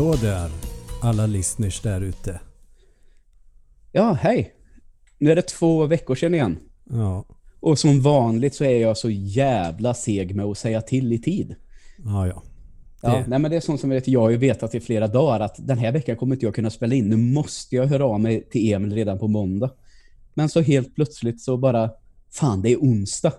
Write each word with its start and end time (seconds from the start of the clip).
Hallå 0.00 0.16
där, 0.22 0.50
alla 1.02 1.26
listeners 1.26 1.80
där 1.80 2.00
ute. 2.00 2.40
Ja, 3.92 4.12
hej. 4.12 4.54
Nu 5.18 5.30
är 5.32 5.36
det 5.36 5.42
två 5.42 5.86
veckor 5.86 6.14
sedan 6.14 6.34
igen. 6.34 6.58
Ja, 6.90 7.24
Och 7.60 7.78
som 7.78 8.00
vanligt 8.02 8.54
så 8.54 8.64
är 8.64 8.80
jag 8.80 8.96
så 8.96 9.10
jävla 9.10 9.94
seg 9.94 10.34
med 10.34 10.44
att 10.46 10.58
säga 10.58 10.80
till 10.82 11.12
i 11.12 11.18
tid. 11.18 11.54
ja, 12.04 12.26
ja. 12.26 12.42
Ja, 13.02 13.08
Det- 13.10 13.24
nej 13.28 13.38
men 13.38 13.50
det 13.50 13.56
är 13.56 13.60
sånt 13.60 13.80
som 13.80 13.90
vet, 13.90 14.08
jag 14.08 14.20
har 14.20 14.30
ju 14.30 14.36
vetat 14.36 14.74
i 14.74 14.80
flera 14.80 15.06
dagar 15.08 15.40
att 15.40 15.54
den 15.58 15.78
här 15.78 15.92
veckan 15.92 16.16
kommer 16.16 16.34
inte 16.36 16.46
jag 16.46 16.54
kunna 16.54 16.70
spela 16.70 16.94
in. 16.94 17.08
Nu 17.08 17.16
måste 17.16 17.76
jag 17.76 17.86
höra 17.86 18.04
av 18.04 18.20
mig 18.20 18.48
till 18.50 18.72
Emil 18.72 18.94
redan 18.94 19.18
på 19.18 19.28
måndag. 19.28 19.70
Men 20.34 20.48
så 20.48 20.60
helt 20.60 20.94
plötsligt 20.94 21.40
så 21.40 21.56
bara, 21.56 21.90
fan 22.30 22.62
det 22.62 22.70
är 22.72 22.76
onsdag. 22.76 23.32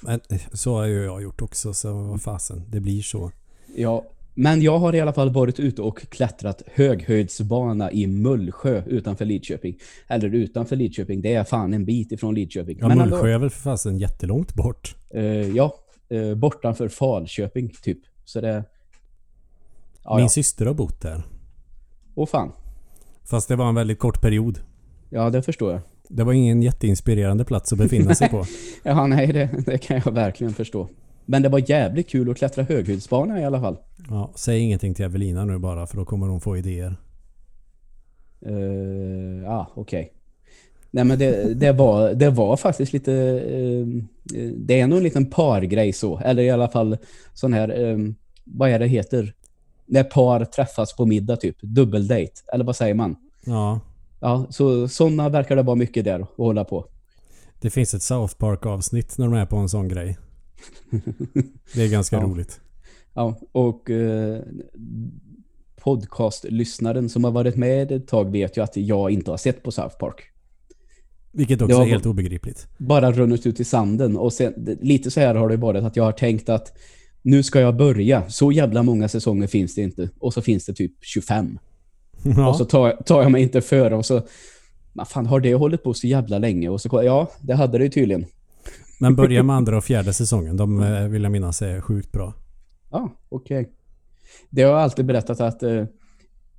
Men 0.00 0.20
så 0.52 0.74
har 0.74 0.84
ju 0.84 1.04
jag 1.04 1.22
gjort 1.22 1.42
också, 1.42 1.74
så 1.74 1.92
vad 2.02 2.22
fasen, 2.22 2.62
det 2.70 2.80
blir 2.80 3.02
så. 3.02 3.32
Ja, 3.76 4.04
men 4.38 4.62
jag 4.62 4.78
har 4.78 4.94
i 4.94 5.00
alla 5.00 5.12
fall 5.12 5.30
varit 5.30 5.60
ute 5.60 5.82
och 5.82 5.98
klättrat 5.98 6.62
höghöjdsbana 6.74 7.92
i 7.92 8.06
Mullsjö 8.06 8.82
utanför 8.86 9.24
Lidköping. 9.24 9.76
Eller 10.08 10.34
utanför 10.34 10.76
Lidköping, 10.76 11.22
det 11.22 11.34
är 11.34 11.44
fan 11.44 11.74
en 11.74 11.84
bit 11.84 12.12
ifrån 12.12 12.34
Lidköping. 12.34 12.78
Ja, 12.80 12.88
men 12.88 12.98
Mullsjö 12.98 13.34
är 13.34 13.38
väl 13.38 13.50
för 13.50 13.60
fasen 13.60 13.98
jättelångt 13.98 14.54
bort. 14.54 14.96
Eh, 15.10 15.24
ja, 15.24 15.74
eh, 16.08 16.34
bortanför 16.34 16.88
Falköping 16.88 17.72
typ. 17.82 17.98
Så 18.24 18.40
det... 18.40 18.64
Ja, 20.04 20.14
Min 20.14 20.24
ja. 20.24 20.28
syster 20.28 20.66
har 20.66 20.74
bott 20.74 21.00
där. 21.00 21.22
Åh 22.14 22.26
fan. 22.26 22.52
Fast 23.24 23.48
det 23.48 23.56
var 23.56 23.68
en 23.68 23.74
väldigt 23.74 23.98
kort 23.98 24.20
period. 24.20 24.58
Ja, 25.10 25.30
det 25.30 25.42
förstår 25.42 25.72
jag. 25.72 25.80
Det 26.08 26.24
var 26.24 26.32
ingen 26.32 26.62
jätteinspirerande 26.62 27.44
plats 27.44 27.72
att 27.72 27.78
befinna 27.78 28.14
sig 28.14 28.28
på. 28.28 28.44
Ja, 28.82 29.06
nej, 29.06 29.26
det, 29.26 29.50
det 29.66 29.78
kan 29.78 30.02
jag 30.04 30.12
verkligen 30.12 30.54
förstå. 30.54 30.88
Men 31.26 31.42
det 31.42 31.48
var 31.48 31.70
jävligt 31.70 32.10
kul 32.10 32.30
att 32.30 32.36
klättra 32.36 32.62
höghöjdsbana 32.64 33.40
i 33.40 33.44
alla 33.44 33.60
fall. 33.60 33.76
Ja, 34.10 34.32
säg 34.34 34.60
ingenting 34.60 34.94
till 34.94 35.04
Evelina 35.04 35.44
nu 35.44 35.58
bara 35.58 35.86
för 35.86 35.96
då 35.96 36.04
kommer 36.04 36.26
hon 36.26 36.40
få 36.40 36.56
idéer. 36.56 36.96
Uh, 38.46 39.42
ja, 39.44 39.70
okej. 39.74 40.12
Nej, 40.90 41.04
men 41.04 41.18
det, 41.18 41.54
det, 41.54 41.72
var, 41.72 42.14
det 42.14 42.30
var 42.30 42.56
faktiskt 42.56 42.92
lite... 42.92 43.12
eh, 43.12 44.40
eh, 44.40 44.50
det 44.56 44.80
är 44.80 44.86
nog 44.86 44.98
en 44.98 45.04
liten 45.04 45.30
pargrej 45.30 45.92
så. 45.92 46.18
Eller 46.18 46.42
i 46.42 46.50
alla 46.50 46.68
fall 46.68 46.96
sån 47.34 47.52
här... 47.52 47.88
eh, 47.90 47.98
vad 48.44 48.70
är 48.70 48.78
det 48.78 48.86
heter? 48.86 49.32
När 49.86 50.04
par 50.04 50.44
träffas 50.44 50.96
på 50.96 51.06
middag 51.06 51.36
typ. 51.36 51.56
Dubbeldate. 51.60 52.42
Eller 52.52 52.64
vad 52.64 52.76
säger 52.76 52.94
man? 52.94 53.16
Ja, 53.44 53.80
Ja, 54.20 54.46
så 54.50 54.88
sådana 54.88 55.28
verkar 55.28 55.56
det 55.56 55.62
vara 55.62 55.76
mycket 55.76 56.04
där 56.04 56.20
att 56.20 56.28
hålla 56.36 56.64
på. 56.64 56.84
det 57.60 57.70
finns 57.70 57.94
ett 57.94 58.02
South 58.02 58.34
Park 58.36 58.66
avsnitt 58.66 59.18
när 59.18 59.26
de 59.26 59.34
är 59.34 59.46
på 59.46 59.56
en 59.56 59.68
sån 59.68 59.88
grej. 59.88 60.16
Det 61.74 61.82
är 61.82 61.88
ganska 61.90 62.16
Ja. 62.16 62.22
roligt. 62.22 62.60
Ja, 63.14 63.38
och 63.52 63.90
eh, 63.90 64.40
podcastlyssnaren 65.76 67.08
som 67.08 67.24
har 67.24 67.30
varit 67.30 67.56
med 67.56 67.92
ett 67.92 68.08
tag 68.08 68.30
vet 68.32 68.56
ju 68.56 68.62
att 68.62 68.76
jag 68.76 69.10
inte 69.10 69.30
har 69.30 69.38
sett 69.38 69.62
på 69.62 69.70
South 69.72 69.96
Park. 69.98 70.20
Vilket 71.32 71.62
också 71.62 71.76
är 71.76 71.84
helt 71.86 72.06
obegripligt. 72.06 72.68
Bara 72.78 73.12
runnit 73.12 73.46
ut 73.46 73.60
i 73.60 73.64
sanden 73.64 74.16
och 74.16 74.32
sen, 74.32 74.76
lite 74.80 75.10
så 75.10 75.20
här 75.20 75.34
har 75.34 75.48
det 75.48 75.56
varit 75.56 75.84
att 75.84 75.96
jag 75.96 76.04
har 76.04 76.12
tänkt 76.12 76.48
att 76.48 76.72
nu 77.22 77.42
ska 77.42 77.60
jag 77.60 77.76
börja. 77.76 78.28
Så 78.30 78.52
jävla 78.52 78.82
många 78.82 79.08
säsonger 79.08 79.46
finns 79.46 79.74
det 79.74 79.82
inte. 79.82 80.10
Och 80.18 80.34
så 80.34 80.42
finns 80.42 80.66
det 80.66 80.72
typ 80.74 80.92
25. 81.00 81.58
Ja, 82.36 82.48
Och 82.48 82.56
så 82.56 82.64
tar, 82.64 82.88
jag- 82.88 83.06
tar 83.06 83.22
jag 83.22 83.32
mig 83.32 83.42
inte 83.42 83.60
före 83.60 83.96
och 83.96 84.06
så... 84.06 84.22
Vad 84.92 85.08
fan, 85.08 85.26
har 85.26 85.40
det 85.40 85.54
hållit 85.54 85.82
på 85.82 85.94
så 85.94 86.06
jävla 86.06 86.38
länge? 86.38 86.68
Och 86.68 86.80
så, 86.80 87.02
ja, 87.04 87.30
det 87.42 87.54
hade 87.54 87.78
det 87.78 87.84
ju 87.84 87.90
tydligen. 87.90 88.24
Men 89.00 89.16
börja 89.16 89.42
med 89.42 89.56
andra 89.56 89.76
och 89.76 89.84
fjärde 89.84 90.12
säsongen. 90.12 90.56
De 90.56 90.82
eh, 90.82 91.08
vill 91.08 91.22
jag 91.22 91.32
minnas 91.32 91.62
är 91.62 91.80
sjukt 91.80 92.12
bra. 92.12 92.34
Ja, 92.90 93.10
okej. 93.28 93.72
Det 94.50 94.62
har 94.62 94.70
jag 94.70 94.80
alltid 94.80 95.06
berättat 95.06 95.40
att 95.40 95.62
eh, 95.62 95.84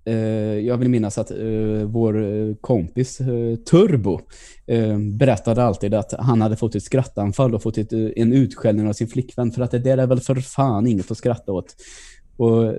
eh, 0.06 0.16
jag 0.60 0.78
vill 0.78 0.90
minnas 0.90 1.18
att 1.18 1.32
eh, 1.32 1.38
vår 1.86 2.24
eh, 2.24 2.56
kompis 2.62 3.22
eh, 3.22 3.56
Turbo 3.56 4.20
berättade 5.18 5.64
alltid 5.64 5.94
att 5.94 6.14
han 6.20 6.42
hade 6.42 6.56
fått 6.56 6.76
ett 6.76 6.84
skrattanfall 6.84 7.56
och 7.56 7.64
fått 7.64 7.78
ett, 7.78 7.94
en 7.94 8.34
utskällning 8.34 8.88
av 8.88 8.94
sin 8.94 9.08
flickvän 9.08 9.52
för 9.52 9.62
att 9.62 9.72
det 9.72 9.80
där 9.80 9.98
är 9.98 10.08
väl 10.08 10.20
för 10.20 10.36
fan 10.36 10.88
inget 10.88 11.12
att 11.12 11.18
skratta 11.18 11.52
åt. 11.52 11.76
Och 12.38 12.74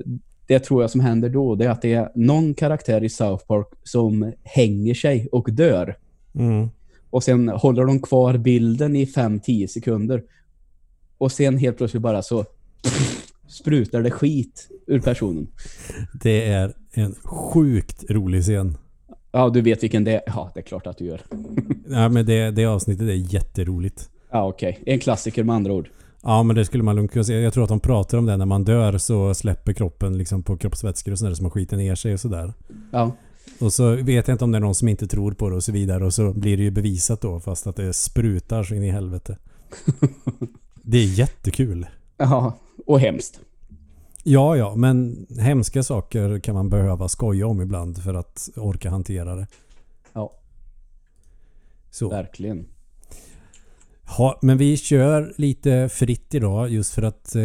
det 0.47 0.59
tror 0.59 0.83
jag 0.83 0.91
som 0.91 1.01
händer 1.01 1.29
då 1.29 1.55
det 1.55 1.65
är 1.65 1.71
att 1.71 1.83
det 1.83 1.93
är 1.93 2.11
någon 2.15 2.55
karaktär 2.55 3.05
i 3.05 3.09
South 3.09 3.47
Park 3.47 3.67
som 3.85 4.33
hänger 4.43 4.95
sig 4.95 5.29
och 5.33 5.53
dör. 5.53 5.97
Mm. 6.35 6.69
Och 7.11 7.25
sen 7.25 7.49
håller 7.49 7.85
de 7.85 8.03
kvar 8.03 8.37
bilden 8.37 8.97
i 8.97 9.05
5-10 9.05 9.67
sekunder. 9.67 10.23
Och 11.19 11.33
sen 11.33 11.59
helt 11.59 11.77
plötsligt 11.77 12.03
bara 12.03 12.23
så 12.23 12.45
sprutar 13.49 14.03
det 14.03 14.11
skit 14.11 14.69
ur 14.87 15.01
personen. 15.01 15.47
Det 16.23 16.49
är 16.49 16.75
en 16.93 17.15
sjukt 17.25 18.05
rolig 18.11 18.43
scen. 18.43 18.77
Ja, 19.33 19.49
du 19.49 19.61
vet 19.61 19.83
vilken 19.83 20.05
det 20.05 20.13
är. 20.13 20.23
Ja, 20.27 20.51
det 20.55 20.61
är 20.61 20.65
klart 20.65 20.87
att 20.87 20.99
du 20.99 21.05
gör. 21.05 21.23
Ja, 21.91 22.09
men 22.09 22.27
det, 22.27 22.51
det 22.51 22.65
avsnittet 22.65 23.09
är 23.09 23.35
jätteroligt. 23.35 24.11
Ja, 24.31 24.49
okej. 24.49 24.83
En 24.87 24.99
klassiker 24.99 25.45
med 25.45 25.57
andra 25.57 25.73
ord. 25.73 25.89
Ja, 26.23 26.43
men 26.43 26.57
det 26.57 26.65
skulle 26.65 26.83
man 26.83 26.97
lugnt 26.97 27.13
kunna 27.13 27.25
säga. 27.25 27.41
Jag 27.41 27.53
tror 27.53 27.65
att 27.65 27.69
de 27.69 27.81
pratar 27.81 28.19
om 28.19 28.27
det 28.27 28.37
när 28.37 28.47
man 28.47 28.65
dör 28.65 28.99
så 28.99 29.35
släpper 29.35 29.73
kroppen 29.73 30.19
liksom 30.19 30.43
på 30.43 30.57
kroppsvätskor 30.57 31.13
och 31.13 31.19
sådär 31.19 31.35
som 31.35 31.45
har 31.45 31.51
skiten 31.51 31.79
ner 31.79 31.95
sig 31.95 32.13
och 32.13 32.21
sådär. 32.21 32.53
Ja, 32.91 33.13
Och 33.61 33.73
så 33.73 33.97
vet 33.97 34.29
jag 34.29 34.35
inte 34.35 34.45
om 34.45 34.53
det 34.53 34.59
är 34.59 34.61
någon 34.61 34.75
som 34.75 34.89
inte 34.89 35.07
tror 35.07 35.33
på 35.33 35.49
det 35.51 35.57
och 35.57 35.65
så 35.65 35.73
vidare 35.73 36.05
och 36.05 36.15
så 36.15 36.33
blir 36.33 36.57
det 36.57 36.63
ju 36.63 36.71
bevisat 36.71 37.21
då 37.21 37.41
fast 37.41 37.67
att 37.67 37.77
det 37.77 37.93
sprutar 37.93 38.63
så 38.63 38.75
in 38.75 38.83
i 38.85 38.91
helvete. 38.91 39.39
Det 40.83 40.99
är 40.99 41.05
jättekul. 41.19 41.87
ja 42.17 42.59
och 42.87 43.01
hemskt. 43.01 43.41
Ja, 44.25 44.57
ja, 44.57 44.75
men 44.75 45.27
hemska 45.39 45.83
saker 45.83 46.39
kan 46.39 46.55
man 46.55 46.69
behöva 46.69 47.09
skoja 47.09 47.47
om 47.47 47.61
ibland 47.61 48.03
för 48.03 48.15
att 48.15 48.49
orka 48.57 48.91
hantera 48.91 49.35
det. 49.35 49.47
Ja, 50.13 50.33
Så. 51.91 52.09
verkligen. 52.09 52.67
Ja, 54.19 54.39
men 54.43 54.59
vi 54.59 54.77
kör 54.77 55.35
lite 55.37 55.89
fritt 55.89 56.35
idag 56.35 56.71
just 56.71 56.95
för 56.95 57.03
att 57.03 57.35
eh, 57.35 57.43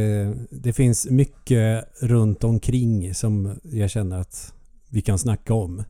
det 0.49 0.73
finns 0.73 1.09
mycket 1.09 1.85
runt 2.01 2.43
omkring 2.43 3.13
som 3.13 3.59
jag 3.63 3.89
känner 3.89 4.19
att 4.19 4.53
vi 4.89 5.01
kan 5.01 5.19
snacka 5.19 5.53
om. 5.53 5.83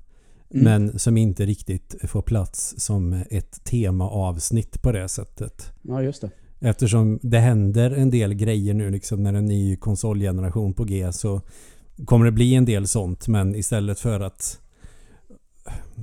Mm. 0.53 0.63
Men 0.63 0.99
som 0.99 1.17
inte 1.17 1.45
riktigt 1.45 1.95
får 2.03 2.21
plats 2.21 2.73
som 2.77 3.23
ett 3.29 3.63
temaavsnitt 3.63 4.81
på 4.81 4.91
det 4.91 5.07
sättet. 5.07 5.71
Ja, 5.81 6.01
just 6.01 6.21
det. 6.21 6.29
Eftersom 6.59 7.19
det 7.21 7.39
händer 7.39 7.91
en 7.91 8.09
del 8.09 8.33
grejer 8.33 8.73
nu 8.73 8.89
liksom 8.89 9.23
när 9.23 9.33
en 9.33 9.45
ny 9.45 9.75
konsolgeneration 9.75 10.73
på 10.73 10.83
G 10.83 11.13
så 11.13 11.41
kommer 12.05 12.25
det 12.25 12.31
bli 12.31 12.55
en 12.55 12.65
del 12.65 12.87
sånt 12.87 13.27
men 13.27 13.55
istället 13.55 13.99
för 13.99 14.19
att 14.19 14.59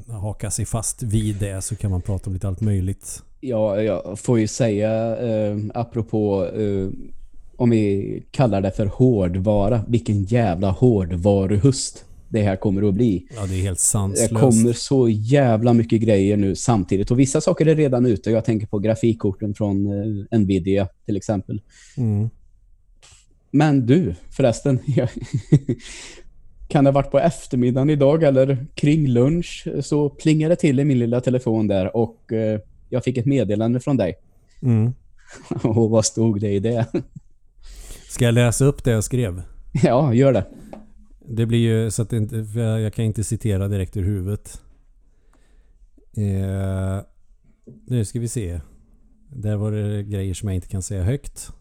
haka 0.09 0.51
sig 0.51 0.65
fast 0.65 1.03
vid 1.03 1.37
det 1.37 1.63
så 1.63 1.77
kan 1.77 1.91
man 1.91 2.03
prata 2.03 2.31
om 2.31 2.35
lite 2.35 2.49
allt 2.49 2.61
möjligt. 2.61 3.23
Ja, 3.41 3.83
jag 3.83 4.19
får 4.19 4.39
ju 4.39 4.49
säga, 4.49 5.17
eh, 5.17 5.57
apropå 5.75 6.47
eh, 6.47 6.89
om 7.57 7.71
vi 7.71 8.23
kallar 8.31 8.61
det 8.61 8.71
för 8.71 8.87
hårdvara, 8.87 9.85
vilken 9.89 10.25
jävla 10.25 10.71
hårdvaruhust 10.71 12.05
det 12.31 12.43
här 12.43 12.57
kommer 12.57 12.89
att 12.89 12.95
bli. 12.95 13.27
Ja, 13.37 13.47
det 13.47 13.55
är 13.55 13.63
helt 13.63 13.79
Det 13.79 13.83
sanslöst. 13.85 14.35
kommer 14.35 14.73
så 14.73 15.09
jävla 15.09 15.73
mycket 15.73 16.01
grejer 16.01 16.37
nu 16.37 16.57
samtidigt. 16.57 17.11
Och 17.11 17.21
vissa 17.21 17.41
saker 17.41 17.67
är 17.67 17.75
redan 17.75 18.07
ute. 18.07 18.31
Jag 18.31 18.45
tänker 18.45 18.67
på 18.67 18.79
grafikkorten 18.79 19.55
från 19.55 19.87
eh, 19.87 20.39
Nvidia 20.39 20.89
till 21.07 21.17
exempel. 21.17 21.61
Mm. 21.97 22.31
Men 23.51 23.87
du, 23.87 24.15
förresten. 24.31 24.79
kan 26.69 26.85
det 26.85 26.91
ha 26.91 26.95
varit 26.95 27.11
på 27.11 27.19
eftermiddagen 27.19 27.91
idag 27.91 28.23
eller 28.23 28.67
kring 28.75 29.07
lunch 29.07 29.69
så 29.81 30.11
plingade 30.11 30.53
det 30.53 30.61
till 30.61 30.81
i 30.81 30.85
min 30.85 30.99
lilla 30.99 31.21
telefon 31.21 31.69
där 31.69 31.97
och 31.97 32.33
eh, 32.33 32.61
jag 32.89 33.05
fick 33.05 33.17
ett 33.17 33.27
meddelande 33.27 33.81
från 33.81 33.97
dig. 33.97 34.15
Mm. 34.63 34.93
Och 35.63 35.91
vad 35.91 36.05
stod 36.05 36.41
det 36.41 36.51
i 36.51 36.59
det? 36.59 36.87
Ska 38.09 38.25
jag 38.25 38.35
läsa 38.35 38.65
upp 38.65 38.85
det 38.85 38.91
jag 38.91 39.05
skrev? 39.05 39.43
ja, 39.83 40.15
gör 40.15 40.33
det. 40.33 40.47
Det 41.33 41.47
blir 41.47 41.59
ju 41.59 41.91
så 41.91 42.03
att 42.03 42.13
inte, 42.13 42.45
för 42.45 42.61
jag 42.61 42.81
jag 42.81 42.95
kan 42.95 43.05
inte 43.05 43.25
citera 43.25 43.69
direkt 43.69 43.97
ur 43.97 44.05
huvudet. 44.05 44.63
Eh, 46.13 47.01
nu 47.87 48.05
ska 48.05 48.21
vi 48.21 48.29
se. 48.29 48.61
Där 49.29 49.57
var 49.57 49.73
det 49.73 50.03
grejer 50.03 50.35
som 50.35 50.49
jag 50.49 50.55
inte 50.55 50.69
kan 50.69 50.83
säga 50.83 51.03
högt. 51.03 51.53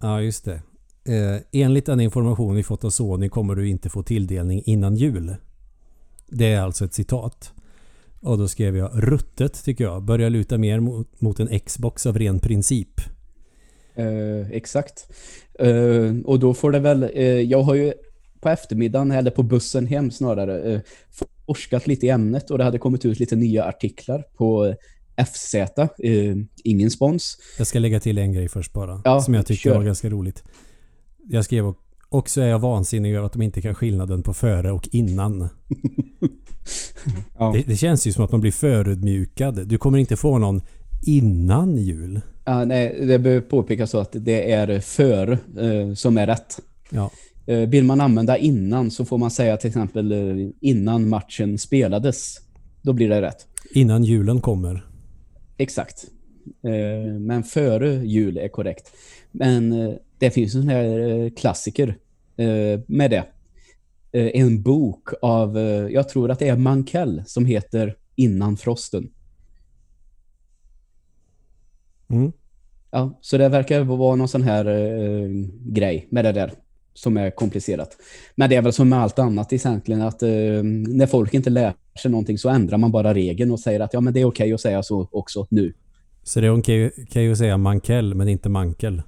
Ja, 0.00 0.20
just 0.20 0.44
det. 0.44 0.62
Eh, 1.04 1.40
enligt 1.52 1.86
den 1.86 2.00
information 2.00 2.54
vi 2.54 2.62
fått 2.62 2.84
av 2.84 2.90
Sony 2.90 3.28
kommer 3.28 3.54
du 3.54 3.68
inte 3.68 3.88
få 3.88 4.02
tilldelning 4.02 4.62
innan 4.66 4.96
jul. 4.96 5.36
Det 6.26 6.52
är 6.52 6.60
alltså 6.60 6.84
ett 6.84 6.94
citat. 6.94 7.52
Och 8.20 8.38
då 8.38 8.48
skrev 8.48 8.76
jag 8.76 8.90
ruttet 8.94 9.64
tycker 9.64 9.84
jag. 9.84 10.02
Börjar 10.02 10.30
luta 10.30 10.58
mer 10.58 10.80
mot, 10.80 11.20
mot 11.20 11.40
en 11.40 11.60
Xbox 11.60 12.06
av 12.06 12.18
ren 12.18 12.40
princip. 12.40 13.00
Eh, 13.94 14.50
exakt. 14.50 15.12
Eh, 15.58 16.16
och 16.24 16.38
då 16.38 16.54
får 16.54 16.72
det 16.72 16.78
väl... 16.78 17.10
Eh, 17.14 17.24
jag 17.24 17.62
har 17.62 17.74
ju 17.74 17.92
på 18.40 18.48
eftermiddagen, 18.48 19.10
eller 19.10 19.30
på 19.30 19.42
bussen 19.42 19.86
hem 19.86 20.10
snarare, 20.10 20.72
eh, 20.72 20.80
forskat 21.46 21.86
lite 21.86 22.06
i 22.06 22.08
ämnet 22.08 22.50
och 22.50 22.58
det 22.58 22.64
hade 22.64 22.78
kommit 22.78 23.04
ut 23.04 23.20
lite 23.20 23.36
nya 23.36 23.64
artiklar 23.64 24.24
på 24.36 24.74
FZ. 25.16 25.54
Eh, 25.54 26.36
ingen 26.64 26.90
spons. 26.90 27.38
Jag 27.58 27.66
ska 27.66 27.78
lägga 27.78 28.00
till 28.00 28.18
en 28.18 28.32
grej 28.32 28.48
först 28.48 28.72
bara. 28.72 29.02
Ja, 29.04 29.20
som 29.20 29.34
jag 29.34 29.46
tyckte 29.46 29.70
var 29.70 29.82
ganska 29.82 30.08
roligt. 30.08 30.44
Jag 31.28 31.44
skrev 31.44 31.74
också 32.08 32.40
är 32.40 32.46
jag 32.46 32.58
vansinnig 32.58 33.14
över 33.14 33.26
att 33.26 33.32
de 33.32 33.42
inte 33.42 33.62
kan 33.62 33.74
skillnaden 33.74 34.22
på 34.22 34.34
före 34.34 34.72
och 34.72 34.88
innan. 34.92 35.48
Ja. 37.38 37.52
Det, 37.54 37.62
det 37.62 37.76
känns 37.76 38.06
ju 38.06 38.12
som 38.12 38.24
att 38.24 38.32
man 38.32 38.40
blir 38.40 38.52
förödmjukad. 38.52 39.68
Du 39.68 39.78
kommer 39.78 39.98
inte 39.98 40.16
få 40.16 40.38
någon 40.38 40.62
innan 41.02 41.76
jul. 41.76 42.20
Ja, 42.44 42.64
nej, 42.64 43.04
det 43.06 43.18
behöver 43.18 43.40
påpekas 43.40 43.90
så 43.90 43.98
att 43.98 44.12
det 44.12 44.52
är 44.52 44.80
för 44.80 45.32
eh, 45.32 45.94
som 45.94 46.18
är 46.18 46.26
rätt. 46.26 46.60
Ja. 46.90 47.10
Eh, 47.46 47.58
vill 47.58 47.84
man 47.84 48.00
använda 48.00 48.38
innan 48.38 48.90
så 48.90 49.04
får 49.04 49.18
man 49.18 49.30
säga 49.30 49.56
till 49.56 49.68
exempel 49.68 50.12
eh, 50.12 50.48
innan 50.60 51.08
matchen 51.08 51.58
spelades. 51.58 52.36
Då 52.82 52.92
blir 52.92 53.08
det 53.08 53.22
rätt. 53.22 53.46
Innan 53.74 54.04
julen 54.04 54.40
kommer. 54.40 54.86
Exakt. 55.56 56.06
Eh, 56.62 57.12
men 57.20 57.42
före 57.42 58.06
jul 58.06 58.38
är 58.38 58.48
korrekt. 58.48 58.92
Men 59.30 59.72
eh, 59.72 59.94
det 60.18 60.30
finns 60.30 60.54
en 60.54 60.68
här 60.68 60.98
eh, 60.98 61.30
klassiker 61.30 61.96
med 62.86 63.10
det. 63.10 63.24
En 64.12 64.62
bok 64.62 65.08
av, 65.22 65.58
jag 65.90 66.08
tror 66.08 66.30
att 66.30 66.38
det 66.38 66.48
är 66.48 66.56
Mankell 66.56 67.22
som 67.26 67.44
heter 67.44 67.96
Innan 68.16 68.56
frosten. 68.56 69.10
Mm. 72.12 72.32
Ja, 72.90 73.18
så 73.20 73.38
det 73.38 73.48
verkar 73.48 73.80
vara 73.80 74.16
någon 74.16 74.28
sån 74.28 74.42
här 74.42 74.66
eh, 74.66 75.28
grej 75.64 76.06
med 76.10 76.24
det 76.24 76.32
där 76.32 76.52
som 76.94 77.16
är 77.16 77.30
komplicerat. 77.30 77.96
Men 78.34 78.50
det 78.50 78.56
är 78.56 78.62
väl 78.62 78.72
som 78.72 78.88
med 78.88 78.98
allt 78.98 79.18
annat 79.18 79.52
egentligen 79.52 80.02
att 80.02 80.22
eh, 80.22 80.28
när 80.88 81.06
folk 81.06 81.34
inte 81.34 81.50
lär 81.50 81.74
sig 82.02 82.10
någonting 82.10 82.38
så 82.38 82.48
ändrar 82.48 82.78
man 82.78 82.90
bara 82.90 83.14
regeln 83.14 83.50
och 83.50 83.60
säger 83.60 83.80
att 83.80 83.94
ja 83.94 84.00
men 84.00 84.14
det 84.14 84.20
är 84.20 84.24
okej 84.24 84.52
att 84.52 84.60
säga 84.60 84.82
så 84.82 85.08
också 85.12 85.46
nu. 85.50 85.72
Så 86.22 86.40
det 86.40 86.46
är 86.46 86.58
okej 86.58 86.92
okej 87.08 87.32
att 87.32 87.38
säga 87.38 87.56
mankell 87.56 88.14
men 88.14 88.28
inte 88.28 88.48
mankel. 88.48 89.02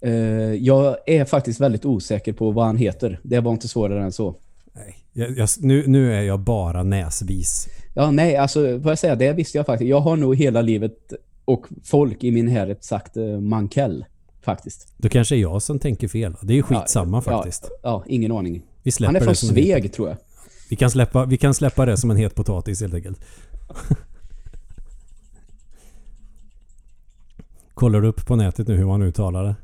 Eh, 0.00 0.12
jag 0.52 0.96
är 1.06 1.24
faktiskt 1.24 1.60
väldigt 1.60 1.84
osäker 1.84 2.32
på 2.32 2.50
vad 2.50 2.66
han 2.66 2.76
heter. 2.76 3.20
Det 3.22 3.40
var 3.40 3.52
inte 3.52 3.68
svårare 3.68 4.04
än 4.04 4.12
så. 4.12 4.36
Nej. 4.72 4.96
Jag, 5.12 5.38
jag, 5.38 5.48
nu, 5.60 5.84
nu 5.86 6.14
är 6.14 6.22
jag 6.22 6.40
bara 6.40 6.82
näsvis. 6.82 7.68
Ja, 7.94 8.10
nej, 8.10 8.36
alltså 8.36 8.78
vad 8.78 8.90
jag 8.90 8.98
säger, 8.98 9.16
det 9.16 9.32
visste 9.32 9.58
jag 9.58 9.66
faktiskt. 9.66 9.88
Jag 9.88 10.00
har 10.00 10.16
nog 10.16 10.36
hela 10.36 10.62
livet 10.62 11.12
och 11.44 11.66
folk 11.84 12.24
i 12.24 12.30
min 12.30 12.48
härhet 12.48 12.84
sagt 12.84 13.16
eh, 13.16 13.40
Mankell 13.40 14.04
faktiskt. 14.42 14.94
Då 14.96 15.08
kanske 15.08 15.36
är 15.36 15.38
jag 15.38 15.62
som 15.62 15.78
tänker 15.78 16.08
fel. 16.08 16.36
Det 16.42 16.52
är 16.52 16.56
ju 16.56 16.62
skitsamma 16.62 17.16
Ja, 17.16 17.20
faktiskt. 17.20 17.70
Ja, 17.82 18.04
ingen 18.06 18.32
aning. 18.32 18.62
Vi 18.82 18.90
släpper 18.90 19.14
Han 19.14 19.22
är 19.22 19.24
från 19.24 19.36
Sveg 19.36 19.92
tror 19.92 20.08
jag. 20.08 20.16
Vi 20.70 20.76
kan, 20.76 20.90
släppa, 20.90 21.24
vi 21.24 21.36
kan 21.36 21.54
släppa 21.54 21.86
det 21.86 21.96
som 21.96 22.10
en 22.10 22.16
het 22.16 22.34
potatis 22.34 22.80
helt 22.80 22.94
enkelt. 22.94 23.24
Kollar 27.74 28.00
du 28.00 28.08
upp 28.08 28.26
på 28.26 28.36
nätet 28.36 28.68
nu 28.68 28.76
hur 28.76 28.86
man 28.86 29.02
uttalar 29.02 29.44
det? 29.44 29.54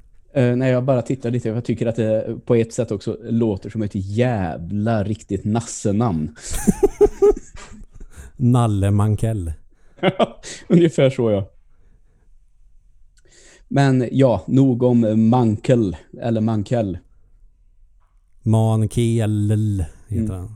Uh, 0.41 0.57
när 0.57 0.69
jag 0.69 0.85
bara 0.85 1.03
tittar 1.03 1.31
lite, 1.31 1.49
jag 1.49 1.65
tycker 1.65 1.87
att 1.87 1.97
det 1.97 2.37
på 2.47 2.55
ett 2.55 2.73
sätt 2.73 2.91
också 2.91 3.17
låter 3.23 3.71
som 3.71 3.83
ett 3.83 3.95
jävla 3.95 5.05
riktigt 5.05 5.45
nassenamn. 5.45 6.37
Nalle 8.37 8.91
Mankell. 8.91 9.53
Ungefär 10.69 11.11
så, 11.11 11.31
ja. 11.31 11.51
Men 13.73 14.09
ja, 14.13 14.45
nog 14.47 14.83
om 14.83 15.29
Mankel, 15.31 15.97
eller 16.23 16.41
Mankell. 16.41 16.99
Mankel 18.43 19.85
heter 20.09 20.25
Mm. 20.25 20.31
han. 20.31 20.55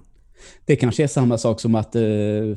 Det 0.65 0.77
kanske 0.77 1.03
är 1.03 1.07
samma 1.07 1.39
sak 1.39 1.61
som 1.61 1.75
att 1.75 1.97
eh, 1.97 2.03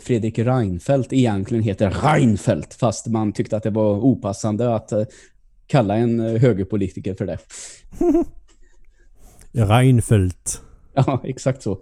Fredrik 0.01 0.39
Reinfeldt 0.39 1.13
egentligen 1.13 1.63
heter 1.63 1.89
Reinfeldt, 2.03 2.73
fast 2.73 3.07
man 3.07 3.33
tyckte 3.33 3.57
att 3.57 3.63
det 3.63 3.69
var 3.69 3.93
opassande 3.99 4.75
att 4.75 4.91
eh, 4.91 5.03
kalla 5.67 5.95
en 5.95 6.19
eh, 6.19 6.41
högerpolitiker 6.41 7.13
för 7.15 7.25
det. 7.25 7.37
Reinfeldt. 9.65 10.61
Ja, 10.93 11.21
exakt 11.23 11.61
så. 11.63 11.79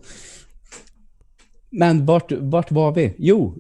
Men 1.70 2.06
vart, 2.06 2.32
vart 2.32 2.72
var 2.72 2.92
vi? 2.92 3.14
Jo. 3.18 3.56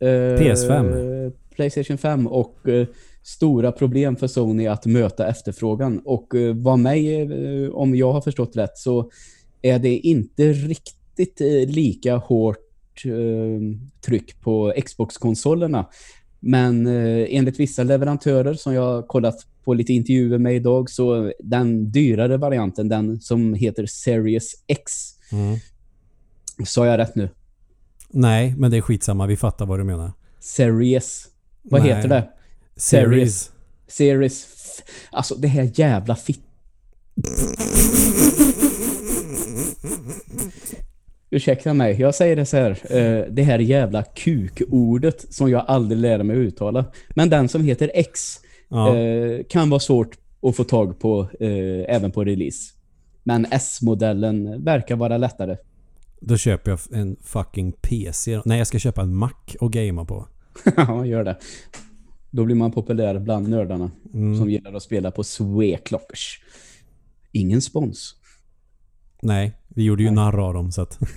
eh, 0.00 0.06
PS5. 0.08 1.32
Playstation 1.54 1.98
5 1.98 2.26
och 2.26 2.68
eh, 2.68 2.86
stora 3.28 3.72
problem 3.72 4.16
för 4.16 4.26
Sony 4.26 4.66
att 4.66 4.86
möta 4.86 5.28
efterfrågan. 5.28 5.98
Och 6.04 6.34
eh, 6.34 6.54
vad 6.54 6.78
mig, 6.78 7.22
eh, 7.22 7.70
om 7.70 7.96
jag 7.96 8.12
har 8.12 8.20
förstått 8.20 8.56
rätt, 8.56 8.78
så 8.78 9.10
är 9.62 9.78
det 9.78 9.96
inte 9.98 10.52
riktigt 10.52 11.40
eh, 11.40 11.46
lika 11.74 12.16
hårt 12.16 12.64
tryck 14.06 14.40
på 14.40 14.72
Xbox-konsolerna. 14.86 15.86
Men 16.40 16.86
enligt 16.86 17.60
vissa 17.60 17.82
leverantörer 17.82 18.54
som 18.54 18.74
jag 18.74 18.82
har 18.82 19.02
kollat 19.02 19.46
på 19.64 19.74
lite 19.74 19.92
intervjuer 19.92 20.38
med 20.38 20.56
idag 20.56 20.90
så 20.90 21.32
den 21.40 21.90
dyrare 21.90 22.36
varianten, 22.36 22.88
den 22.88 23.20
som 23.20 23.54
heter 23.54 23.86
Series 23.86 24.52
X, 24.66 24.92
Mm. 25.32 25.56
sa 26.66 26.86
jag 26.86 26.98
rätt 26.98 27.14
nu? 27.14 27.28
Nej, 28.10 28.54
men 28.58 28.70
det 28.70 28.76
är 28.76 28.80
skitsamma. 28.80 29.26
Vi 29.26 29.36
fattar 29.36 29.66
vad 29.66 29.78
du 29.78 29.84
menar. 29.84 30.12
Series. 30.40 31.26
Vad 31.62 31.80
Nej. 31.82 31.94
heter 31.94 32.08
det? 32.08 32.28
Series. 32.78 33.50
Series. 33.88 34.46
Alltså 35.10 35.34
det 35.34 35.48
här 35.48 35.70
jävla 35.74 36.16
fitt. 36.16 36.40
Ursäkta 41.30 41.74
mig, 41.74 42.00
jag 42.00 42.14
säger 42.14 42.36
det 42.36 42.46
så 42.46 42.56
här. 42.56 42.70
eh, 42.96 43.24
det 43.30 43.42
här 43.42 43.58
jävla 43.58 44.02
kukordet 44.02 45.34
som 45.34 45.50
jag 45.50 45.64
aldrig 45.68 46.00
lärde 46.00 46.24
mig 46.24 46.36
uttala. 46.36 46.84
Men 47.14 47.30
den 47.30 47.48
som 47.48 47.64
heter 47.64 47.90
X 47.94 48.40
Ja. 48.68 48.96
eh, 48.96 49.40
kan 49.48 49.70
vara 49.70 49.80
svårt 49.80 50.16
att 50.42 50.56
få 50.56 50.64
tag 50.64 51.00
på 51.00 51.20
eh, 51.40 51.94
även 51.96 52.10
på 52.12 52.24
release. 52.24 52.72
Men 53.24 53.46
S-modellen 53.50 54.64
verkar 54.64 54.96
vara 54.96 55.16
lättare. 55.18 55.56
Då 56.20 56.36
köper 56.36 56.70
jag 56.70 56.80
en 56.92 57.16
fucking 57.22 57.72
PC. 57.72 58.40
Nej, 58.44 58.58
jag 58.58 58.66
ska 58.66 58.78
köpa 58.78 59.02
en 59.02 59.14
Mac 59.14 59.32
och 59.60 59.72
gamea 59.72 60.04
på. 60.04 60.28
Ja, 60.76 61.06
gör 61.06 61.24
det. 61.24 61.36
Då 62.30 62.44
blir 62.44 62.54
man 62.56 62.72
populär 62.72 63.18
bland 63.18 63.48
nördarna 63.48 63.90
Mm. 64.14 64.38
som 64.38 64.50
gillar 64.50 64.72
att 64.74 64.82
spela 64.82 65.10
på 65.10 65.24
Sweclockers. 65.24 66.40
Ingen 67.32 67.62
spons. 67.62 68.14
Nej, 69.22 69.52
vi 69.68 69.82
gjorde 69.82 70.02
ju 70.02 70.08
Nej. 70.10 70.14
narr 70.16 70.38
av 70.48 70.54
dem 70.54 70.72
så 70.72 70.82
att... 70.82 70.98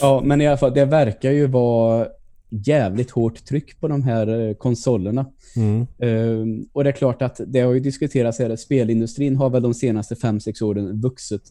Ja, 0.00 0.22
men 0.24 0.40
i 0.40 0.46
alla 0.46 0.56
fall, 0.56 0.74
det 0.74 0.84
verkar 0.84 1.30
ju 1.30 1.46
vara 1.46 2.08
jävligt 2.48 3.10
hårt 3.10 3.44
tryck 3.44 3.80
på 3.80 3.88
de 3.88 4.02
här 4.02 4.48
eh, 4.48 4.54
konsolerna. 4.54 5.26
Mm. 5.56 5.86
Ehm, 5.98 6.68
och 6.72 6.84
det 6.84 6.90
är 6.90 6.92
klart 6.92 7.22
att 7.22 7.40
det 7.46 7.60
har 7.60 7.72
ju 7.72 7.80
diskuterats 7.80 8.38
här, 8.38 8.56
spelindustrin 8.56 9.36
har 9.36 9.50
väl 9.50 9.62
de 9.62 9.74
senaste 9.74 10.14
5-6 10.14 10.62
åren 10.62 11.00
vuxit 11.00 11.42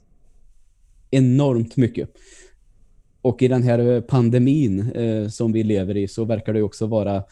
enormt 1.12 1.78
mycket. 1.78 2.10
Och 3.26 3.42
i 3.42 3.48
den 3.48 3.64
här 3.64 3.80
eh, 3.80 4.02
pandemin 4.02 4.92
eh, 4.92 5.28
som 5.28 5.52
vi 5.52 5.64
lever 5.64 5.98
i 5.98 6.08
så 6.08 6.26
verkar 6.26 6.54
det 6.54 6.62
också 6.62 6.86
vara 6.88 7.24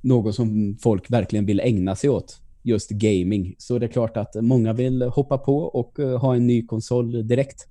något 0.00 0.34
som 0.34 0.76
folk 0.82 1.10
verkligen 1.10 1.46
vill 1.46 1.60
ägna 1.60 1.96
sig 1.96 2.10
åt. 2.10 2.40
Just 2.62 2.90
gaming. 2.90 3.54
Så 3.58 3.78
det 3.78 3.86
är 3.86 3.90
klart 3.90 4.16
att 4.16 4.34
många 4.40 4.72
vill 4.72 5.02
hoppa 5.02 5.38
på 5.38 5.58
och 5.58 6.00
eh, 6.00 6.18
ha 6.20 6.36
en 6.36 6.46
ny 6.46 6.66
konsol 6.66 7.28
direkt. 7.28 7.66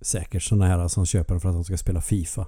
Säkert 0.00 0.42
sådana 0.42 0.66
här 0.66 0.88
som 0.88 1.06
köper 1.06 1.38
för 1.38 1.48
att 1.48 1.54
de 1.54 1.64
ska 1.64 1.76
spela 1.76 2.00
FIFA. 2.00 2.46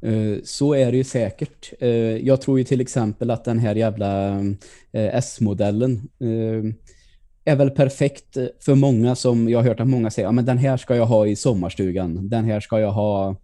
Eh, 0.00 0.36
Så 0.44 0.74
är 0.74 0.90
det 0.90 0.96
ju 0.96 1.04
säkert. 1.04 1.72
Eh, 1.80 1.88
Jag 2.16 2.40
tror 2.40 2.58
ju 2.58 2.64
till 2.64 2.80
exempel 2.80 3.30
att 3.30 3.44
den 3.44 3.58
här 3.58 3.74
jävla 3.74 4.40
S-modellen 4.92 6.08
är 7.44 7.56
väl 7.56 7.70
perfekt 7.70 8.36
för 8.60 8.74
många 8.74 9.14
som 9.14 9.48
jag 9.48 9.58
har 9.58 9.64
hört 9.68 9.80
att 9.80 9.88
många 9.88 10.10
säger 10.10 10.28
ja, 10.28 10.32
men 10.32 10.44
den 10.44 10.58
här 10.58 10.76
ska 10.76 10.96
jag 10.96 11.06
ha 11.06 11.26
i 11.26 11.36
sommarstugan. 11.36 12.28
Den 12.28 12.44
här 12.44 12.60
ska 12.60 12.80
jag 12.80 12.92
ha 12.92 13.36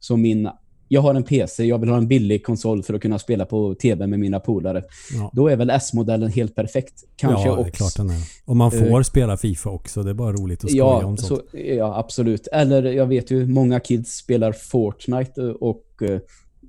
som 0.00 0.22
min... 0.22 0.48
Jag 0.88 1.00
har 1.00 1.14
en 1.14 1.22
PC, 1.22 1.64
jag 1.64 1.78
vill 1.78 1.88
ha 1.88 1.96
en 1.96 2.08
billig 2.08 2.44
konsol 2.44 2.82
för 2.82 2.94
att 2.94 3.02
kunna 3.02 3.18
spela 3.18 3.44
på 3.46 3.74
tv 3.74 4.06
med 4.06 4.18
mina 4.20 4.40
polare. 4.40 4.84
Ja, 5.14 5.30
Då 5.32 5.48
är 5.48 5.56
väl 5.56 5.70
S-modellen 5.70 6.30
helt 6.30 6.54
perfekt. 6.54 7.04
Kanske 7.16 7.48
ja 7.48 7.56
det 7.56 7.62
är 7.62 7.70
klart 7.70 7.96
den 7.96 8.10
är. 8.10 8.22
Och 8.44 8.56
man 8.56 8.70
får 8.70 8.96
Eh, 8.96 9.02
spela 9.02 9.36
FIFA 9.36 9.70
också. 9.70 10.02
Det 10.02 10.10
är 10.10 10.14
bara 10.14 10.32
roligt 10.32 10.64
att 10.64 10.70
skoja 10.70 10.84
Ja, 10.84 11.04
om 11.04 11.16
sånt. 11.16 11.42
så, 11.50 11.58
ja, 11.58 11.98
absolut. 11.98 12.46
Eller 12.52 12.82
jag 12.82 13.06
vet 13.06 13.30
ju, 13.30 13.46
många 13.46 13.80
kids 13.80 14.10
spelar 14.16 14.52
Fortnite 14.52 15.42
eh, 15.42 15.48
och 15.48 15.86
eh, 16.02 16.18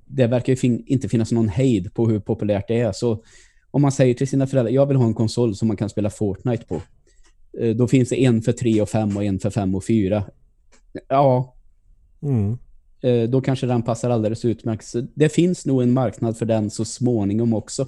det 0.05 0.27
verkar 0.27 0.53
ju 0.53 0.57
fin 0.57 0.83
inte 0.87 1.09
finnas 1.09 1.31
någon 1.31 1.49
hejd 1.49 1.93
på 1.93 2.09
hur 2.09 2.19
populärt 2.19 2.67
det 2.67 2.79
är. 2.79 2.91
Så 2.91 3.23
om 3.71 3.81
man 3.81 3.91
säger 3.91 4.13
till 4.13 4.27
sina 4.27 4.47
föräldrar, 4.47 4.71
jag 4.73 4.85
vill 4.85 4.97
ha 4.97 5.05
en 5.05 5.13
konsol 5.13 5.55
som 5.55 5.67
man 5.67 5.77
kan 5.77 5.89
spela 5.89 6.09
Fortnite 6.09 6.65
på. 6.65 6.81
Eh, 7.59 7.75
Då 7.75 7.87
finns 7.87 8.09
det 8.09 8.23
en 8.25 8.41
för 8.41 8.51
3 8.51 8.81
och 8.81 8.89
5 8.89 9.17
och 9.17 9.23
en 9.23 9.39
för 9.39 9.49
5 9.49 9.75
och 9.75 9.85
4. 9.85 10.23
Ja, 11.09 11.53
Mm. 12.21 12.57
eh, 13.01 13.29
då 13.29 13.41
kanske 13.41 13.67
den 13.67 13.81
passar 13.83 14.09
alldeles 14.09 14.45
utmärkt. 14.45 14.85
Så 14.85 15.07
det 15.15 15.29
finns 15.29 15.65
nog 15.65 15.81
en 15.81 15.93
marknad 15.93 16.37
för 16.37 16.45
den 16.45 16.69
så 16.69 16.85
småningom 16.85 17.53
också. 17.53 17.87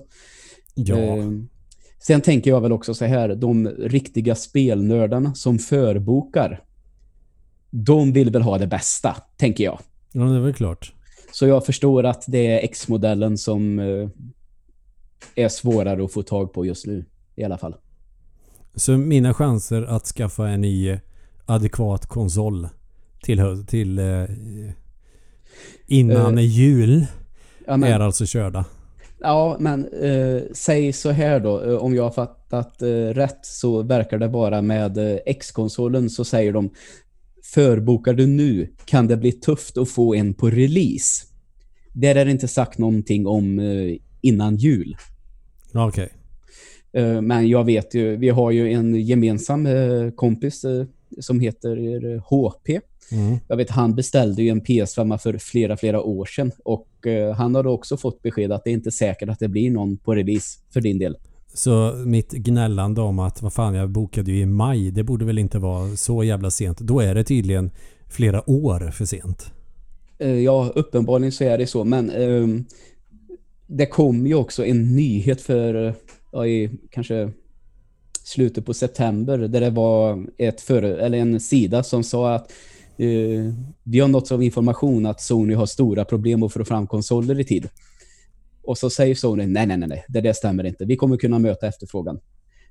Ja. 0.75 0.97
Eh, 0.97 1.29
Sen 2.01 2.21
tänker 2.21 2.49
jag 2.51 2.61
väl 2.61 2.71
också 2.71 2.93
så 2.93 3.05
här, 3.05 3.35
de 3.35 3.67
riktiga 3.67 4.35
spelnördarna 4.35 5.33
som 5.35 5.59
förbokar, 5.59 6.63
de 7.69 8.13
vill 8.13 8.29
väl 8.29 8.41
ha 8.41 8.57
det 8.57 8.67
bästa, 8.67 9.15
tänker 9.37 9.63
jag. 9.63 9.79
ja, 10.11 10.21
det 10.23 10.35
är 10.35 10.39
väl 10.39 10.53
klart. 10.53 10.93
Så 11.31 11.47
jag 11.47 11.65
förstår 11.65 12.03
att 12.05 12.23
det 12.27 12.47
är 12.47 12.63
X-modellen 12.63 13.37
som 13.37 13.79
är 15.35 15.49
svårare 15.49 16.03
att 16.05 16.11
få 16.13 16.23
tag 16.23 16.53
på 16.53 16.65
just 16.65 16.85
nu 16.87 17.05
i 17.35 17.43
alla 17.43 17.57
fall. 17.57 17.75
Så 18.75 18.97
mina 18.97 19.33
chanser 19.33 19.81
att 19.83 20.05
skaffa 20.05 20.47
en 20.47 20.61
ny 20.61 20.99
adekvat 21.45 22.05
konsol 22.05 22.67
till, 23.23 23.65
till 23.67 23.99
eh, 23.99 24.25
innan 25.87 26.37
Eh, 26.37 26.43
jul 26.45 27.05
Ja, 27.67 27.87
är 27.87 27.99
alltså 27.99 28.25
körda. 28.25 28.65
ja, 29.19 29.57
men 29.59 29.85
eh, 29.87 30.41
säg 30.53 30.93
så 30.93 31.09
här 31.09 31.39
då. 31.39 31.61
eh, 31.63 31.75
Om 31.75 31.95
jag 31.95 32.03
har 32.03 32.11
fattat 32.11 32.81
eh, 32.81 32.87
rätt 33.13 33.39
så 33.45 33.81
verkar 33.83 34.17
det 34.17 34.27
vara 34.27 34.61
med 34.61 34.97
eh, 34.97 35.17
X-konsolen 35.25 36.09
så 36.09 36.25
säger 36.25 36.53
de 36.53 36.69
förbokar 37.43 38.13
du 38.13 38.27
nu 38.27 38.73
kan 38.85 39.07
det 39.07 39.17
bli 39.17 39.31
tufft 39.31 39.77
att 39.77 39.89
få 39.89 40.15
en 40.15 40.33
på 40.33 40.49
release. 40.49 41.25
Där 41.93 42.15
är 42.15 42.25
det 42.25 42.31
inte 42.31 42.47
sagt 42.47 42.77
någonting 42.77 43.27
om 43.27 43.59
eh, 43.59 43.95
innan 44.21 44.55
jul. 44.55 44.95
Okej. 45.73 46.09
Eh, 46.91 47.21
Men 47.21 47.47
jag 47.47 47.63
vet 47.63 47.93
ju, 47.93 48.15
vi 48.15 48.29
har 48.29 48.51
ju 48.51 48.73
en 48.73 48.95
gemensam 48.95 49.65
eh, 49.65 50.09
kompis 50.15 50.63
eh, 50.65 50.85
som 51.19 51.39
heter 51.39 52.17
HP. 52.17 52.69
Mm. 53.11 53.37
Jag 53.47 53.57
vet, 53.57 53.69
han 53.69 53.95
beställde 53.95 54.43
ju 54.43 54.49
en 54.49 54.61
PS5 54.61 55.17
för 55.17 55.37
flera, 55.37 55.77
flera 55.77 56.01
år 56.01 56.25
sedan 56.25 56.51
och 56.63 56.87
han 57.35 57.55
har 57.55 57.63
då 57.63 57.69
också 57.69 57.97
fått 57.97 58.21
besked 58.21 58.51
att 58.51 58.63
det 58.63 58.69
är 58.69 58.73
inte 58.73 58.91
säkert 58.91 59.29
att 59.29 59.39
det 59.39 59.47
blir 59.47 59.71
någon 59.71 59.97
på 59.97 60.15
release 60.15 60.59
för 60.73 60.81
din 60.81 60.99
del. 60.99 61.17
Så 61.53 61.93
mitt 62.05 62.31
gnällande 62.31 63.01
om 63.01 63.19
att 63.19 63.41
vad 63.41 63.53
fan 63.53 63.75
jag 63.75 63.89
bokade 63.89 64.31
ju 64.31 64.39
i 64.39 64.45
maj. 64.45 64.91
Det 64.91 65.03
borde 65.03 65.25
väl 65.25 65.39
inte 65.39 65.59
vara 65.59 65.95
så 65.95 66.23
jävla 66.23 66.51
sent. 66.51 66.79
Då 66.79 66.99
är 66.99 67.15
det 67.15 67.23
tydligen 67.23 67.71
flera 68.07 68.49
år 68.49 68.91
för 68.91 69.05
sent. 69.05 69.51
Ja, 70.43 70.71
uppenbarligen 70.75 71.31
så 71.31 71.43
är 71.43 71.57
det 71.57 71.67
så, 71.67 71.83
men 71.83 72.09
ehm, 72.09 72.65
det 73.71 73.85
kom 73.85 74.27
ju 74.27 74.35
också 74.35 74.65
en 74.65 74.95
nyhet 74.95 75.41
för 75.41 75.93
ja, 76.31 76.47
i 76.47 76.69
kanske 76.91 77.31
slutet 78.23 78.65
på 78.65 78.73
september 78.73 79.37
där 79.37 79.61
det 79.61 79.69
var 79.69 80.27
ett 80.37 80.61
före, 80.61 81.05
eller 81.05 81.17
en 81.17 81.39
sida 81.39 81.83
som 81.83 82.03
sa 82.03 82.35
att 82.35 82.51
eh, 82.97 83.53
vi 83.83 83.99
har 83.99 84.07
nått 84.07 84.31
av 84.31 84.43
information 84.43 85.05
att 85.05 85.21
Sony 85.21 85.53
har 85.53 85.65
stora 85.65 86.05
problem 86.05 86.43
att 86.43 86.53
få 86.53 86.65
fram 86.65 86.87
konsoler 86.87 87.39
i 87.39 87.43
tid. 87.43 87.69
Och 88.63 88.77
så 88.77 88.89
säger 88.89 89.15
Sony 89.15 89.45
nej, 89.45 89.67
nej, 89.67 89.77
nej, 89.77 89.89
nej, 89.89 90.05
det 90.07 90.21
där 90.21 90.33
stämmer 90.33 90.63
inte. 90.63 90.85
Vi 90.85 90.95
kommer 90.95 91.17
kunna 91.17 91.39
möta 91.39 91.67
efterfrågan. 91.67 92.19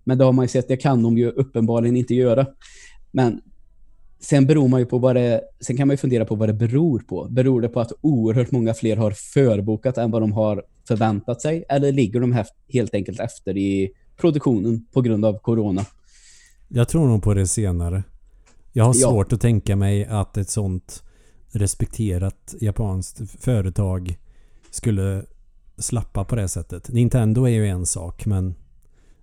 Men 0.04 0.18
det 0.18 0.24
har 0.24 0.32
man 0.32 0.44
ju 0.44 0.48
sett, 0.48 0.68
det 0.68 0.76
kan 0.76 1.02
de 1.02 1.18
ju 1.18 1.30
uppenbarligen 1.30 1.96
inte 1.96 2.14
göra. 2.14 2.46
Men 3.10 3.40
sen 4.20 4.46
beror 4.46 4.68
man 4.68 4.80
ju 4.80 4.86
på 4.86 4.98
vad 4.98 5.16
det, 5.16 5.40
sen 5.60 5.76
kan 5.76 5.88
man 5.88 5.92
ju 5.92 5.98
fundera 5.98 6.24
på 6.24 6.34
vad 6.34 6.48
det 6.48 6.52
beror 6.52 6.98
på. 6.98 7.28
Beror 7.30 7.60
det 7.60 7.68
på 7.68 7.80
att 7.80 7.92
oerhört 8.00 8.50
många 8.50 8.74
fler 8.74 8.96
har 8.96 9.10
förbokat 9.10 9.98
än 9.98 10.10
vad 10.10 10.22
de 10.22 10.32
har 10.32 10.64
förväntat 10.88 11.42
sig? 11.42 11.64
Eller 11.68 11.92
ligger 11.92 12.20
de 12.20 12.44
helt 12.68 12.94
enkelt 12.94 13.20
efter 13.20 13.56
i 13.56 13.90
produktionen 14.16 14.86
på 14.92 15.00
grund 15.00 15.24
av 15.24 15.38
corona? 15.38 15.84
Jag 16.68 16.88
tror 16.88 17.06
nog 17.08 17.22
på 17.22 17.34
det 17.34 17.46
senare. 17.46 18.02
Jag 18.72 18.84
har 18.84 18.94
Ja. 18.96 19.08
svårt 19.10 19.32
att 19.32 19.40
tänka 19.40 19.76
mig 19.76 20.04
att 20.06 20.36
ett 20.36 20.50
sånt 20.50 21.02
respekterat 21.52 22.54
japanskt 22.60 23.40
företag 23.40 24.16
skulle 24.70 25.24
slappa 25.78 26.24
på 26.24 26.36
det 26.36 26.48
sättet. 26.48 26.88
Nintendo 26.92 27.44
är 27.44 27.48
ju 27.50 27.66
en 27.66 27.86
sak 27.86 28.26
men 28.26 28.54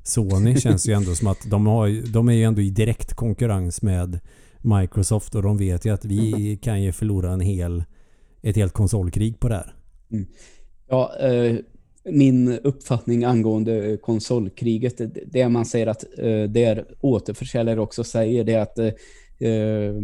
Sony 0.04 0.58
känns 0.60 0.88
ju 0.88 0.94
ändå 0.94 1.16
som 1.16 1.28
att 1.28 1.50
de, 1.50 1.68
har, 1.68 2.12
de 2.14 2.30
är 2.30 2.34
ju 2.34 2.44
ändå 2.44 2.62
i 2.62 2.70
direkt 2.70 3.14
konkurrens 3.14 3.82
med 3.82 4.20
Microsoft 4.62 5.36
och 5.36 5.44
de 5.44 5.58
vet 5.58 5.86
ju 5.86 5.94
att 5.94 6.06
vi 6.06 6.58
kan 6.64 6.82
ju 6.84 6.92
förlora 6.92 7.32
en 7.34 7.40
hel, 7.40 7.84
ett 8.42 8.56
helt 8.56 8.74
konsolkrig 8.74 9.40
på 9.40 9.50
det 9.50 9.56
här. 9.56 9.76
Ja, 10.88 11.16
eh, 11.20 11.56
min 12.04 12.60
uppfattning 12.60 13.24
angående 13.24 13.92
eh, 13.92 13.98
konsolkriget, 13.98 14.98
det, 14.98 15.24
det 15.28 15.50
man 15.50 15.66
säger 15.66 15.88
att 15.88 16.04
eh, 16.18 16.44
det 16.44 16.86
återförsäljare 17.02 17.80
också 17.80 18.04
säger, 18.04 18.44
det 18.44 18.54
är 18.54 18.60
att 18.60 18.80
eh, 18.80 18.94
eh 19.50 19.96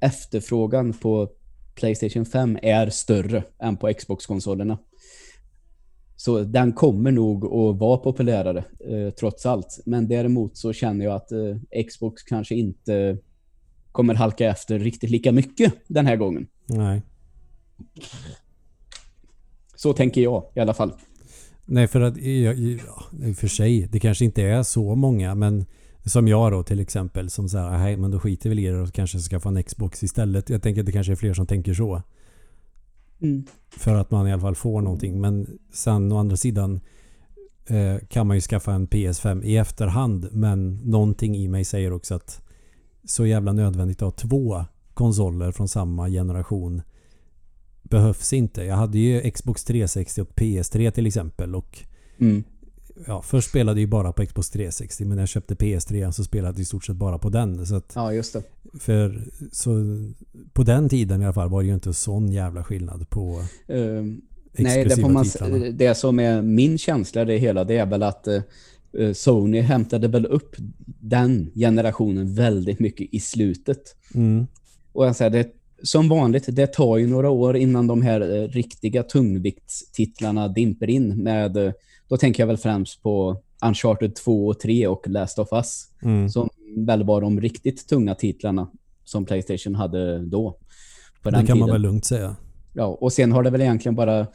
efterfrågan 0.00 0.92
på 0.92 1.28
Playstation 1.74 2.26
5 2.26 2.58
är 2.62 2.90
större 2.90 3.44
än 3.58 3.76
på 3.76 3.92
Xbox-konsolerna. 3.94 4.78
Så 6.16 6.40
den 6.40 6.72
kommer 6.72 7.10
nog 7.10 7.44
att 7.44 7.78
vara 7.78 7.98
populärare 7.98 8.64
eh, 8.90 9.10
trots 9.10 9.46
allt. 9.46 9.80
Men 9.86 10.08
däremot 10.08 10.56
så 10.56 10.72
känner 10.72 11.04
jag 11.04 11.14
att 11.14 11.32
eh, 11.32 11.84
Xbox 11.88 12.22
kanske 12.22 12.54
inte 12.54 13.18
kommer 13.92 14.14
halka 14.14 14.50
efter 14.50 14.78
riktigt 14.78 15.10
lika 15.10 15.32
mycket 15.32 15.74
den 15.88 16.06
här 16.06 16.16
gången. 16.16 16.46
Nej. 16.66 17.02
Så 19.76 19.92
tänker 19.92 20.20
jag 20.20 20.44
i 20.54 20.60
alla 20.60 20.74
fall. 20.74 20.92
Nej 21.64 21.86
för 21.86 22.00
att, 22.00 22.16
ja, 22.16 22.52
i 22.52 22.80
och 23.32 23.36
för 23.36 23.48
sig, 23.48 23.88
det 23.92 24.00
kanske 24.00 24.24
inte 24.24 24.42
är 24.42 24.62
så 24.62 24.94
många 24.94 25.34
men 25.34 25.64
som 26.04 26.28
jag 26.28 26.52
då 26.52 26.62
till 26.62 26.80
exempel 26.80 27.30
som 27.30 27.48
säger 27.48 27.70
nej 27.70 27.96
men 27.96 28.10
då 28.10 28.20
skiter 28.20 28.50
vi 28.50 28.66
i 28.66 28.70
det 28.70 28.80
och 28.80 28.92
kanske 28.92 29.18
skaffa 29.18 29.48
en 29.48 29.62
Xbox 29.62 30.02
istället. 30.02 30.50
Jag 30.50 30.62
tänker 30.62 30.80
att 30.80 30.86
det 30.86 30.92
kanske 30.92 31.12
är 31.12 31.16
fler 31.16 31.34
som 31.34 31.46
tänker 31.46 31.74
så. 31.74 32.02
Mm. 33.20 33.44
För 33.70 33.94
att 33.94 34.10
man 34.10 34.28
i 34.28 34.32
alla 34.32 34.40
fall 34.40 34.54
får 34.54 34.80
någonting. 34.80 35.20
Men 35.20 35.58
sen 35.72 36.12
å 36.12 36.18
andra 36.18 36.36
sidan 36.36 36.80
eh, 37.66 37.96
kan 38.08 38.26
man 38.26 38.36
ju 38.36 38.40
skaffa 38.40 38.72
en 38.72 38.88
PS5 38.88 39.44
i 39.44 39.56
efterhand. 39.56 40.28
Men 40.32 40.80
någonting 40.84 41.36
i 41.36 41.48
mig 41.48 41.64
säger 41.64 41.92
också 41.92 42.14
att 42.14 42.42
så 43.04 43.26
jävla 43.26 43.52
nödvändigt 43.52 44.02
att 44.02 44.20
ha 44.20 44.28
två 44.28 44.64
konsoler 44.94 45.52
från 45.52 45.68
samma 45.68 46.08
generation 46.08 46.82
behövs 47.90 48.32
inte. 48.32 48.62
Jag 48.64 48.76
hade 48.76 48.98
ju 48.98 49.30
Xbox 49.30 49.64
360 49.64 50.20
och 50.22 50.28
PS3 50.34 50.90
till 50.90 51.06
exempel. 51.06 51.54
Och 51.54 51.78
Mm. 52.18 52.44
ja, 53.06 53.22
först 53.22 53.48
spelade 53.48 53.80
jag 53.80 53.90
bara 53.90 54.12
på 54.12 54.26
Xbox 54.26 54.50
360 54.50 55.04
men 55.04 55.16
när 55.16 55.22
jag 55.22 55.28
köpte 55.28 55.54
PS3 55.54 56.10
så 56.10 56.24
spelade 56.24 56.52
jag 56.58 56.60
i 56.60 56.64
stort 56.64 56.84
sett 56.84 56.96
bara 56.96 57.18
på 57.18 57.28
den. 57.28 57.66
Så 57.66 57.74
att 57.76 57.92
Ja, 57.94 58.12
just 58.12 58.32
det. 58.32 58.42
för 58.80 59.22
så 59.52 59.70
på 60.52 60.62
den 60.62 60.88
tiden 60.88 61.22
i 61.22 61.24
alla 61.24 61.34
fall 61.34 61.48
var 61.50 61.62
det 61.62 61.68
ju 61.68 61.74
inte 61.74 61.94
sån 61.94 62.32
jävla 62.32 62.64
skillnad 62.64 63.08
på 63.10 63.42
exklusiva 63.66 64.74
nej, 64.74 64.84
det, 64.84 64.96
får 65.02 65.08
man, 65.08 65.24
titlarna. 65.24 65.70
det 65.70 65.94
som 65.94 66.18
är 66.20 66.42
min 66.42 66.78
känsla 66.78 67.22
i 67.22 67.24
det 67.24 67.38
hela, 67.38 67.64
det 67.64 67.76
är 67.76 67.86
väl 67.86 68.02
att 68.02 68.26
eh, 68.28 68.42
Sony 69.14 69.60
hämtade 69.60 70.08
väl 70.08 70.26
upp 70.26 70.56
den 71.00 71.50
generationen 71.54 72.34
väldigt 72.34 72.80
mycket 72.80 73.08
i 73.14 73.20
slutet. 73.20 73.96
Mm. 74.14 74.46
Och 74.92 75.06
jag 75.06 75.16
säger, 75.16 75.30
det, 75.30 75.48
som 75.82 76.08
vanligt, 76.08 76.44
det 76.48 76.66
tar 76.66 76.96
ju 76.96 77.06
några 77.06 77.30
år 77.30 77.56
innan 77.56 77.86
de 77.86 78.02
här 78.02 78.20
eh, 78.20 78.48
riktiga 78.48 79.02
tungviktstitlarna 79.02 80.48
dimper 80.48 80.90
in 80.90 81.22
med, 81.22 81.56
eh, 81.56 81.72
då 82.08 82.16
tänker 82.16 82.42
jag 82.42 82.46
väl 82.46 82.56
främst 82.56 83.02
på 83.02 83.40
Uncharted 83.66 84.14
2 84.14 84.46
och 84.46 84.60
3 84.60 84.86
och 84.86 85.08
Last 85.08 85.38
of 85.38 85.48
Us, 85.52 85.84
Mm. 86.02 86.28
som 86.28 86.48
väl 86.76 87.04
var 87.04 87.20
de 87.20 87.40
riktigt 87.40 87.88
tunga 87.88 88.14
titlarna 88.14 88.70
som 89.04 89.24
Playstation 89.24 89.74
hade 89.74 90.26
då. 90.26 90.58
Det 91.22 91.30
kan 91.30 91.38
man 91.38 91.46
tiden. 91.46 91.66
väl 91.72 91.80
lugnt 91.82 92.04
säga. 92.04 92.36
Ja, 92.74 92.86
och 92.86 93.12
sen 93.12 93.32
har 93.32 93.42
det 93.42 93.50
väl 93.50 93.60
egentligen 93.60 93.94
bara 93.94 94.26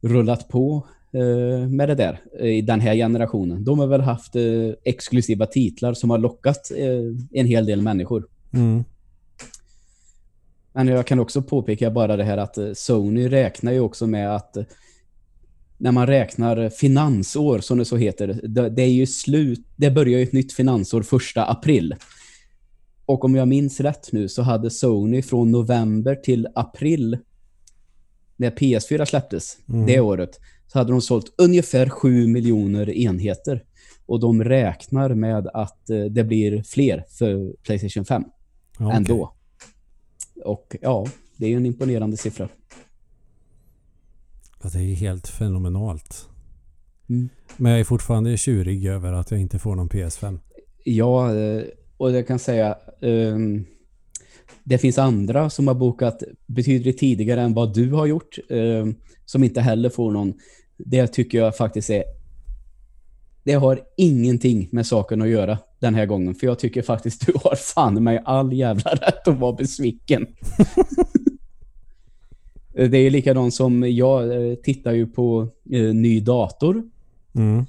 rullat 0.00 0.48
på 0.48 0.86
eh, 1.12 1.68
med 1.68 1.88
det 1.88 1.94
där 1.94 2.20
eh, 2.40 2.46
i 2.46 2.60
den 2.60 2.80
här 2.80 2.94
generationen. 2.94 3.64
De 3.64 3.78
har 3.78 3.86
väl 3.86 4.00
haft 4.00 4.36
exklusiva 4.84 5.46
titlar 5.46 5.94
som 5.94 6.10
har 6.10 6.18
lockat 6.18 6.70
en 7.32 7.46
hel 7.46 7.66
del 7.66 7.82
människor. 7.82 8.26
Mm. 8.52 8.84
Men 10.74 10.88
jag 10.88 11.06
kan 11.06 11.18
också 11.18 11.42
påpeka 11.42 11.90
bara 11.90 12.16
det 12.16 12.24
här 12.24 12.36
att 12.36 12.58
eh, 12.58 12.72
Sony 12.72 13.28
räknar 13.28 13.72
ju 13.72 13.80
också 13.80 14.06
med 14.06 14.36
att 14.36 14.56
eh, 14.56 14.64
när 15.78 15.92
man 15.92 16.06
räknar 16.06 16.68
finansår, 16.68 17.58
som 17.58 17.78
det 17.78 17.84
så 17.84 17.96
heter, 17.96 18.40
det, 18.68 18.82
är 18.82 18.88
ju 18.88 19.06
slut, 19.06 19.66
det 19.76 19.90
börjar 19.90 20.18
ju 20.18 20.22
ett 20.22 20.32
nytt 20.32 20.52
finansår 20.52 21.02
första 21.02 21.44
april. 21.44 21.94
Och 23.06 23.24
om 23.24 23.34
jag 23.34 23.48
minns 23.48 23.80
rätt 23.80 24.12
nu 24.12 24.28
så 24.28 24.42
hade 24.42 24.70
Sony 24.70 25.22
från 25.22 25.50
november 25.50 26.14
till 26.14 26.48
april, 26.54 27.18
när 28.36 28.50
PS4 28.50 29.04
släpptes 29.04 29.56
Mm. 29.68 29.86
det 29.86 30.00
året, 30.00 30.40
så 30.66 30.78
hade 30.78 30.92
de 30.92 31.00
sålt 31.00 31.34
ungefär 31.38 31.88
7 31.88 32.26
miljoner 32.26 32.90
enheter. 32.90 33.64
Och 34.06 34.20
de 34.20 34.44
räknar 34.44 35.14
med 35.14 35.46
att 35.46 35.90
eh, 35.90 36.04
det 36.04 36.24
blir 36.24 36.62
fler 36.62 37.04
för 37.18 37.52
Playstation 37.62 38.04
5 38.04 38.24
Ja, 38.78 38.92
ändå. 38.92 39.33
Och 40.44 40.76
ja, 40.80 41.06
det 41.36 41.46
är 41.46 41.50
ju 41.50 41.56
en 41.56 41.66
imponerande 41.66 42.16
siffra. 42.16 42.48
Ja, 44.62 44.68
det 44.72 44.78
är 44.78 44.94
helt 44.94 45.28
fenomenalt. 45.28 46.28
Mm. 47.08 47.28
Men 47.56 47.72
jag 47.72 47.80
är 47.80 47.84
fortfarande 47.84 48.36
tjurig 48.36 48.86
över 48.86 49.12
att 49.12 49.30
jag 49.30 49.40
inte 49.40 49.58
får 49.58 49.74
någon 49.74 49.88
PS5. 49.88 50.38
Ja, 50.84 51.36
eh, 51.36 51.62
och 51.96 52.10
jag 52.10 52.26
kan 52.26 52.38
säga 52.38 52.78
ehm, 53.00 53.64
det 54.64 54.78
finns 54.78 54.98
andra 54.98 55.50
som 55.50 55.68
har 55.68 55.74
bokat 55.74 56.22
betydligt 56.46 56.98
tidigare 56.98 57.40
än 57.40 57.54
vad 57.54 57.74
du 57.74 57.90
har 57.90 58.06
gjort 58.06 58.38
ehm, 58.50 58.94
som 59.24 59.44
inte 59.44 59.60
heller 59.60 59.90
får 59.90 60.10
någon. 60.10 60.34
Det 60.76 61.06
tycker 61.06 61.38
jag 61.38 61.56
faktiskt 61.56 61.90
är 61.90 62.04
det 63.44 63.52
har 63.52 63.80
ingenting 63.96 64.68
med 64.72 64.86
saken 64.86 65.22
att 65.22 65.28
göra 65.28 65.58
den 65.78 65.94
här 65.94 66.06
gången. 66.06 66.34
För 66.34 66.46
jag 66.46 66.58
tycker 66.58 66.82
faktiskt 66.82 67.26
du 67.26 67.32
har 67.44 67.56
fan 67.56 68.04
mig 68.04 68.22
all 68.24 68.52
jävla 68.52 68.90
rätt 68.90 69.28
att 69.28 69.38
vara 69.38 69.52
besviken. 69.52 70.26
Det 72.76 72.98
är 72.98 73.10
likadant 73.10 73.54
som 73.54 73.90
jag 73.90 74.50
eh, 74.50 74.54
tittar 74.54 74.92
ju 74.92 75.06
på 75.06 75.48
eh, 75.70 75.94
ny 75.94 76.20
dator. 76.20 76.82
Mm. 77.34 77.64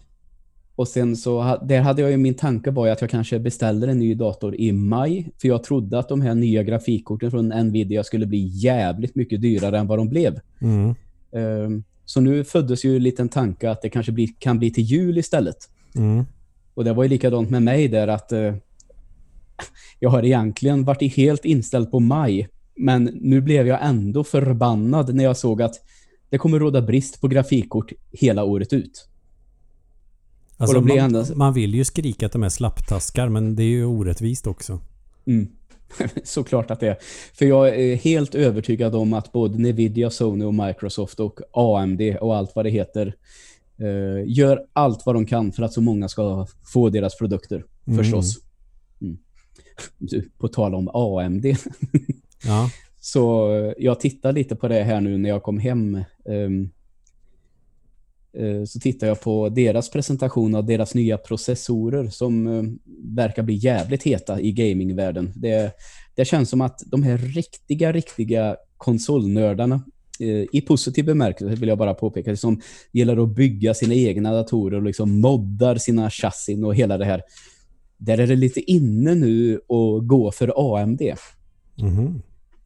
Och 0.76 0.88
sen 0.88 1.16
så, 1.16 1.60
där 1.64 1.82
hade 1.82 2.02
jag 2.02 2.12
ju 2.12 2.18
min 2.18 2.34
tanke 2.34 2.72
var 2.72 2.88
att 2.88 3.02
jag 3.02 3.10
kanske 3.10 3.40
beställer 3.40 3.88
en 3.88 4.00
ny 4.00 4.16
dator 4.16 4.56
i 4.56 4.72
maj. 4.72 5.30
För 5.42 5.48
jag 5.48 5.64
trodde 5.64 6.00
att 6.00 6.10
de 6.10 6.22
här 6.22 6.36
nya 6.36 6.64
grafikkorten 6.64 7.32
från 7.32 7.48
Nvidia 7.48 8.04
skulle 8.04 8.26
bli 8.26 8.50
jävligt 8.54 9.16
mycket 9.16 9.42
dyrare 9.42 9.80
än 9.80 9.88
vad 9.88 10.00
de 10.00 10.10
blev. 10.10 10.40
Mm. 10.62 10.96
Ehm, 11.32 11.84
Så 12.16 12.22
nu 12.22 12.44
föddes 12.44 12.86
ju 12.86 12.96
en 12.96 13.04
liten 13.04 13.30
tanke 13.30 13.72
att 13.72 13.82
det 13.82 13.90
kanske 13.90 14.12
blir, 14.12 14.30
kan 14.40 14.60
bli 14.60 14.72
till 14.72 14.84
jul 14.84 15.18
istället. 15.18 15.58
Mm. 15.96 16.26
Och 16.74 16.84
det 16.84 16.94
var 16.94 17.04
ju 17.04 17.10
likadant 17.10 17.50
med 17.50 17.64
mig 17.64 17.88
där 17.88 18.08
att 18.08 18.32
eh, 18.32 18.56
jag 20.00 20.10
har 20.10 20.26
egentligen 20.26 20.84
varit 20.84 21.14
helt 21.16 21.46
inställd 21.46 21.92
på 21.92 22.00
maj. 22.00 22.50
Men 22.76 23.04
nu 23.04 23.42
blev 23.42 23.68
jag 23.68 23.80
ändå 23.82 24.24
förbannad 24.24 25.16
när 25.16 25.24
jag 25.24 25.38
såg 25.38 25.62
att 25.62 25.76
det 26.30 26.38
kommer 26.38 26.60
råda 26.60 26.82
brist 26.82 27.22
på 27.22 27.28
grafikkort 27.28 27.92
hela 28.12 28.44
året 28.44 28.74
ut. 28.74 29.08
Alltså, 30.58 30.82
man, 30.82 30.98
ändå- 30.98 31.26
man 31.36 31.54
vill 31.54 31.76
ju 31.76 31.86
skrika 31.86 32.26
att 32.26 32.32
de 32.32 32.44
är 32.44 32.50
slapptaskar 32.50 33.30
men 33.30 33.56
det 33.56 33.64
är 33.64 33.70
ju 33.70 33.86
orättvist 33.86 34.48
också. 34.48 34.80
Mm. 35.28 35.48
Såklart 36.24 36.72
att 36.72 36.80
det 36.80 36.88
är. 36.88 36.98
För 37.34 37.46
jag 37.46 37.80
är 37.80 37.96
helt 37.96 38.36
övertygad 38.36 38.96
om 38.96 39.14
att 39.14 39.32
både 39.32 39.58
Nvidia, 39.58 40.10
Sony 40.10 40.46
och 40.46 40.54
Microsoft 40.54 41.20
och 41.20 41.40
AMD 41.52 42.02
och 42.22 42.36
allt 42.36 42.56
vad 42.56 42.66
det 42.66 42.70
heter 42.70 43.16
eh, 43.78 44.24
gör 44.26 44.66
allt 44.74 45.06
vad 45.06 45.16
de 45.16 45.26
kan 45.26 45.52
för 45.52 45.64
att 45.64 45.74
så 45.74 45.82
många 45.82 46.10
ska 46.10 46.48
få 46.74 46.90
deras 46.90 47.18
produkter. 47.18 47.66
Mm. 47.88 47.98
Förstås. 47.98 48.38
Mm. 49.02 49.18
Du, 49.98 50.30
på 50.38 50.48
tal 50.48 50.76
om 50.76 50.88
AMD. 50.94 51.46
Ja. 52.46 52.70
Så 53.00 53.50
jag 53.78 54.00
tittar 54.00 54.34
lite 54.34 54.56
på 54.56 54.68
det 54.68 54.84
här 54.84 55.02
nu 55.02 55.18
när 55.18 55.30
jag 55.30 55.44
kom 55.44 55.60
hem. 55.60 55.96
eh, 56.26 56.50
Eh, 58.38 58.64
så 58.64 58.80
tittar 58.80 59.08
jag 59.08 59.22
på 59.22 59.50
deras 59.50 59.90
presentation 59.90 60.56
av 60.56 60.66
deras 60.66 60.96
nya 60.96 61.18
processorer 61.18 62.08
som 62.08 62.48
eh, 62.48 62.64
verkar 63.16 63.44
bli 63.44 63.56
jävligt 63.56 64.04
heta 64.04 64.42
i 64.42 64.52
gamingvärlden. 64.52 65.34
Det, 65.36 65.72
det 66.16 66.26
känns 66.26 66.50
som 66.50 66.62
att 66.62 66.84
de 66.86 67.04
här 67.04 67.18
riktiga, 67.18 67.92
riktiga 67.92 68.56
konsolnördarna 68.78 69.84
eh, 70.20 70.46
i 70.52 70.64
positiv 70.68 71.06
bemärkelse 71.06 71.56
vill 71.56 71.70
jag 71.70 71.78
bara 71.78 71.94
påpeka, 71.94 72.36
som 72.36 72.62
gillar 72.92 73.24
att 73.24 73.36
bygga 73.36 73.74
sina 73.74 73.94
egna 73.94 74.34
datorer 74.34 74.78
och 74.78 74.84
liksom 74.84 75.22
moddar 75.22 75.76
sina 75.76 76.10
chassin 76.10 76.64
och 76.64 76.76
hela 76.76 76.98
det 76.98 77.06
här. 77.06 77.22
Där 77.98 78.18
är 78.18 78.28
det 78.28 78.36
lite 78.36 78.72
inne 78.72 79.16
nu 79.16 79.56
att 79.56 80.08
gå 80.08 80.32
för 80.32 80.76
AMD 80.76 81.02
Mhm 81.78 82.22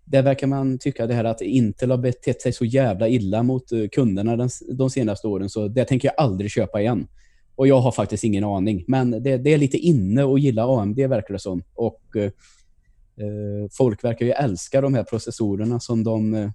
där 0.09 0.21
verkar 0.21 0.47
man 0.47 0.77
tycka 0.77 1.07
det 1.07 1.13
här 1.13 1.23
att 1.23 1.41
Intel 1.41 1.91
har 1.91 1.97
betett 1.97 2.41
sig 2.41 2.53
så 2.53 2.65
jävla 2.65 3.07
illa 3.07 3.43
mot 3.43 3.71
eh, 3.71 3.87
kunderna 3.91 4.35
den, 4.35 4.49
de 4.71 4.89
senaste 4.89 5.27
åren, 5.27 5.49
så 5.49 5.67
det 5.67 5.85
tänker 5.85 6.07
jag 6.07 6.25
aldrig 6.25 6.51
köpa 6.51 6.81
igen. 6.81 7.07
Och 7.55 7.67
jag 7.67 7.79
har 7.79 7.91
faktiskt 7.91 8.23
ingen 8.23 8.43
aning, 8.43 8.83
men 8.87 9.11
det, 9.11 9.37
det 9.37 9.53
är 9.53 9.57
lite 9.57 9.77
inne 9.77 10.23
att 10.23 10.41
gilla 10.41 10.63
AMD 10.63 10.99
verkar 10.99 11.33
det 11.33 11.39
som. 11.39 11.63
Och 11.73 12.01
eh, 12.15 12.23
eh, 12.23 13.69
folk 13.71 14.03
verkar 14.03 14.25
ju 14.25 14.31
älska 14.31 14.81
de 14.81 14.93
här 14.93 15.03
processorerna 15.03 15.79
som 15.79 16.03
de 16.03 16.33
eh, 16.33 16.51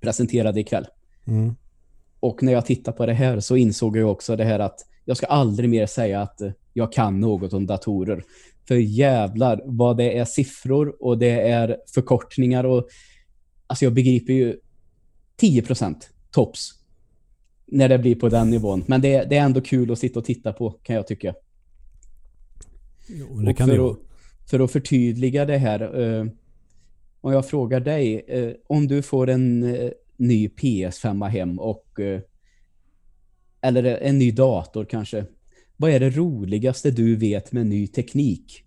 presenterade 0.00 0.60
ikväll. 0.60 0.86
Mm. 1.26 1.54
Och 2.20 2.42
när 2.42 2.52
jag 2.52 2.66
tittar 2.66 2.92
på 2.92 3.06
det 3.06 3.12
här 3.12 3.40
så 3.40 3.56
insåg 3.56 3.96
jag 3.96 4.10
också 4.10 4.36
det 4.36 4.44
här 4.44 4.58
att 4.58 4.80
jag 5.04 5.16
ska 5.16 5.26
aldrig 5.26 5.70
mer 5.70 5.86
säga 5.86 6.22
att 6.22 6.40
eh, 6.40 6.50
jag 6.78 6.92
kan 6.92 7.20
något 7.20 7.52
om 7.52 7.66
datorer. 7.66 8.24
För 8.68 8.74
jävlar 8.74 9.62
vad 9.64 9.96
det 9.96 10.18
är 10.18 10.24
siffror 10.24 10.96
och 11.00 11.18
det 11.18 11.40
är 11.40 11.76
förkortningar 11.94 12.64
och 12.64 12.88
alltså 13.66 13.84
jag 13.84 13.94
begriper 13.94 14.32
ju 14.32 14.56
10% 15.40 15.94
tops 16.30 16.70
när 17.66 17.88
det 17.88 17.98
blir 17.98 18.14
på 18.14 18.28
den 18.28 18.50
nivån. 18.50 18.84
Men 18.86 19.00
det, 19.00 19.24
det 19.24 19.36
är 19.36 19.42
ändå 19.42 19.60
kul 19.60 19.92
att 19.92 19.98
sitta 19.98 20.18
och 20.18 20.24
titta 20.24 20.52
på 20.52 20.70
kan 20.70 20.96
jag 20.96 21.06
tycka. 21.06 21.34
Jo, 23.08 23.40
det 23.40 23.54
kan 23.54 23.68
för, 23.68 23.90
att, 23.90 23.98
för 24.50 24.60
att 24.60 24.70
förtydliga 24.70 25.44
det 25.44 25.58
här. 25.58 26.00
Eh, 26.00 26.26
om 27.20 27.32
jag 27.32 27.46
frågar 27.48 27.80
dig, 27.80 28.24
eh, 28.28 28.52
om 28.66 28.86
du 28.86 29.02
får 29.02 29.28
en 29.28 29.62
eh, 29.74 29.90
ny 30.16 30.48
PS5 30.48 31.28
hem 31.28 31.58
och 31.58 32.00
eh, 32.00 32.20
eller 33.60 33.84
en 33.84 34.18
ny 34.18 34.30
dator 34.30 34.84
kanske. 34.84 35.24
Vad 35.80 35.90
är 35.90 36.00
det 36.00 36.10
roligaste 36.10 36.90
du 36.90 37.16
vet 37.16 37.52
med 37.52 37.66
ny 37.66 37.86
teknik? 37.86 38.62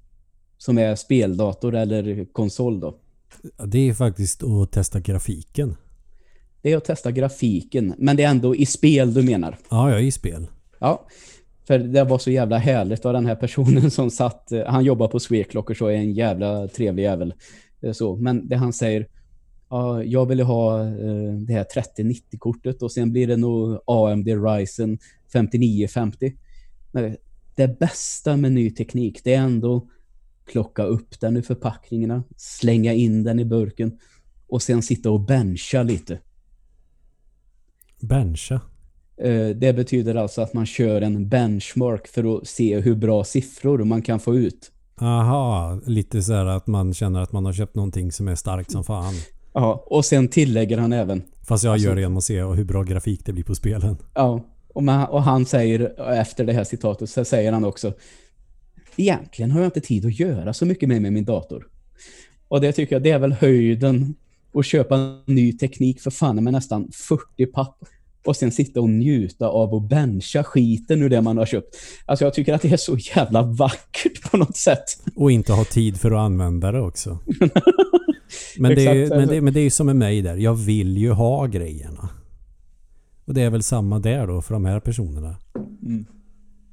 Som 0.57 0.77
är 0.77 0.95
speldator 0.95 1.75
eller 1.75 2.25
konsol 2.25 2.79
då? 2.79 2.95
Det 3.65 3.89
är 3.89 3.93
faktiskt 3.93 4.43
att 4.43 4.71
testa 4.71 4.99
grafiken. 4.99 5.75
Det 6.61 6.71
är 6.71 6.77
att 6.77 6.85
testa 6.85 7.11
grafiken, 7.11 7.93
men 7.97 8.15
det 8.15 8.23
är 8.23 8.29
ändå 8.29 8.55
i 8.55 8.65
spel 8.65 9.13
du 9.13 9.23
menar. 9.23 9.57
Ja, 9.69 9.89
är 9.89 9.99
i 9.99 10.11
spel. 10.11 10.47
Ja, 10.79 11.07
för 11.67 11.79
det 11.79 12.03
var 12.03 12.17
så 12.17 12.31
jävla 12.31 12.57
härligt 12.57 13.05
av 13.05 13.13
den 13.13 13.25
här 13.25 13.35
personen 13.35 13.91
som 13.91 14.11
satt, 14.11 14.51
han 14.67 14.83
jobbar 14.83 15.07
på 15.07 15.19
Sweclocker 15.19 15.73
så 15.73 15.87
är 15.87 15.95
en 15.95 16.13
jävla 16.13 16.67
trevlig 16.67 17.03
jävel. 17.03 17.33
Eh, 17.81 17.91
Så, 17.91 18.15
men 18.15 18.47
det 18.47 18.55
han 18.55 18.73
säger, 18.73 19.07
ja, 19.69 20.03
jag 20.03 20.25
vill 20.25 20.41
ha 20.41 20.81
eh, 20.81 21.33
det 21.47 21.53
här 21.53 21.65
3090-kortet 21.75 22.81
och 22.81 22.91
sen 22.91 23.11
blir 23.11 23.27
det 23.27 23.37
nog 23.37 23.79
AMD 23.85 24.27
Ryzen 24.27 24.97
5950. 25.33 26.33
Det 27.55 27.79
bästa 27.79 28.37
med 28.37 28.51
ny 28.51 28.69
teknik, 28.71 29.21
det 29.23 29.33
är 29.33 29.41
ändå 29.41 29.87
plocka 30.51 30.83
upp 30.83 31.19
den 31.19 31.37
ur 31.37 31.41
förpackningarna, 31.41 32.23
slänga 32.37 32.93
in 32.93 33.23
den 33.23 33.39
i 33.39 33.45
burken 33.45 33.97
och 34.47 34.61
sen 34.61 34.81
sitta 34.81 35.11
och 35.11 35.19
bencha 35.21 35.83
lite. 35.83 36.19
Bencha. 38.01 38.61
Eh, 39.17 39.49
Det 39.49 39.73
betyder 39.75 40.15
alltså 40.15 40.41
att 40.41 40.53
man 40.53 40.65
kör 40.65 41.01
en 41.01 41.29
benchmark 41.29 42.07
för 42.07 42.37
att 42.37 42.47
se 42.47 42.79
hur 42.79 42.95
bra 42.95 43.23
siffror 43.23 43.83
man 43.83 44.01
kan 44.01 44.19
få 44.19 44.35
ut. 44.35 44.71
Aha, 44.95 45.79
lite 45.85 46.21
så 46.23 46.33
här 46.33 46.45
att 46.45 46.67
man 46.67 46.93
känner 46.93 47.19
att 47.21 47.31
man 47.31 47.45
har 47.45 47.53
köpt 47.53 47.75
någonting 47.75 48.11
som 48.11 48.27
är 48.27 48.35
starkt 48.35 48.71
som 48.71 48.83
fan. 48.83 49.13
Ja, 49.53 49.83
och 49.87 50.05
sen 50.05 50.27
tillägger 50.27 50.77
han 50.77 50.93
även. 50.93 51.23
Fast 51.47 51.63
jag 51.63 51.73
Alltså- 51.73 51.87
gör 51.87 51.95
det 51.95 52.01
genom 52.01 52.17
att 52.17 52.23
se 52.23 52.43
hur 52.43 52.63
bra 52.65 52.83
grafik 52.83 53.25
det 53.25 53.33
blir 53.33 53.43
på 53.43 53.55
spelen. 53.55 53.97
Ja, 54.13 54.45
och, 54.73 54.83
man, 54.83 55.07
och 55.09 55.23
han 55.23 55.45
säger 55.45 56.11
efter 56.13 56.45
det 56.45 56.53
här 56.53 56.63
citatet 56.63 57.09
så 57.09 57.25
säger 57.25 57.51
han 57.51 57.65
också 57.65 57.93
Egentligen 58.95 59.51
har 59.51 59.59
jag 59.59 59.67
inte 59.67 59.81
tid 59.81 60.05
att 60.05 60.19
göra 60.19 60.53
så 60.53 60.65
mycket 60.65 60.89
mer 60.89 60.99
med 60.99 61.13
min 61.13 61.25
dator. 61.25 61.67
Och 62.47 62.61
det 62.61 62.71
tycker 62.71 62.95
jag 62.95 63.03
det 63.03 63.11
är 63.11 63.19
väl 63.19 63.31
höjden 63.33 64.15
att 64.53 64.65
köpa 64.65 65.17
ny 65.25 65.53
teknik 65.57 66.01
för 66.01 66.11
fan 66.11 66.43
med 66.43 66.53
nästan 66.53 66.91
40 67.37 67.45
papp 67.45 67.77
och 68.25 68.35
sen 68.35 68.51
sitta 68.51 68.81
och 68.81 68.89
njuta 68.89 69.47
av 69.47 69.75
att 69.75 69.89
bencha 69.89 70.43
skiten 70.43 71.01
ur 71.01 71.09
det 71.09 71.21
man 71.21 71.37
har 71.37 71.45
köpt. 71.45 71.75
Alltså 72.05 72.25
jag 72.25 72.33
tycker 72.33 72.53
att 72.53 72.61
det 72.61 72.73
är 72.73 72.77
så 72.77 72.97
jävla 72.97 73.41
vackert 73.41 74.31
på 74.31 74.37
något 74.37 74.57
sätt. 74.57 74.83
Och 75.15 75.31
inte 75.31 75.53
ha 75.53 75.65
tid 75.65 75.99
för 75.99 76.11
att 76.11 76.19
använda 76.19 76.71
det 76.71 76.81
också. 76.81 77.19
Men 78.57 78.75
det, 78.75 78.87
är, 78.87 78.93
ju- 78.93 79.09
men, 79.09 79.27
det, 79.27 79.41
men 79.41 79.53
det 79.53 79.59
är 79.59 79.63
ju 79.63 79.69
som 79.69 79.85
med 79.85 79.95
mig 79.95 80.21
där. 80.21 80.37
Jag 80.37 80.55
vill 80.55 80.97
ju 80.97 81.11
ha 81.11 81.45
grejerna. 81.45 82.09
Och 83.31 83.35
det 83.35 83.41
är 83.41 83.49
väl 83.49 83.63
samma 83.63 83.99
där 83.99 84.27
då 84.27 84.41
för 84.41 84.53
de 84.53 84.65
här 84.65 84.79
personerna. 84.79 85.35
Mm. 85.83 86.05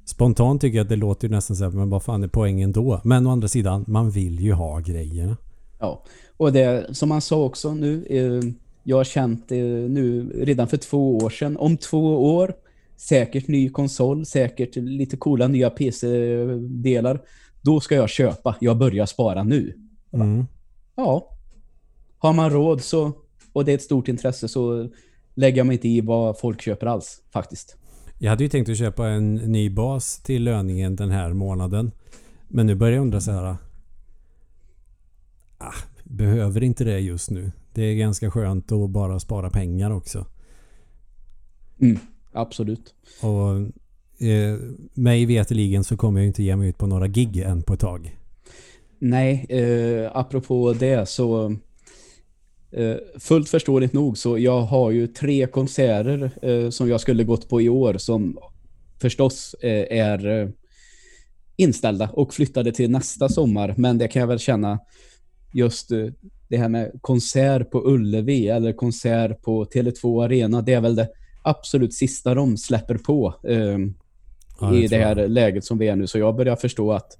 Spontant 0.05 0.61
tycker 0.61 0.77
jag 0.77 0.83
att 0.83 0.89
det 0.89 0.95
låter 0.95 1.27
ju 1.27 1.35
nästan 1.35 1.55
så 1.57 1.63
här, 1.63 1.71
men 1.71 1.89
vad 1.89 2.03
fan 2.03 2.23
är 2.23 2.27
poängen 2.27 2.71
då? 2.71 3.01
Men 3.03 3.27
å 3.27 3.31
andra 3.31 3.47
sidan, 3.47 3.85
man 3.87 4.09
vill 4.09 4.39
ju 4.39 4.53
ha 4.53 4.79
grejerna. 4.79 5.37
Ja, 5.79 6.03
och 6.37 6.53
det 6.53 6.95
som 6.95 7.11
han 7.11 7.21
sa 7.21 7.43
också 7.43 7.73
nu, 7.73 8.05
eh, 8.09 8.51
jag 8.83 8.97
har 8.97 9.03
känt 9.03 9.51
eh, 9.51 9.57
nu 9.89 10.31
redan 10.35 10.67
för 10.67 10.77
två 10.77 11.17
år 11.17 11.29
sedan, 11.29 11.57
om 11.57 11.77
två 11.77 12.35
år, 12.35 12.53
säkert 12.97 13.47
ny 13.47 13.69
konsol, 13.69 14.25
säkert 14.25 14.75
lite 14.75 15.17
coola 15.17 15.47
nya 15.47 15.69
PC-delar, 15.69 17.21
då 17.61 17.79
ska 17.79 17.95
jag 17.95 18.09
köpa. 18.09 18.55
Jag 18.59 18.77
börjar 18.77 19.05
spara 19.05 19.43
nu. 19.43 19.73
Mm. 20.11 20.45
Ja, 20.95 21.37
har 22.17 22.33
man 22.33 22.49
råd 22.49 22.81
så, 22.81 23.11
och 23.53 23.65
det 23.65 23.71
är 23.71 23.75
ett 23.75 23.83
stort 23.83 24.07
intresse 24.07 24.47
så 24.47 24.89
lägger 25.39 25.57
jag 25.57 25.67
mig 25.67 25.75
inte 25.75 25.87
i 25.87 26.01
vad 26.01 26.39
folk 26.39 26.61
köper 26.61 26.87
alls, 26.87 27.21
faktiskt. 27.31 27.77
Jag 28.17 28.29
hade 28.29 28.43
ju 28.43 28.49
tänkt 28.49 28.69
att 28.69 28.77
köpa 28.77 29.07
en 29.07 29.35
ny 29.35 29.69
bas 29.69 30.23
till 30.23 30.43
löningen 30.43 30.95
den 30.95 31.09
här 31.09 31.33
månaden. 31.33 31.91
Men 32.47 32.67
nu 32.67 32.75
börjar 32.75 32.95
jag 32.95 33.01
undra 33.01 33.21
så 33.21 33.31
här. 33.31 33.55
Ah, 35.57 35.73
behöver 36.03 36.63
inte 36.63 36.83
det 36.83 36.99
just 36.99 37.29
nu. 37.29 37.51
Det 37.73 37.83
är 37.83 37.95
ganska 37.95 38.31
skönt 38.31 38.71
att 38.71 38.89
bara 38.89 39.19
spara 39.19 39.49
pengar 39.49 39.91
också. 39.91 40.25
Mm, 41.81 41.99
absolut. 42.31 42.93
Och 43.21 43.51
eh, 44.27 44.59
mig 44.93 45.25
veteligen 45.25 45.83
så 45.83 45.97
kommer 45.97 46.19
jag 46.19 46.27
inte 46.27 46.43
ge 46.43 46.55
mig 46.55 46.69
ut 46.69 46.77
på 46.77 46.87
några 46.87 47.07
gig 47.07 47.37
än 47.37 47.61
på 47.61 47.73
ett 47.73 47.79
tag. 47.79 48.17
Nej, 48.99 49.45
eh, 49.49 50.11
apropå 50.13 50.73
det 50.73 51.09
så 51.09 51.55
eh, 52.71 52.95
fullt 53.19 53.49
förståeligt 53.49 53.93
nog 53.93 54.17
så 54.17 54.37
jag 54.37 54.61
har 54.61 54.91
ju 54.91 55.07
tre 55.07 55.47
konserter 55.47 56.31
eh, 56.41 56.69
som 56.69 56.89
jag 56.89 57.01
skulle 57.01 57.23
gått 57.23 57.49
på 57.49 57.61
i 57.61 57.69
år 57.69 57.97
som 57.97 58.39
förstås 59.01 59.53
eh, 59.53 59.99
är 59.99 60.27
eh, 60.27 60.49
inställda 61.55 62.09
och 62.13 62.33
flyttade 62.33 62.71
till 62.71 62.91
nästa 62.91 63.29
sommar. 63.29 63.73
Men 63.77 63.97
det 63.97 64.07
kan 64.07 64.19
jag 64.19 64.27
väl 64.27 64.39
känna 64.39 64.79
just 65.53 65.91
eh, 65.91 66.07
det 66.47 66.57
här 66.57 66.69
med 66.69 66.91
konsert 67.01 67.71
på 67.71 67.87
Ullevi 67.87 68.47
eller 68.47 68.73
konsert 68.73 69.41
på 69.41 69.65
Tele2 69.65 70.25
Arena, 70.25 70.61
det 70.61 70.73
är 70.73 70.81
väl 70.81 70.95
det 70.95 71.09
absolut 71.43 71.93
sista 71.93 72.33
de 72.33 72.57
släpper 72.57 72.97
på 72.97 73.35
eh, 73.43 73.77
Ja, 74.61 74.75
i 74.75 74.87
det 74.87 74.97
här 74.97 75.27
läget 75.27 75.65
som 75.65 75.77
vi 75.77 75.87
är 75.87 75.95
nu. 75.95 76.07
Så 76.07 76.19
jag 76.19 76.35
börjar 76.35 76.55
förstå 76.55 76.91
att 76.91 77.17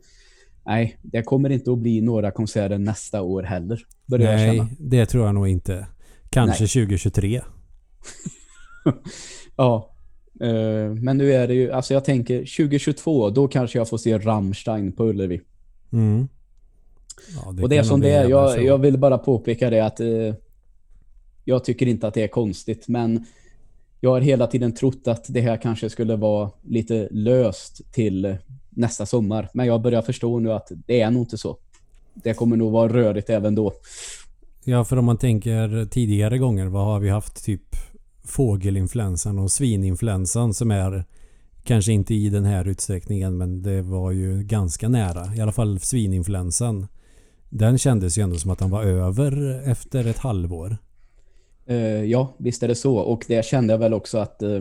nej, 0.70 0.98
det 1.02 1.24
kommer 1.24 1.50
inte 1.50 1.72
att 1.72 1.78
bli 1.78 2.02
några 2.02 2.32
konserter 2.32 2.78
nästa 2.78 3.22
år 3.22 3.44
heller. 3.44 3.86
Börjar 4.06 4.32
jag 4.32 4.40
Nej, 4.40 4.58
känna. 4.58 4.70
det 4.80 5.06
tror 5.06 5.26
jag 5.26 5.36
nog 5.36 5.48
inte. 5.48 5.88
Kanske 6.30 6.64
Nej. 6.64 6.70
2023. 6.88 7.42
Ja. 9.56 9.92
Eh, 10.42 10.94
men 10.94 11.18
nu 11.18 11.34
är 11.34 11.48
det 11.48 11.54
ju, 11.54 11.72
alltså 11.72 11.94
jag 11.94 12.06
tänker 12.06 12.38
2022, 12.38 13.30
då 13.30 13.48
kanske 13.48 13.78
jag 13.78 13.90
får 13.90 13.98
se 13.98 14.18
Rammstein 14.18 14.92
på 14.92 15.06
Ullevi. 15.06 15.42
Mm. 15.92 16.28
Ja, 17.36 17.64
och 17.64 17.70
det 17.70 17.78
är 17.78 17.84
som 17.84 18.02
det 18.02 18.10
är. 18.10 18.30
Jag, 18.30 18.64
jag 18.64 18.78
vill 18.78 18.98
bara 18.98 19.18
påpeka 19.18 19.70
det 19.70 19.86
att 19.86 20.00
eh, 20.00 20.36
jag 21.46 21.64
tycker 21.64 21.88
inte 21.88 22.08
att 22.08 22.14
det 22.14 22.24
är 22.24 22.28
konstigt, 22.28 22.88
men 22.88 23.26
jag 24.00 24.10
har 24.10 24.22
hela 24.22 24.48
tiden 24.48 24.74
trott 24.74 25.08
att 25.08 25.26
det 25.30 25.42
här 25.42 25.58
kanske 25.58 25.90
skulle 25.90 26.16
vara 26.16 26.52
lite 26.62 27.08
löst 27.12 27.94
till 27.94 28.38
nästa 28.70 29.06
sommar. 29.06 29.50
Men 29.54 29.68
jag 29.68 29.82
börjar 29.82 30.02
förstå 30.02 30.40
nu 30.40 30.52
att 30.52 30.72
det 30.88 31.02
är 31.02 31.12
nog 31.12 31.22
inte 31.22 31.38
så. 31.38 31.58
Det 32.14 32.34
kommer 32.34 32.58
nog 32.58 32.72
vara 32.72 32.94
rörigt 32.94 33.30
även 33.30 33.56
då. 33.56 33.74
Ja, 34.64 34.84
för 34.86 34.98
om 34.98 35.06
man 35.06 35.18
tänker 35.18 35.86
tidigare 35.86 36.38
gånger, 36.38 36.68
vad 36.68 36.86
har 36.86 37.00
vi 37.00 37.10
haft? 37.10 37.46
Typ 37.46 37.76
fågelinfluensan 38.24 39.40
och 39.40 39.52
svininfluensan 39.52 40.54
som 40.54 40.72
är 40.72 41.06
kanske 41.64 41.92
inte 41.92 42.14
i 42.14 42.30
den 42.30 42.46
här 42.46 42.68
utsträckningen 42.68 43.38
men 43.38 43.64
det 43.64 43.82
var 43.82 44.12
ju 44.12 44.44
ganska 44.44 44.90
nära. 44.90 45.36
I 45.36 45.42
alla 45.42 45.52
fall 45.52 45.80
svininfluensan. 45.80 46.88
Den 47.50 47.78
kändes 47.78 48.18
ju 48.18 48.22
ändå 48.22 48.36
som 48.36 48.52
att 48.52 48.60
den 48.60 48.70
var 48.70 48.84
över 48.84 49.62
efter 49.70 50.08
ett 50.08 50.18
halvår. 50.18 50.78
Eh, 51.66 52.04
ja, 52.04 52.36
visst 52.38 52.64
är 52.64 52.68
det 52.68 52.76
så. 52.76 52.98
Och 52.98 53.26
det 53.28 53.46
kände 53.46 53.74
jag 53.74 53.80
väl 53.80 53.94
också 53.94 54.18
att 54.18 54.42
eh, 54.42 54.60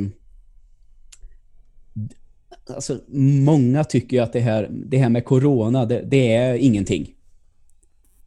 alltså, 2.75 2.99
många 3.45 3.85
tycker 3.85 4.17
ju 4.17 4.23
att 4.23 4.33
det 4.33 4.41
här, 4.41 4.69
det 4.71 4.99
här 4.99 5.09
med 5.09 5.25
corona, 5.25 5.85
det, 5.87 6.03
det 6.11 6.35
är 6.35 6.55
ingenting. 6.55 7.15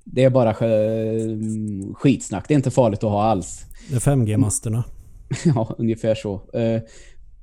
Det 0.03 0.23
är 0.23 0.29
bara 0.29 0.53
sk- 0.53 1.93
skitsnack. 1.93 2.47
Det 2.47 2.53
är 2.53 2.55
inte 2.55 2.71
farligt 2.71 3.03
att 3.03 3.09
ha 3.09 3.23
alls. 3.23 3.65
Det 3.89 3.95
är 3.95 3.99
5G-masterna. 3.99 4.83
Ja, 5.45 5.75
ungefär 5.77 6.15
så. 6.15 6.41
Eh, 6.59 6.81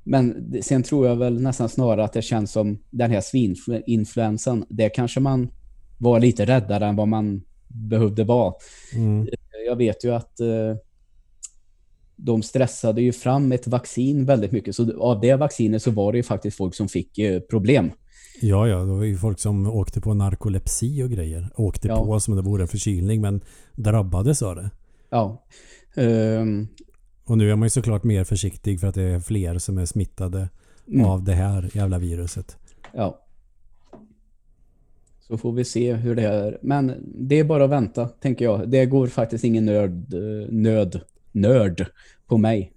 Men 0.03 0.53
sen 0.61 0.83
tror 0.83 1.07
jag 1.07 1.15
väl 1.15 1.41
nästan 1.41 1.69
snarare 1.69 2.03
att 2.03 2.13
det 2.13 2.21
känns 2.21 2.51
som 2.51 2.79
den 2.89 3.11
här 3.11 3.21
svininfluensan, 3.21 4.65
det 4.69 4.89
kanske 4.89 5.19
man 5.19 5.49
var 5.97 6.19
lite 6.19 6.45
räddare 6.45 6.85
än 6.85 6.95
vad 6.95 7.07
man 7.07 7.41
behövde 7.67 8.23
vara. 8.23 8.53
Mm. 8.95 9.27
Jag 9.67 9.75
vet 9.75 10.03
ju 10.05 10.11
att 10.15 10.39
eh, 10.39 10.75
de 12.21 12.43
stressade 12.43 13.01
ju 13.01 13.11
fram 13.11 13.51
ett 13.51 13.67
vaccin 13.67 14.25
väldigt 14.25 14.51
mycket. 14.51 14.75
Så 14.75 14.99
av 15.01 15.21
det 15.21 15.35
vaccinet 15.35 15.81
så 15.83 15.91
var 15.91 16.11
det 16.11 16.17
ju 16.17 16.23
faktiskt 16.23 16.57
folk 16.57 16.75
som 16.75 16.87
fick 16.87 17.17
eh, 17.17 17.39
problem. 17.39 17.91
Ja, 18.41 18.67
ja. 18.67 18.77
Det 18.79 18.85
var 18.91 19.03
ju 19.03 19.17
folk 19.17 19.39
som 19.39 19.67
åkte 19.67 20.01
på 20.01 20.13
narkolepsi 20.13 21.03
och 21.03 21.09
grejer. 21.09 21.49
Åkte 21.55 21.87
Ja. 21.87 22.05
på 22.05 22.19
som 22.19 22.33
om 22.33 22.37
det 22.43 22.49
vore 22.49 22.61
en 22.61 22.67
förkylning 22.67 23.21
men 23.21 23.41
drabbades 23.75 24.41
av 24.41 24.55
det. 24.55 24.69
Ja. 25.09 25.45
Ehm, 25.95 26.67
Och 27.25 27.37
nu 27.37 27.51
är 27.51 27.55
man 27.55 27.65
ju 27.65 27.69
såklart 27.69 28.03
mer 28.03 28.23
försiktig 28.23 28.79
för 28.79 28.87
att 28.87 28.95
det 28.95 29.03
är 29.03 29.19
fler 29.19 29.57
som 29.57 29.77
är 29.77 29.85
smittade 29.85 30.49
mm, 30.87 31.05
av 31.05 31.23
det 31.23 31.33
här 31.33 31.69
jävla 31.73 31.97
viruset. 31.99 32.57
Ja. 32.93 33.25
Så 35.19 35.37
får 35.37 35.51
vi 35.53 35.65
se 35.65 35.93
hur 35.93 36.15
det 36.15 36.23
är. 36.23 36.57
Men 36.61 36.93
det 37.29 37.39
är 37.39 37.43
bara 37.43 37.63
att 37.63 37.69
vänta, 37.69 38.07
tänker 38.07 38.45
jag. 38.45 38.69
Det 38.69 38.85
går 38.85 39.07
faktiskt 39.07 39.43
ingen 39.43 39.65
nörd, 39.65 40.13
eh, 40.13 40.49
nöd, 40.51 41.01
nörd 41.31 41.85
på 42.27 42.37
mig. 42.37 42.73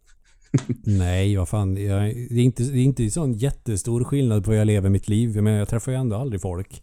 Nej, 0.84 1.36
vad 1.36 1.48
fan. 1.48 1.76
Jag, 1.76 2.02
det, 2.30 2.40
är 2.40 2.44
inte, 2.44 2.62
det 2.62 2.78
är 2.78 2.84
inte 2.84 3.10
sån 3.10 3.32
jättestor 3.32 4.04
skillnad 4.04 4.44
på 4.44 4.50
hur 4.50 4.58
jag 4.58 4.66
lever 4.66 4.90
mitt 4.90 5.08
liv. 5.08 5.42
Men 5.42 5.52
jag 5.52 5.68
träffar 5.68 5.92
ju 5.92 5.98
ändå 5.98 6.16
aldrig 6.16 6.40
folk. 6.40 6.82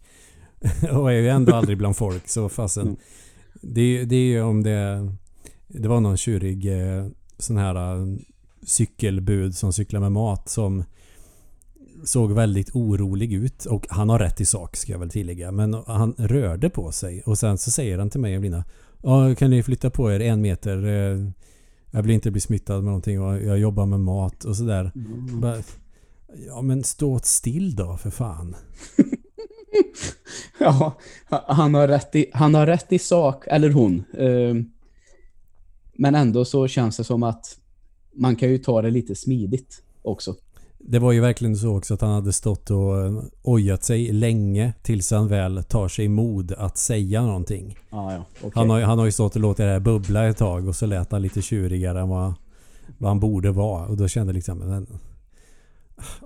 och 0.90 1.12
är 1.12 1.16
ju 1.16 1.28
ändå 1.28 1.54
aldrig 1.54 1.78
bland 1.78 1.96
folk. 1.96 2.28
Så 2.28 2.48
fasen. 2.48 2.86
Mm. 2.86 2.96
Det, 3.60 4.04
det 4.04 4.16
är 4.16 4.24
ju 4.24 4.42
om 4.42 4.62
det... 4.62 5.12
Det 5.68 5.88
var 5.88 6.00
någon 6.00 6.16
tjurig 6.16 6.66
eh, 6.66 7.06
sån 7.38 7.56
här 7.56 7.74
eh, 7.74 8.06
cykelbud 8.62 9.54
som 9.54 9.72
cyklar 9.72 10.00
med 10.00 10.12
mat 10.12 10.48
som 10.48 10.84
såg 12.04 12.32
väldigt 12.32 12.70
orolig 12.74 13.32
ut. 13.32 13.64
Och 13.64 13.86
han 13.90 14.08
har 14.08 14.18
rätt 14.18 14.40
i 14.40 14.46
sak 14.46 14.76
ska 14.76 14.92
jag 14.92 14.98
väl 14.98 15.10
tillägga. 15.10 15.52
Men 15.52 15.74
han 15.86 16.14
rörde 16.18 16.70
på 16.70 16.92
sig. 16.92 17.22
Och 17.26 17.38
sen 17.38 17.58
så 17.58 17.70
säger 17.70 17.98
han 17.98 18.10
till 18.10 18.20
mig 18.20 18.36
och 18.36 18.42
Lina. 18.42 18.64
Kan 19.38 19.50
ni 19.50 19.62
flytta 19.62 19.90
på 19.90 20.12
er 20.12 20.20
en 20.20 20.40
meter? 20.40 20.76
Jag 21.90 22.02
vill 22.02 22.10
inte 22.10 22.30
bli 22.30 22.40
smittad 22.40 22.76
med 22.76 22.84
någonting 22.84 23.20
och 23.22 23.42
jag 23.42 23.58
jobbar 23.58 23.86
med 23.86 24.00
mat 24.00 24.44
och 24.44 24.56
sådär. 24.56 24.92
Bara, 25.40 25.62
Ja 26.46 26.62
men 26.62 26.84
stå 26.84 27.18
still 27.18 27.76
då 27.76 27.96
för 27.96 28.10
fan. 28.10 28.56
Ja, 30.58 30.98
han 31.28 31.74
har 31.74 31.88
rätt 31.88 32.14
i, 32.14 32.30
han 32.32 32.54
har 32.54 32.66
rätt 32.66 32.92
i 32.92 32.98
sak, 32.98 33.44
eller 33.46 33.70
hon. 33.70 34.04
Ehm, 34.18 34.70
Men 35.92 36.14
ändå 36.14 36.44
så 36.44 36.68
känns 36.68 36.96
det 36.96 37.04
som 37.04 37.22
att 37.22 37.58
man 38.14 38.36
kan 38.36 38.48
ju 38.48 38.58
ta 38.58 38.82
det 38.82 38.90
lite 38.90 39.14
smidigt 39.14 39.82
också. 40.02 40.36
Det 40.84 40.98
var 40.98 41.12
ju 41.12 41.20
verkligen 41.20 41.56
så 41.56 41.76
också 41.76 41.94
att 41.94 42.00
han 42.00 42.10
hade 42.10 42.32
stått 42.32 42.70
och 42.70 43.04
eh, 43.04 43.22
ojat 43.42 43.84
sig 43.84 44.12
länge 44.12 44.72
tills 44.82 45.10
han 45.10 45.28
väl 45.28 45.64
tar 45.64 45.88
sig 45.88 46.08
mod 46.08 46.52
att 46.52 46.78
säga 46.78 47.22
någonting. 47.22 47.78
Ja, 47.90 48.12
ja. 48.12 48.24
okej. 48.38 48.50
Han, 48.54 48.70
har, 48.70 48.80
han 48.80 48.98
har 48.98 49.06
ju 49.06 49.12
stått 49.12 49.34
och 49.34 49.40
låtit 49.40 49.56
det 49.56 49.72
här 49.72 49.80
bubbla 49.80 50.28
ett 50.28 50.36
tag 50.36 50.68
och 50.68 50.76
så 50.76 50.86
lät 50.86 51.12
han 51.12 51.22
lite 51.22 51.42
tjurigare 51.42 52.00
än 52.00 52.08
vad, 52.08 52.34
vad 52.98 53.10
han 53.10 53.20
borde 53.20 53.50
vara. 53.50 53.86
Och 53.86 53.96
då 53.96 54.08
kände 54.08 54.30
jag 54.30 54.34
liksom... 54.34 54.86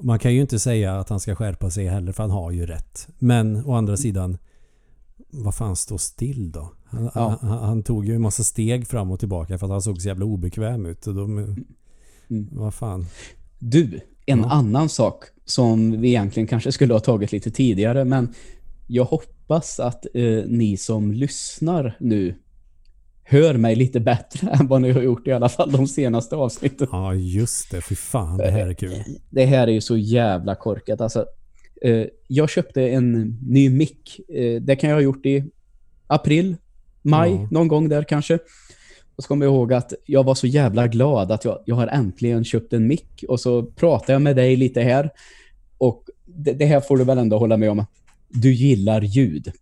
Man 0.00 0.18
kan 0.18 0.34
ju 0.34 0.40
inte 0.40 0.58
säga 0.58 0.98
att 1.00 1.08
han 1.08 1.20
ska 1.20 1.34
skärpa 1.36 1.70
sig 1.70 1.86
heller 1.86 2.12
för 2.12 2.22
han 2.22 2.30
har 2.30 2.50
ju 2.50 2.66
rätt. 2.66 3.08
Men 3.18 3.64
å 3.66 3.72
andra 3.72 3.96
sidan... 3.96 4.38
Vad 5.30 5.54
fan, 5.54 5.76
stå 5.76 5.98
still 5.98 6.52
då? 6.52 6.72
Han, 6.84 7.10
Ja. 7.14 7.38
han, 7.40 7.58
han 7.58 7.82
tog 7.82 8.04
ju 8.06 8.14
en 8.14 8.22
massa 8.22 8.42
steg 8.44 8.86
fram 8.86 9.10
och 9.10 9.20
tillbaka 9.20 9.58
för 9.58 9.66
att 9.66 9.72
han 9.72 9.82
såg 9.82 10.02
så 10.02 10.08
jävla 10.08 10.24
obekväm 10.24 10.86
ut. 10.86 11.06
Och 11.06 11.14
då, 11.14 11.24
Mm. 12.28 12.48
Vad 12.52 12.74
fan. 12.74 13.06
Du, 13.58 14.00
en 14.26 14.38
Ja. 14.38 14.50
annan 14.50 14.88
sak 14.88 15.24
som 15.44 16.00
vi 16.00 16.08
egentligen 16.08 16.46
kanske 16.46 16.72
skulle 16.72 16.92
ha 16.94 17.00
tagit 17.00 17.32
lite 17.32 17.50
tidigare, 17.50 18.04
men 18.04 18.28
jag 18.86 19.04
hoppas 19.04 19.80
att 19.80 20.06
eh, 20.14 20.22
ni 20.46 20.76
som 20.76 21.12
lyssnar 21.12 21.96
nu 22.00 22.34
hör 23.22 23.54
mig 23.54 23.76
lite 23.76 24.00
bättre 24.00 24.48
än 24.60 24.66
vad 24.66 24.82
ni 24.82 24.92
har 24.92 25.02
gjort 25.02 25.26
i 25.28 25.32
alla 25.32 25.48
fall 25.48 25.72
de 25.72 25.86
senaste 25.88 26.36
avsnitten. 26.36 26.88
Ja 26.92 27.14
just 27.14 27.70
det, 27.70 27.80
fy 27.80 27.94
fan 27.94 28.38
det 28.38 28.50
här 28.50 28.66
är 28.66 28.74
kul. 28.74 28.92
Det 29.30 29.44
här 29.44 29.66
är 29.68 29.72
ju 29.72 29.80
så 29.80 29.96
jävla 29.96 30.54
korkat. 30.54 31.00
Alltså, 31.00 31.26
eh, 31.82 32.06
jag 32.28 32.50
köpte 32.50 32.88
en 32.88 33.38
ny 33.46 33.70
mick. 33.70 34.20
Eh, 34.28 34.60
det 34.62 34.76
kan 34.76 34.90
jag 34.90 34.96
ha 34.96 35.02
gjort 35.02 35.26
i 35.26 35.44
april, 36.06 36.56
maj, 37.02 37.30
Ja. 37.32 37.48
någon 37.50 37.68
gång 37.68 37.88
där 37.88 38.02
kanske. 38.02 38.38
Och 39.16 39.22
så 39.22 39.28
kommer 39.28 39.46
jag 39.46 39.54
ihåg 39.54 39.72
att 39.72 39.92
jag 40.06 40.24
var 40.24 40.34
så 40.34 40.46
jävla 40.46 40.88
glad 40.88 41.32
att 41.32 41.44
jag, 41.44 41.58
jag 41.66 41.74
har 41.74 41.86
äntligen 41.86 42.44
köpt 42.44 42.72
en 42.72 42.86
mick. 42.86 43.24
Och 43.28 43.40
så 43.40 43.62
pratade 43.62 44.12
jag 44.12 44.22
med 44.22 44.36
dig 44.36 44.56
lite 44.56 44.80
här. 44.80 45.10
Och 45.78 46.02
det, 46.24 46.52
det 46.52 46.64
här 46.66 46.80
får 46.80 46.96
du 46.96 47.04
väl 47.04 47.18
ändå 47.18 47.38
hålla 47.38 47.56
med 47.56 47.70
om. 47.70 47.84
Du 48.28 48.54
gillar 48.54 49.00
ljud. 49.02 49.52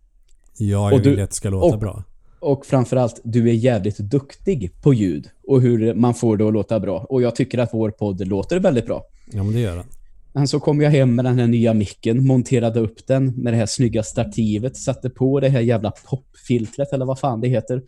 Ja, 0.57 0.85
Och 0.87 0.93
jag 0.93 1.03
vill 1.03 1.15
du- 1.15 1.21
att 1.23 1.29
det 1.29 1.35
ska 1.35 1.49
låta 1.49 1.73
och- 1.75 1.79
bra. 1.79 2.03
Och 2.39 2.65
framförallt, 2.65 3.21
du 3.23 3.49
är 3.49 3.53
jävligt 3.53 3.97
duktig 3.97 4.71
på 4.81 4.93
ljud 4.93 5.29
och 5.47 5.61
hur 5.61 5.93
man 5.93 6.13
får 6.13 6.37
det 6.37 6.47
att 6.47 6.53
låta 6.53 6.79
bra. 6.79 6.99
Och 7.09 7.21
jag 7.21 7.35
tycker 7.35 7.57
att 7.57 7.69
vår 7.73 7.91
podd 7.91 8.27
låter 8.27 8.59
väldigt 8.59 8.85
bra. 8.85 9.03
Ja 9.31 9.43
men 9.43 9.53
det 9.53 9.59
gör 9.59 9.75
den. 9.75 9.85
Men 10.33 10.47
så 10.47 10.59
kom 10.59 10.81
jag 10.81 10.91
hem 10.91 11.15
med 11.15 11.25
den 11.25 11.39
här 11.39 11.47
nya 11.47 11.73
micken, 11.73 12.27
monterade 12.27 12.79
upp 12.79 13.07
den 13.07 13.25
med 13.35 13.53
det 13.53 13.57
här 13.57 13.65
snygga 13.65 14.03
stativet, 14.03 14.77
satte 14.77 15.09
på 15.09 15.39
det 15.39 15.49
här 15.49 15.59
jävla 15.61 15.91
popfiltret 16.09 16.93
eller 16.93 17.05
vad 17.05 17.19
fan 17.19 17.41
det 17.41 17.47
heter. 17.47 17.81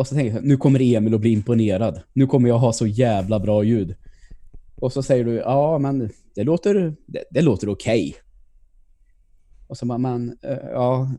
Och 0.00 0.06
så 0.06 0.14
tänker 0.14 0.34
jag, 0.34 0.44
nu 0.44 0.56
kommer 0.56 0.80
Emil 0.82 1.14
att 1.14 1.20
bli 1.20 1.30
imponerad. 1.30 2.00
Nu 2.12 2.26
kommer 2.26 2.48
jag 2.48 2.58
ha 2.58 2.72
så 2.72 2.86
jävla 2.86 3.40
bra 3.40 3.64
ljud. 3.64 3.94
Och 4.74 4.92
så 4.92 5.02
säger 5.02 5.24
du, 5.24 5.34
ja 5.34 5.78
men 5.78 6.10
det 6.34 6.44
låter, 6.44 6.94
det, 7.06 7.24
det 7.30 7.42
låter 7.42 7.68
okej. 7.68 8.14
Och 9.68 9.76
så 9.76 9.86
bara, 9.86 9.98
men 9.98 10.38
eh, 10.42 10.58
ja, 10.72 11.12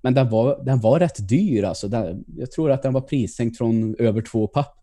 men 0.00 0.14
den 0.14 0.30
var, 0.30 0.64
den 0.64 0.80
var 0.80 1.00
rätt 1.00 1.28
dyr 1.28 1.62
alltså. 1.62 1.88
Den, 1.88 2.24
jag 2.36 2.50
tror 2.50 2.70
att 2.70 2.82
den 2.82 2.92
var 2.92 3.00
prissänkt 3.00 3.58
från 3.58 3.96
över 3.98 4.22
två 4.22 4.46
papp. 4.46 4.78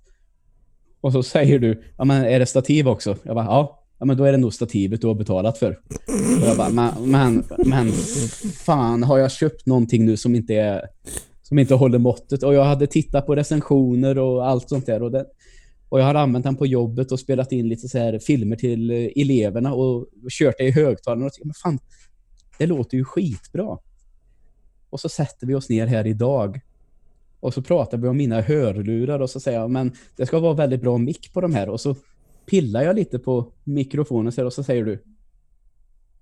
Och 1.01 1.11
så 1.11 1.23
säger 1.23 1.59
du, 1.59 1.83
ja 1.97 2.05
men 2.05 2.25
är 2.25 2.39
det 2.39 2.45
stativ 2.45 2.87
också? 2.87 3.17
Jag 3.23 3.35
bara, 3.35 3.45
ja. 3.45 3.81
Ja 3.99 4.05
men 4.05 4.17
då 4.17 4.23
är 4.23 4.31
det 4.31 4.37
nog 4.37 4.53
stativet 4.53 5.01
du 5.01 5.07
har 5.07 5.15
betalat 5.15 5.57
för. 5.57 5.71
Och 6.41 6.47
jag 6.47 6.57
bara, 6.57 6.69
men, 6.69 6.91
men, 7.11 7.43
men 7.65 7.91
fan 8.65 9.03
har 9.03 9.17
jag 9.17 9.31
köpt 9.31 9.65
någonting 9.65 10.05
nu 10.05 10.17
som 10.17 10.35
inte 10.35 10.53
är 10.53 10.81
som 11.47 11.59
inte 11.59 11.73
håller 11.75 11.99
måttet? 11.99 12.43
Och 12.43 12.53
jag 12.53 12.63
hade 12.63 12.87
tittat 12.87 13.25
på 13.25 13.35
recensioner 13.35 14.17
och 14.17 14.47
allt 14.47 14.69
sånt 14.69 14.85
där. 14.85 15.03
Och, 15.03 15.11
det, 15.11 15.25
och 15.89 15.99
jag 15.99 16.05
har 16.05 16.15
använt 16.15 16.45
den 16.45 16.55
på 16.55 16.65
jobbet 16.65 17.11
och 17.11 17.19
spelat 17.19 17.51
in 17.51 17.69
lite 17.69 17.87
så 17.87 17.97
här 17.97 18.19
filmer 18.19 18.55
till 18.55 18.91
eh, 18.91 19.07
eleverna 19.15 19.73
och 19.73 20.07
kört 20.29 20.55
det 20.57 20.63
i 20.63 20.71
högtalarna 20.71 21.25
och 21.25 21.33
tänkte, 21.33 21.47
men 21.47 21.53
fan, 21.53 21.79
det 22.57 22.65
låter 22.65 22.97
ju 22.97 23.05
skitbra. 23.05 23.77
och 24.89 24.99
så 24.99 25.09
sätter 25.09 25.47
vi 25.47 25.55
oss 25.55 25.69
ner 25.69 25.87
här 25.87 26.07
idag. 26.07 26.59
Och 27.39 27.53
så 27.53 27.61
pratar 27.61 27.97
vi 27.97 28.07
om 28.07 28.17
mina 28.17 28.41
hörlurar 28.41 29.19
och 29.19 29.29
så 29.29 29.39
säger 29.39 29.59
jag, 29.59 29.71
men 29.71 29.91
det 30.15 30.25
ska 30.25 30.39
vara 30.39 30.53
väldigt 30.53 30.81
bra 30.81 30.97
mick 30.97 31.33
på 31.33 31.41
de 31.41 31.53
här. 31.53 31.69
Och 31.69 31.81
så 31.81 31.95
pillar 32.45 32.81
jag 32.83 32.95
lite 32.95 33.19
på 33.19 33.51
mikrofonen 33.63 34.45
och 34.45 34.53
så 34.53 34.63
säger 34.63 34.85
du, 34.85 35.03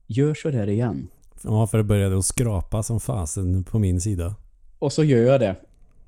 gör 0.07 0.33
så 0.33 0.49
där 0.49 0.69
igen. 0.69 1.07
Ja, 1.43 1.67
för 1.67 1.77
det 1.77 1.83
började 1.83 2.17
att 2.17 2.25
skrapa 2.25 2.83
som 2.83 2.99
fasen 2.99 3.63
på 3.63 3.79
min 3.79 4.01
sida. 4.01 4.35
Och 4.83 4.93
så 4.93 5.03
gör 5.03 5.23
jag 5.23 5.39
det. 5.39 5.55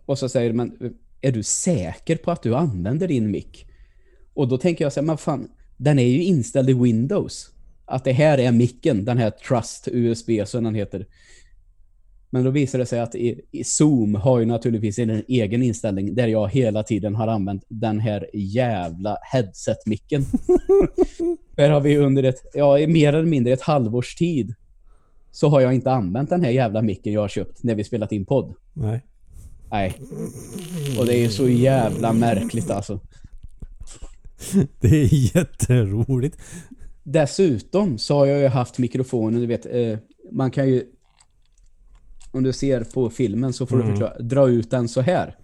Och 0.05 0.19
så 0.19 0.29
säger 0.29 0.53
men 0.53 0.95
är 1.21 1.31
du 1.31 1.43
säker 1.43 2.15
på 2.15 2.31
att 2.31 2.43
du 2.43 2.55
använder 2.55 3.07
din 3.07 3.31
mick? 3.31 3.65
Och 4.33 4.47
då 4.47 4.57
tänker 4.57 4.85
jag 4.85 4.93
så 4.93 4.99
här, 4.99 5.05
men 5.05 5.17
fan, 5.17 5.49
den 5.77 5.99
är 5.99 6.07
ju 6.07 6.23
inställd 6.23 6.69
i 6.69 6.73
Windows. 6.73 7.49
Att 7.85 8.03
det 8.03 8.11
här 8.11 8.38
är 8.38 8.51
micken, 8.51 9.05
den 9.05 9.17
här 9.17 9.29
Trust 9.29 9.88
USB 9.91 10.29
som 10.45 10.63
den 10.63 10.75
heter. 10.75 11.07
Men 12.29 12.43
då 12.43 12.51
visar 12.51 12.79
det 12.79 12.85
sig 12.85 12.99
att 12.99 13.15
i, 13.15 13.41
i 13.51 13.63
Zoom 13.63 14.15
har 14.15 14.39
ju 14.39 14.45
naturligtvis 14.45 14.99
en 14.99 15.23
egen 15.27 15.63
inställning 15.63 16.15
där 16.15 16.27
jag 16.27 16.49
hela 16.49 16.83
tiden 16.83 17.15
har 17.15 17.27
använt 17.27 17.63
den 17.67 17.99
här 17.99 18.29
jävla 18.33 19.17
headset-micken. 19.31 20.25
där 21.55 21.69
har 21.69 21.81
vi 21.81 21.97
under 21.97 22.23
ett, 22.23 22.41
ja, 22.53 22.88
mer 22.88 23.13
eller 23.13 23.29
mindre 23.29 23.53
ett 23.53 23.61
halvårs 23.61 24.15
tid 24.15 24.55
så 25.36 25.50
har 25.50 25.62
jag 25.62 25.74
inte 25.76 25.91
använt 25.91 26.30
den 26.30 26.43
här 26.43 26.52
jävla 26.52 26.82
micken 26.82 27.13
jag 27.13 27.21
har 27.21 27.28
köpt 27.28 27.63
när 27.63 27.76
vi 27.76 27.84
spelat 27.84 28.12
in 28.12 28.26
podd. 28.26 28.54
Nej. 28.74 29.06
Nej. 29.71 29.93
Och 31.00 31.06
det 31.06 31.26
är 31.26 31.30
så 31.30 31.50
jävla 31.50 32.13
märkligt 32.13 32.69
alltså. 32.71 33.00
Det 34.80 34.88
är 34.88 35.36
jätteroligt. 35.38 36.38
Dessutom 37.04 37.98
så 37.98 38.15
har 38.17 38.26
jag 38.26 38.39
ju 38.39 38.48
haft 38.48 38.78
mikrofonen, 38.78 39.41
du 39.41 39.48
vet, 39.48 39.65
eh, 39.65 39.98
man 40.32 40.52
kan 40.52 40.67
ju 40.69 40.84
om 42.32 42.43
du 42.43 42.54
ser 42.54 42.84
på 42.84 43.10
filmen 43.10 43.54
så 43.54 43.65
får 43.65 43.76
Mm. 43.76 43.88
du 43.88 43.93
förklara, 43.93 44.19
dra 44.19 44.50
ut 44.50 44.71
den 44.71 44.88
så 44.88 45.02
här. 45.02 45.36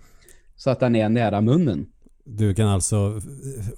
Så 0.55 0.69
att 0.69 0.79
den 0.79 0.95
är 0.95 1.09
nära 1.09 1.41
munnen. 1.41 1.85
Du 2.25 2.53
kan 2.53 2.67
alltså, 2.67 3.21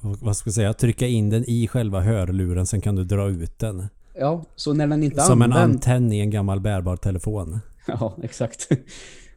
vad 0.02 0.38
ska 0.38 0.48
jag 0.48 0.54
säga, 0.56 0.74
trycka 0.74 1.08
in 1.08 1.30
den 1.30 1.44
i 1.50 1.68
själva 1.68 2.02
hörluren, 2.02 2.66
sen 2.66 2.82
kan 2.82 2.96
du 2.96 3.04
dra 3.04 3.30
ut 3.30 3.60
den. 3.60 3.88
Ja, 4.14 4.46
så 4.56 4.74
när 4.74 4.88
den 4.88 5.04
inte 5.04 5.22
Som 5.22 5.42
en 5.42 5.54
används... 5.54 5.76
antenn 5.88 6.12
i 6.14 6.20
en 6.20 6.30
gammal 6.30 6.60
bärbar 6.60 6.96
telefon. 6.98 7.60
Ja, 7.88 8.18
exakt. 8.24 8.68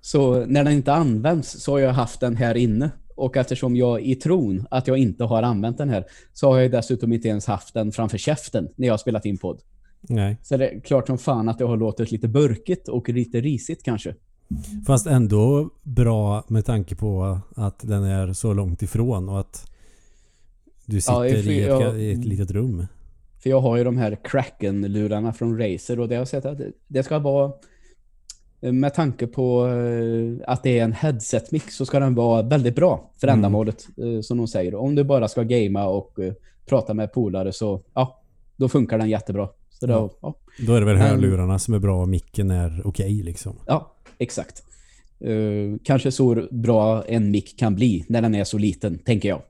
Så 0.00 0.46
när 0.46 0.64
den 0.64 0.72
inte 0.72 0.92
används 0.92 1.50
så 1.62 1.72
har 1.72 1.78
jag 1.78 1.92
haft 1.92 2.20
den 2.20 2.36
här 2.36 2.54
inne. 2.56 2.90
Och 3.14 3.36
eftersom 3.36 3.76
jag 3.76 4.02
i 4.02 4.14
tron 4.14 4.66
att 4.70 4.86
jag 4.86 4.98
inte 4.98 5.24
har 5.24 5.42
använt 5.42 5.78
den 5.78 5.88
här 5.88 6.04
så 6.32 6.50
har 6.50 6.58
jag 6.58 6.70
dessutom 6.70 7.12
inte 7.12 7.28
ens 7.28 7.46
haft 7.46 7.74
den 7.74 7.92
framför 7.92 8.18
käften 8.18 8.68
när 8.76 8.86
jag 8.86 8.92
har 8.92 8.98
spelat 8.98 9.24
in 9.26 9.38
podd. 9.38 9.60
Nej. 10.00 10.36
Så 10.42 10.56
det 10.56 10.68
är 10.68 10.80
klart 10.80 11.06
som 11.06 11.18
fan 11.18 11.48
att 11.48 11.58
det 11.58 11.64
har 11.64 11.76
låtit 11.76 12.10
lite 12.12 12.28
burkigt 12.28 12.88
och 12.88 13.08
lite 13.08 13.40
risigt 13.40 13.82
kanske. 13.82 14.14
Fast 14.86 15.06
ändå 15.06 15.70
bra 15.82 16.44
med 16.48 16.64
tanke 16.64 16.94
på 16.94 17.38
att 17.56 17.78
den 17.88 18.04
är 18.04 18.32
så 18.32 18.52
långt 18.54 18.82
ifrån 18.82 19.28
och 19.28 19.40
att 19.40 19.70
du 20.84 21.00
sitter 21.00 21.14
Ja, 21.14 21.26
i, 21.26 21.60
ett, 21.62 21.68
jag- 21.68 22.00
i 22.00 22.12
ett 22.12 22.24
litet 22.24 22.50
rum. 22.50 22.86
För 23.42 23.50
jag 23.50 23.60
har 23.60 23.76
ju 23.76 23.84
de 23.84 23.96
här 23.96 24.18
Kraken-lurarna 24.24 25.32
från 25.32 25.58
Razer 25.58 26.00
och 26.00 26.08
det 26.08 26.14
har 26.14 26.20
jag 26.20 26.28
sett 26.28 26.44
att 26.46 26.58
det 26.88 27.02
ska 27.02 27.18
vara 27.18 27.52
eh, 28.60 28.72
med 28.72 28.94
tanke 28.94 29.26
på 29.26 29.66
eh, 29.66 30.50
att 30.52 30.62
det 30.62 30.78
är 30.78 30.84
en 30.84 30.92
headset-mix 30.92 31.76
så 31.76 31.86
ska 31.86 32.00
den 32.00 32.14
vara 32.14 32.42
väldigt 32.42 32.74
bra 32.76 33.10
för 33.20 33.26
Mm. 33.28 33.38
ändamålet 33.38 33.86
eh, 33.98 34.20
som 34.20 34.38
de 34.38 34.48
säger. 34.48 34.74
Om 34.74 34.94
du 34.94 35.04
bara 35.04 35.28
ska 35.28 35.42
gamea 35.42 35.86
och 35.86 36.18
prata 36.66 36.94
med 36.94 37.12
polare 37.12 37.52
så 37.52 37.82
ja, 37.94 38.22
då 38.56 38.68
funkar 38.68 38.98
den 38.98 39.08
jättebra. 39.10 39.48
Så 39.70 39.86
då, 39.86 39.92
Ja. 39.92 40.10
ja. 40.20 40.34
Då 40.66 40.74
är 40.74 40.80
det 40.80 40.86
väl 40.86 40.96
hörlurarna 40.96 41.58
som 41.58 41.74
är 41.74 41.78
bra 41.78 42.00
och 42.02 42.08
micken 42.08 42.50
är 42.50 42.82
okej 42.84 43.12
liksom. 43.22 43.56
Ja, 43.66 43.94
exakt. 44.18 44.62
Eh, 45.20 45.78
kanske 45.84 46.12
så 46.12 46.46
bra 46.50 47.04
en 47.04 47.30
mick 47.30 47.58
kan 47.58 47.74
bli 47.74 48.04
när 48.08 48.22
den 48.22 48.34
är 48.34 48.44
så 48.44 48.58
liten, 48.58 48.98
tänker 48.98 49.28
jag. 49.28 49.42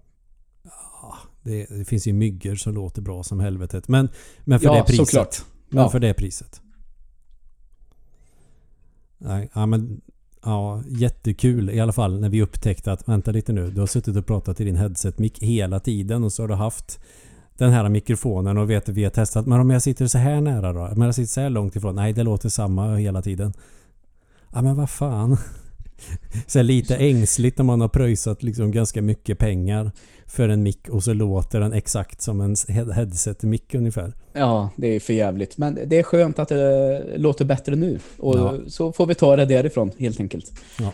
Det, 1.47 1.67
det 1.71 1.85
finns 1.85 2.07
ju 2.07 2.13
myggor 2.13 2.55
som 2.55 2.75
låter 2.75 3.03
bra 3.03 3.23
som 3.23 3.41
helvetet. 3.41 3.89
Men, 3.89 4.09
men 4.45 4.61
för 4.61 4.67
Ja, 4.67 4.75
det 4.75 4.83
priset. 4.83 5.07
såklart. 5.09 5.37
Men 5.69 5.83
Ja. 5.83 5.91
för 5.91 6.01
det 6.01 6.15
priset. 6.15 6.61
Nej, 9.19 9.51
ja 9.55 9.67
men 9.67 10.01
ja, 10.45 10.83
jättekul 10.89 11.71
i 11.71 11.81
alla 11.81 11.93
fall 11.93 12.21
när 12.21 12.29
vi 12.29 12.43
upptäckte 12.43 12.93
att 12.93 13.09
vänta 13.09 13.31
lite 13.31 13.53
nu, 13.53 13.71
du 13.71 13.81
har 13.81 13.87
suttit 13.87 14.17
och 14.17 14.27
pratat 14.27 14.61
i 14.61 14.65
din 14.65 14.77
headset-mick 14.77 15.39
hela 15.43 15.81
tiden 15.81 16.25
och 16.25 16.33
så 16.33 16.43
har 16.43 16.49
du 16.49 16.55
haft 16.55 17.01
den 17.59 17.73
här 17.73 17.89
mikrofonen 17.89 18.59
och 18.59 18.71
vet 18.71 18.89
vi 18.89 19.05
har 19.05 19.11
testat. 19.11 19.47
Men 19.47 19.61
om 19.61 19.71
jag 19.71 19.83
sitter 19.83 20.07
så 20.07 20.19
här 20.19 20.41
nära 20.41 20.73
då? 20.73 20.81
Om 20.87 21.03
jag 21.03 21.15
sitter 21.15 21.29
så 21.29 21.41
här 21.41 21.51
långt 21.51 21.77
ifrån? 21.77 21.95
Nej, 21.95 22.13
det 22.13 22.23
låter 22.23 22.49
samma 22.49 22.97
hela 22.97 23.23
tiden. 23.23 23.53
Ja 24.53 24.63
men 24.63 24.77
vad 24.77 24.91
fan. 24.91 25.37
Så 26.47 26.63
lite 26.63 26.97
ängsligt 26.97 27.59
när 27.59 27.65
man 27.65 27.81
har 27.81 27.89
pröjsat 27.89 28.43
liksom 28.43 28.71
ganska 28.71 29.03
mycket 29.03 29.39
pengar 29.39 29.93
för 30.27 30.49
en 30.49 30.63
mick 30.63 30.89
och 30.89 31.05
så 31.05 31.13
låter 31.13 31.61
den 31.61 31.73
exakt 31.73 32.23
som 32.23 32.41
en 32.41 32.55
head- 32.69 32.93
headset-mick 32.93 33.75
ungefär. 33.75 34.13
Ja, 34.33 34.71
det 34.77 34.87
är 34.87 35.01
för 35.01 35.13
jävligt. 35.13 35.59
Men 35.59 35.79
det 35.87 35.99
är 35.99 36.03
skönt 36.03 36.39
att 36.39 36.49
det 36.49 37.05
låter 37.19 37.45
bättre 37.45 37.77
nu. 37.77 37.99
Och 38.19 38.37
Ja. 38.39 38.57
så 38.67 38.93
får 38.93 39.07
vi 39.07 39.15
ta 39.15 39.37
det 39.37 39.45
därifrån, 39.47 39.91
helt 39.99 40.21
enkelt. 40.21 40.53
Ja. 40.81 40.93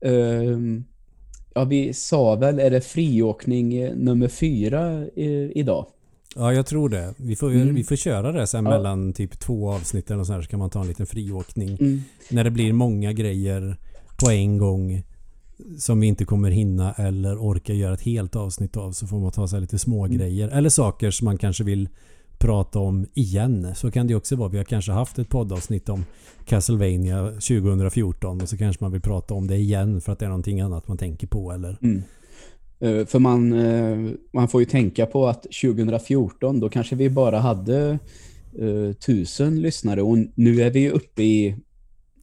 Ehm, 0.00 0.84
ja, 1.54 1.64
vi 1.64 1.92
sa 1.94 2.34
väl, 2.34 2.58
är 2.58 2.70
det 2.70 2.80
friåkning 2.80 3.74
eh, 3.74 3.94
nummer 3.96 4.28
fyra 4.28 5.06
eh, 5.16 5.50
idag? 5.58 5.86
Ja, 6.36 6.52
jag 6.52 6.66
tror 6.66 6.88
det. 6.88 7.14
Vi 7.16 7.36
får, 7.36 7.50
Mm. 7.50 7.74
vi 7.74 7.84
får 7.84 7.96
köra 7.96 8.32
det 8.32 8.46
sen 8.46 8.64
Ja. 8.64 8.70
mellan 8.70 9.12
typ 9.12 9.40
två 9.40 9.70
avsnitt 9.72 10.10
eller 10.10 10.24
så 10.24 10.32
här 10.32 10.42
så 10.42 10.48
kan 10.48 10.58
man 10.58 10.70
ta 10.70 10.80
en 10.80 10.86
liten 10.88 11.06
friåkning. 11.06 11.68
Mm. 11.80 12.00
När 12.30 12.44
det 12.44 12.50
blir 12.50 12.72
många 12.72 13.12
grejer 13.12 13.76
på 14.24 14.30
en 14.30 14.58
gång 14.58 15.02
som 15.78 16.00
vi 16.00 16.06
inte 16.06 16.24
kommer 16.24 16.50
hinna 16.50 16.92
eller 16.92 17.38
orka 17.42 17.74
göra 17.74 17.94
ett 17.94 18.02
helt 18.02 18.36
avsnitt 18.36 18.76
av 18.76 18.92
så 18.92 19.06
får 19.06 19.20
man 19.20 19.32
ta 19.32 19.48
sig 19.48 19.60
lite 19.60 19.78
små 19.78 20.04
Mm. 20.04 20.18
grejer 20.18 20.48
Eller 20.48 20.68
saker 20.68 21.10
som 21.10 21.24
man 21.24 21.38
kanske 21.38 21.64
vill 21.64 21.88
prata 22.38 22.78
om 22.78 23.06
igen. 23.14 23.74
Så 23.74 23.90
kan 23.90 24.06
det 24.06 24.14
också 24.14 24.36
vara. 24.36 24.48
Vi 24.48 24.56
har 24.56 24.64
kanske 24.64 24.92
haft 24.92 25.18
ett 25.18 25.28
poddavsnitt 25.28 25.88
om 25.88 26.04
Castlevania 26.44 27.26
2014 27.30 28.40
och 28.40 28.48
så 28.48 28.56
kanske 28.56 28.84
man 28.84 28.92
vill 28.92 29.00
prata 29.00 29.34
om 29.34 29.46
det 29.46 29.56
igen 29.56 30.00
för 30.00 30.12
att 30.12 30.18
det 30.18 30.24
är 30.24 30.28
någonting 30.28 30.60
annat 30.60 30.88
man 30.88 30.98
tänker 30.98 31.26
på 31.26 31.52
eller 31.52 31.76
Mm. 31.82 32.02
Eh, 32.80 33.06
för 33.06 33.18
man, 33.18 33.52
eh, 33.52 34.12
man 34.32 34.48
får 34.48 34.60
ju 34.60 34.64
tänka 34.64 35.06
på 35.06 35.28
att 35.28 35.42
2014, 35.42 36.60
då 36.60 36.68
kanske 36.68 36.96
vi 36.96 37.10
bara 37.10 37.38
hade 37.38 37.98
uh, 38.60 38.92
tusen 38.92 39.60
lyssnare 39.62 40.02
och 40.02 40.18
nu 40.34 40.62
är 40.62 40.70
vi 40.70 40.90
uppe 40.90 41.22
i 41.22 41.56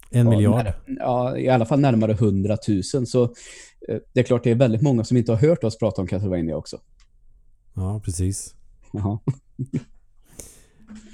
en 0.10 0.26
ja, 0.26 0.30
miljard. 0.32 0.74
ja, 1.00 1.38
i 1.38 1.50
alla 1.50 1.66
fall 1.66 1.80
närmare 1.80 2.14
hundratusen. 2.14 3.06
Så 3.06 3.24
eh, 3.24 3.98
det 4.14 4.20
är 4.20 4.24
klart 4.24 4.44
det 4.44 4.52
är 4.52 4.56
väldigt 4.56 4.82
många 4.82 5.04
som 5.04 5.18
inte 5.18 5.32
har 5.32 5.40
hört 5.40 5.64
oss 5.64 5.78
prata 5.78 6.02
om 6.02 6.08
Castlevania 6.08 6.56
också. 6.58 6.78
Ja, 7.74 8.02
precis. 8.06 8.56
Jaha. 8.94 9.20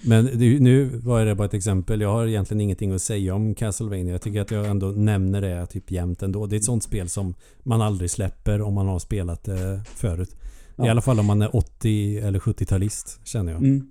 Men 0.06 0.26
nu 0.60 0.86
var 1.04 1.26
det 1.26 1.36
bara 1.36 1.46
ett 1.46 1.54
exempel. 1.54 2.02
Jag 2.02 2.12
har 2.12 2.28
egentligen 2.28 2.62
ingenting 2.62 2.92
att 2.92 3.02
säga 3.02 3.36
om 3.36 3.56
Castlevania. 3.56 4.12
Jag 4.12 4.22
tycker 4.22 4.42
att 4.42 4.52
jag 4.52 4.66
ändå 4.66 4.88
nämner 4.88 5.42
det 5.42 5.66
typ 5.66 5.92
jämt 5.92 6.24
ändå. 6.24 6.46
Det 6.46 6.56
är 6.56 6.58
ett 6.58 6.64
sånt 6.64 6.84
spel 6.84 7.10
som 7.10 7.34
man 7.64 7.82
aldrig 7.82 8.12
släpper 8.12 8.62
om 8.62 8.74
man 8.74 8.88
har 8.88 9.00
spelat 9.00 9.44
det 9.44 9.82
förut. 9.96 10.30
I 10.32 10.36
Ja. 10.76 10.92
alla 10.92 11.02
fall 11.02 11.20
om 11.20 11.26
man 11.26 11.42
är 11.42 11.56
80 11.56 12.18
eller 12.18 12.40
70-talist 12.40 13.20
känner 13.24 13.52
jag. 13.52 13.62
Mm. 13.64 13.88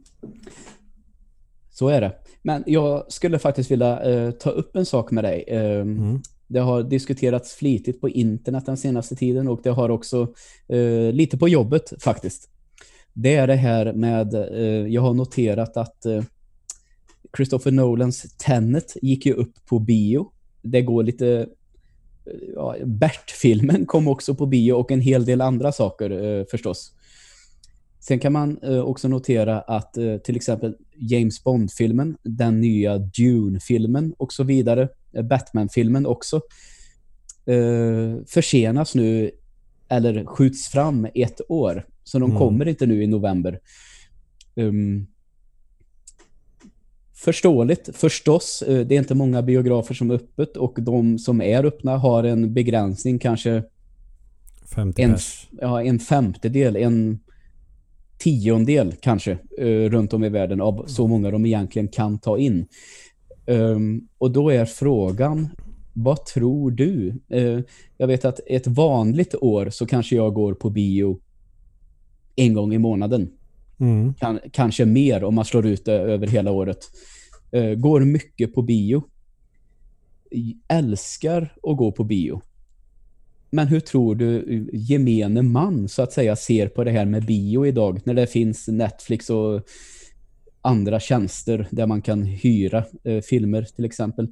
Så 1.81 1.89
är 1.89 2.01
det. 2.01 2.13
Men 2.43 2.65
jag 2.67 3.13
skulle 3.13 3.39
faktiskt 3.39 3.71
vilja 3.71 4.03
eh, 4.03 4.31
ta 4.31 4.51
upp 4.51 4.77
en 4.77 4.87
sak 4.87 5.11
med 5.11 5.25
dig. 5.25 5.45
Eh, 5.49 5.81
Mm. 5.81 6.21
Det 6.47 6.61
har 6.61 6.83
diskuterats 6.83 7.55
flitigt 7.55 8.01
på 8.01 8.09
internet 8.09 8.67
den 8.67 8.77
senaste 8.77 9.17
tiden 9.17 9.49
och 9.49 9.61
det 9.63 9.71
har 9.71 9.89
också 9.89 10.35
eh, 10.69 11.13
lite 11.13 11.39
på 11.39 11.49
jobbet 11.49 11.93
faktiskt. 12.03 12.49
Det 13.13 13.35
är 13.35 13.47
det 13.47 13.55
här 13.55 13.93
med, 13.93 14.35
eh, 14.35 14.87
jag 14.93 15.03
har 15.03 15.15
noterat 15.15 15.77
att 15.77 16.07
eh, 16.07 16.23
Christopher 17.37 17.73
Nolans 17.73 18.37
Tenet 18.37 18.97
gick 19.03 19.27
ju 19.27 19.33
upp 19.33 19.55
på 19.67 19.79
bio. 19.79 20.31
Det 20.63 20.83
går 20.83 21.03
lite, 21.03 21.29
eh, 21.29 21.47
ja, 22.55 22.77
Bert-filmen 22.85 23.87
kom 23.87 24.09
också 24.09 24.35
på 24.35 24.47
bio 24.47 24.73
och 24.73 24.91
en 24.91 25.01
hel 25.01 25.25
del 25.25 25.41
andra 25.41 25.73
saker 25.73 26.11
eh, 26.11 26.45
förstås. 26.51 26.93
Sen 28.01 28.19
kan 28.19 28.33
man 28.33 28.59
eh, 28.63 28.79
också 28.79 29.09
notera 29.09 29.61
att 29.61 29.97
eh, 29.97 30.17
till 30.17 30.37
exempel 30.37 30.77
James 30.97 31.45
Bond-filmen, 31.45 32.17
den 32.23 32.61
nya 32.61 32.99
Dune-filmen 32.99 34.15
och 34.19 34.33
så 34.33 34.45
vidare, 34.45 34.89
eh, 35.13 35.23
Batman-filmen 35.23 36.07
också, 36.07 36.41
försenas 38.27 38.95
nu 38.95 39.31
eller 39.89 40.25
skjuts 40.25 40.69
fram 40.69 41.07
ett 41.15 41.41
år. 41.49 41.87
Så 42.05 42.19
de 42.19 42.31
Mm. 42.31 42.39
kommer 42.39 42.69
inte 42.69 42.87
nu 42.87 43.03
i 43.03 43.07
november. 43.07 43.61
Um, 44.55 45.07
förståeligt, 47.15 47.89
förstås. 47.97 48.63
Det 48.67 48.95
är 48.95 48.99
inte 48.99 49.15
många 49.15 49.43
biografer 49.43 49.95
som 49.95 50.11
är 50.11 50.15
öppet 50.15 50.57
och 50.57 50.79
de 50.81 51.19
som 51.19 51.43
är 51.43 51.65
öppna 51.65 51.97
har 51.97 52.25
en 52.25 52.55
begränsning, 52.55 53.19
kanske 53.19 53.63
50 54.75 55.03
en, 55.03 55.17
ja, 55.61 55.83
en 55.83 55.99
femtedel, 55.99 56.77
en 56.77 57.21
tiondel 58.21 58.95
kanske, 59.01 59.39
eh, 59.59 59.67
runt 59.67 60.13
om 60.13 60.25
i 60.25 60.29
världen 60.29 60.61
av 60.61 60.85
så 60.87 61.07
många 61.07 61.31
de 61.31 61.47
egentligen 61.47 61.89
kan 61.89 62.19
ta 62.19 62.39
in. 62.39 62.67
Um, 63.47 64.09
och 64.19 64.31
då 64.31 64.51
är 64.51 64.65
frågan, 64.65 65.49
vad 65.93 66.27
tror 66.27 66.71
du? 66.71 67.15
Uh, 67.35 67.61
jag 67.97 68.07
vet 68.07 68.25
att 68.25 68.41
ett 68.47 68.67
vanligt 68.67 69.35
år 69.35 69.71
så 69.71 69.87
kanske 69.87 70.17
jag 70.17 70.35
går 70.35 70.55
på 70.55 70.71
bio 70.71 71.21
en 72.37 72.55
gång 72.55 72.75
i 72.75 72.79
månaden. 72.79 73.31
Mm. 73.81 74.15
Kan, 74.15 74.41
kanske 74.53 74.85
mer 74.85 75.25
om 75.25 75.35
man 75.35 75.45
slår 75.45 75.67
ut 75.67 75.85
det 75.85 75.93
över 75.93 76.27
hela 76.27 76.51
året. 76.51 76.79
Uh, 77.57 77.75
går 77.75 78.01
mycket 78.01 78.55
på 78.55 78.63
bio. 78.63 79.03
Älskar 80.69 81.55
att 81.63 81.77
gå 81.77 81.93
på 81.93 82.05
bio. 82.05 82.43
Men 83.51 83.67
hur 83.67 83.81
tror 83.81 84.15
du 84.15 84.69
gemene 84.73 85.43
man 85.43 85.89
så 85.89 86.03
att 86.03 86.13
säga 86.13 86.37
ser 86.37 86.69
på 86.69 86.85
det 86.85 86.91
här 86.91 87.05
med 87.05 87.25
bio 87.25 87.67
idag 87.67 88.01
när 88.05 88.15
det 88.15 88.27
finns 88.27 88.69
Netflix 88.69 89.31
och 89.31 89.63
andra 90.63 91.01
tjänster 91.01 91.69
där 91.71 91.87
man 91.87 92.03
kan 92.03 92.23
hyra 92.23 92.85
eh, 93.05 93.21
filmer 93.21 93.63
till 93.63 93.85
exempel. 93.85 94.29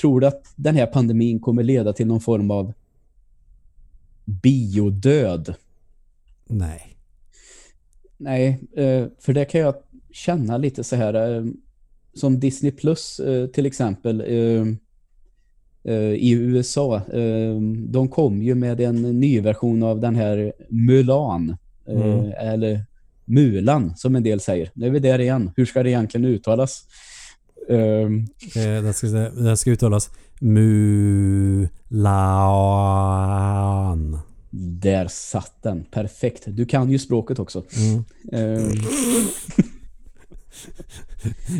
Tror 0.00 0.20
du 0.20 0.26
att 0.26 0.52
den 0.56 0.76
här 0.76 0.86
pandemin 0.86 1.40
kommer 1.40 1.62
leda 1.62 1.92
till 1.92 2.06
någon 2.06 2.20
form 2.20 2.50
av 2.50 2.72
biodöd? 4.24 5.54
Nej. 6.46 6.96
Nej, 8.16 8.60
eh, 8.76 9.06
för 9.18 9.32
det 9.32 9.44
kan 9.44 9.60
jag 9.60 9.74
känna 10.10 10.58
lite 10.58 10.84
så 10.84 10.96
här 10.96 11.36
eh, 11.36 11.44
som 12.14 12.40
Disney 12.40 12.72
Plus 12.72 13.20
eh, 13.20 13.46
till 13.46 13.66
exempel 13.66 14.20
eh, 14.20 14.64
i 16.18 16.30
USA. 16.32 17.00
de 17.88 18.08
kom 18.08 18.42
ju 18.42 18.54
med 18.54 18.80
en 18.80 19.20
ny 19.20 19.40
version 19.40 19.82
av 19.82 20.00
den 20.00 20.16
här 20.16 20.52
Mulan 20.68 21.56
mm. 21.88 22.32
eller 22.38 22.84
Mulan, 23.24 23.96
som 23.96 24.16
en 24.16 24.22
del 24.22 24.40
säger. 24.40 24.70
Nu 24.74 24.86
är 24.86 24.90
vi 24.90 24.98
där 24.98 25.20
igen. 25.20 25.50
Hur 25.56 25.66
ska 25.66 25.82
det 25.82 25.90
egentligen 25.90 26.24
uttalas? 26.24 26.84
Um, 27.68 28.26
det, 28.54 28.92
ska, 28.96 29.06
det 29.06 29.56
ska 29.56 29.70
uttalas 29.70 30.10
Mulan. 30.40 31.68
Där 34.56 35.08
satt 35.08 35.62
den. 35.62 35.84
Perfekt. 35.84 36.42
Du 36.46 36.66
kan 36.66 36.90
ju 36.90 36.98
språket 36.98 37.38
också. 37.38 37.64
Mm. 37.76 38.04
Um. 38.32 38.72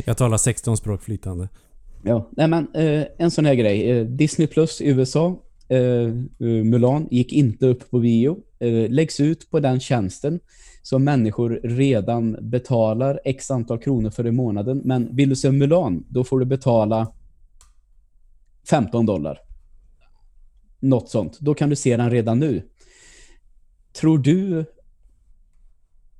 Jag 0.04 0.16
talar 0.16 0.36
16 0.36 0.76
språk 0.76 1.02
flytande. 1.02 1.48
Ja, 2.06 2.30
nej 2.32 2.48
men 2.48 2.74
eh, 2.74 3.06
en 3.18 3.30
sån 3.30 3.46
här 3.46 3.54
grej. 3.54 3.90
Eh, 3.90 4.06
Disney 4.06 4.46
Plus 4.48 4.80
i 4.80 4.88
USA. 4.88 5.42
Eh, 5.68 5.78
eh, 5.78 6.64
Mulan 6.64 7.08
gick 7.10 7.32
inte 7.32 7.66
upp 7.66 7.90
på 7.90 7.98
bio. 7.98 8.38
Eh, 8.58 8.90
läggs 8.90 9.20
ut 9.20 9.50
på 9.50 9.60
den 9.60 9.80
tjänsten 9.80 10.40
som 10.82 11.04
människor 11.04 11.60
redan 11.64 12.50
betalar 12.50 13.20
x 13.24 13.50
antal 13.50 13.78
kronor 13.78 14.10
för 14.10 14.26
i 14.26 14.30
månaden. 14.30 14.82
Men 14.84 15.16
vill 15.16 15.28
du 15.28 15.36
se 15.36 15.50
Mulan, 15.50 16.04
då 16.08 16.24
får 16.24 16.40
du 16.40 16.46
betala 16.46 17.12
15 18.70 19.06
dollar. 19.06 19.38
Något 20.80 21.08
sånt. 21.08 21.38
Då 21.40 21.54
kan 21.54 21.70
du 21.70 21.76
se 21.76 21.96
den 21.96 22.10
redan 22.10 22.38
nu. 22.38 22.62
Tror 23.92 24.18
du 24.18 24.64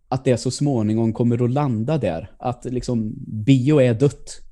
att 0.08 0.24
det 0.24 0.36
så 0.36 0.50
småningom 0.50 1.12
kommer 1.12 1.44
att 1.44 1.50
landa 1.50 1.98
där? 1.98 2.30
Att 2.38 2.64
liksom 2.64 3.14
bio 3.26 3.80
är 3.80 3.94
dött? 3.94 4.43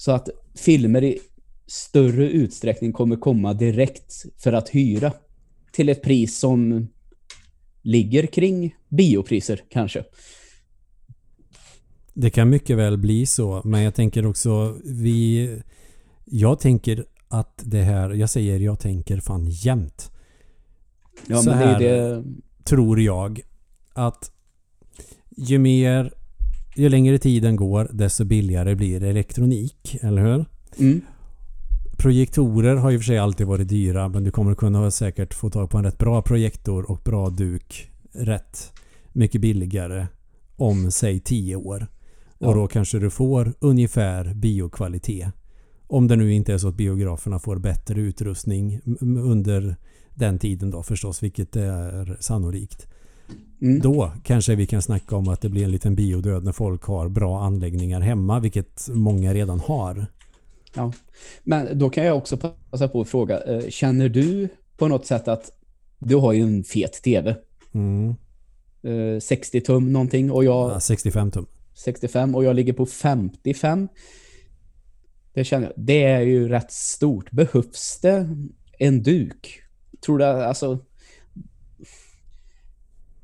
Så 0.00 0.12
att 0.12 0.28
filmer 0.54 1.04
i 1.04 1.18
större 1.66 2.30
utsträckning 2.30 2.92
kommer 2.92 3.16
komma 3.16 3.54
direkt 3.54 4.24
för 4.36 4.52
att 4.52 4.68
hyra 4.68 5.12
till 5.72 5.88
ett 5.88 6.02
pris 6.02 6.38
som 6.38 6.88
ligger 7.82 8.26
kring 8.26 8.76
biopriser 8.88 9.60
kanske. 9.68 10.04
Det 12.14 12.30
kan 12.30 12.50
mycket 12.50 12.76
väl 12.76 12.98
bli 12.98 13.26
så, 13.26 13.62
men 13.64 13.82
jag 13.82 13.94
tänker 13.94 14.26
också 14.26 14.78
vi 14.84 15.48
jag 16.24 16.60
tänker 16.60 17.04
att 17.28 17.62
det 17.64 17.82
här, 17.82 18.10
jag 18.10 18.30
säger 18.30 18.58
jag 18.58 18.80
tänker 18.80 19.20
fan 19.20 19.46
jämt. 19.50 20.10
Ja, 21.26 21.38
så 21.38 21.50
men 21.50 21.58
det 21.58 21.64
här 21.64 21.78
det... 21.80 22.24
tror 22.64 23.00
jag 23.00 23.40
att 23.92 24.32
ju 25.36 25.58
mer 25.58 26.19
ju 26.80 26.88
längre 26.88 27.18
tiden 27.18 27.56
går 27.56 27.88
desto 27.92 28.24
billigare 28.24 28.74
blir 28.74 29.02
elektronik, 29.02 29.98
eller 30.00 30.22
hur? 30.22 30.44
Mm. 30.78 31.00
Projektorer 31.98 32.76
har 32.76 32.90
ju 32.90 32.98
för 32.98 33.04
sig 33.04 33.18
alltid 33.18 33.46
varit 33.46 33.68
dyra 33.68 34.08
men 34.08 34.24
du 34.24 34.30
kommer 34.30 34.54
kunna 34.54 34.90
säkert 34.90 35.34
få 35.34 35.50
tag 35.50 35.70
på 35.70 35.78
en 35.78 35.84
rätt 35.84 35.98
bra 35.98 36.22
projektor 36.22 36.90
och 36.90 37.00
bra 37.04 37.30
duk 37.30 37.90
rätt 38.12 38.72
mycket 39.12 39.40
billigare 39.40 40.06
om 40.56 40.90
säg 40.90 41.20
10 41.20 41.56
år. 41.56 41.86
Ja. 42.38 42.48
Och 42.48 42.54
då 42.54 42.66
kanske 42.66 42.98
du 42.98 43.10
får 43.10 43.52
ungefär 43.60 44.34
biokvalitet. 44.34 45.28
Om 45.86 46.08
det 46.08 46.16
nu 46.16 46.32
inte 46.32 46.52
är 46.52 46.58
så 46.58 46.68
att 46.68 46.74
biograferna 46.74 47.38
får 47.38 47.56
bättre 47.56 48.00
utrustning 48.00 48.80
under 49.00 49.76
den 50.14 50.38
tiden 50.38 50.70
då 50.70 50.82
förstås, 50.82 51.22
vilket 51.22 51.56
är 51.56 52.16
sannolikt. 52.20 52.88
Mm. 53.62 53.80
Då 53.80 54.12
kanske 54.24 54.54
vi 54.54 54.66
kan 54.66 54.82
snacka 54.82 55.16
om 55.16 55.28
att 55.28 55.40
det 55.40 55.48
blir 55.48 55.64
en 55.64 55.70
liten 55.70 55.94
biodöd 55.94 56.44
när 56.44 56.52
folk 56.52 56.82
har 56.82 57.08
bra 57.08 57.42
anläggningar 57.42 58.00
hemma, 58.00 58.40
vilket 58.40 58.88
många 58.88 59.34
redan 59.34 59.60
har. 59.60 60.06
Ja, 60.74 60.92
men 61.42 61.78
då 61.78 61.90
kan 61.90 62.04
jag 62.04 62.16
också 62.16 62.36
passa 62.70 62.88
på 62.88 63.00
att 63.00 63.08
fråga, 63.08 63.40
eh, 63.40 63.68
känner 63.68 64.08
du 64.08 64.48
på 64.76 64.88
något 64.88 65.06
sätt 65.06 65.28
att 65.28 65.52
du 65.98 66.16
har 66.16 66.32
ju 66.32 66.42
en 66.42 66.64
fet 66.64 66.92
tv? 66.92 67.36
Mm. 67.72 68.14
60 69.20 69.58
eh, 69.58 69.62
tum 69.62 69.92
någonting 69.92 70.30
och 70.30 70.44
jag... 70.44 70.70
Ja, 70.70 70.80
65 70.80 71.30
tum. 71.30 71.46
65 71.74 72.34
och 72.34 72.44
jag 72.44 72.56
ligger 72.56 72.72
på 72.72 72.86
55. 72.86 73.88
Det 75.34 75.44
känner 75.44 75.66
jag, 75.66 75.72
det 75.76 76.02
är 76.02 76.20
ju 76.20 76.48
rätt 76.48 76.72
stort. 76.72 77.30
Behövs 77.30 77.98
det 78.02 78.28
en 78.78 79.02
duk? 79.02 79.62
Tror 80.04 80.18
du 80.18 80.24
alltså... 80.24 80.78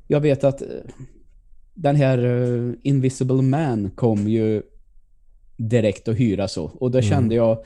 Jag 0.07 0.19
vet 0.19 0.43
att 0.43 0.61
eh, 0.61 0.67
den 1.73 1.95
här 1.95 2.75
Invisible 2.83 3.41
Man 3.41 3.89
kom 3.89 4.27
ju 4.27 4.63
direkt 5.57 6.07
att 6.07 6.19
hyra 6.19 6.47
så. 6.47 6.63
Och 6.63 6.91
då 6.91 6.97
mm. 6.97 7.09
kände 7.09 7.35
jag, 7.35 7.63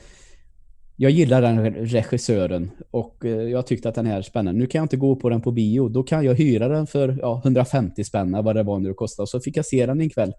jag 0.96 1.10
gillar 1.10 1.42
den 1.42 1.74
regissören 1.74 2.70
och 2.90 3.24
eh, 3.24 3.30
jag 3.30 3.66
tyckte 3.66 3.88
att 3.88 3.94
den 3.94 4.06
här 4.06 4.18
är 4.18 4.22
spännande. 4.22 4.60
Nu 4.60 4.66
kan 4.66 4.78
jag 4.78 4.84
inte 4.84 4.96
gå 4.96 5.16
på 5.16 5.28
den 5.28 5.40
på 5.40 5.50
bio. 5.50 5.88
Då 5.88 6.02
kan 6.02 6.24
jag 6.24 6.34
hyra 6.34 6.68
den 6.68 6.86
för 6.86 7.18
ja, 7.20 7.40
150 7.44 8.04
spänn 8.04 8.44
vad 8.44 8.56
det 8.56 8.62
var 8.62 8.78
nu 8.78 8.88
det 8.88 8.94
kostade. 8.94 9.26
Så 9.26 9.40
fick 9.40 9.56
jag 9.56 9.66
se 9.66 9.86
den 9.86 10.00
en 10.00 10.10
kväll. 10.10 10.32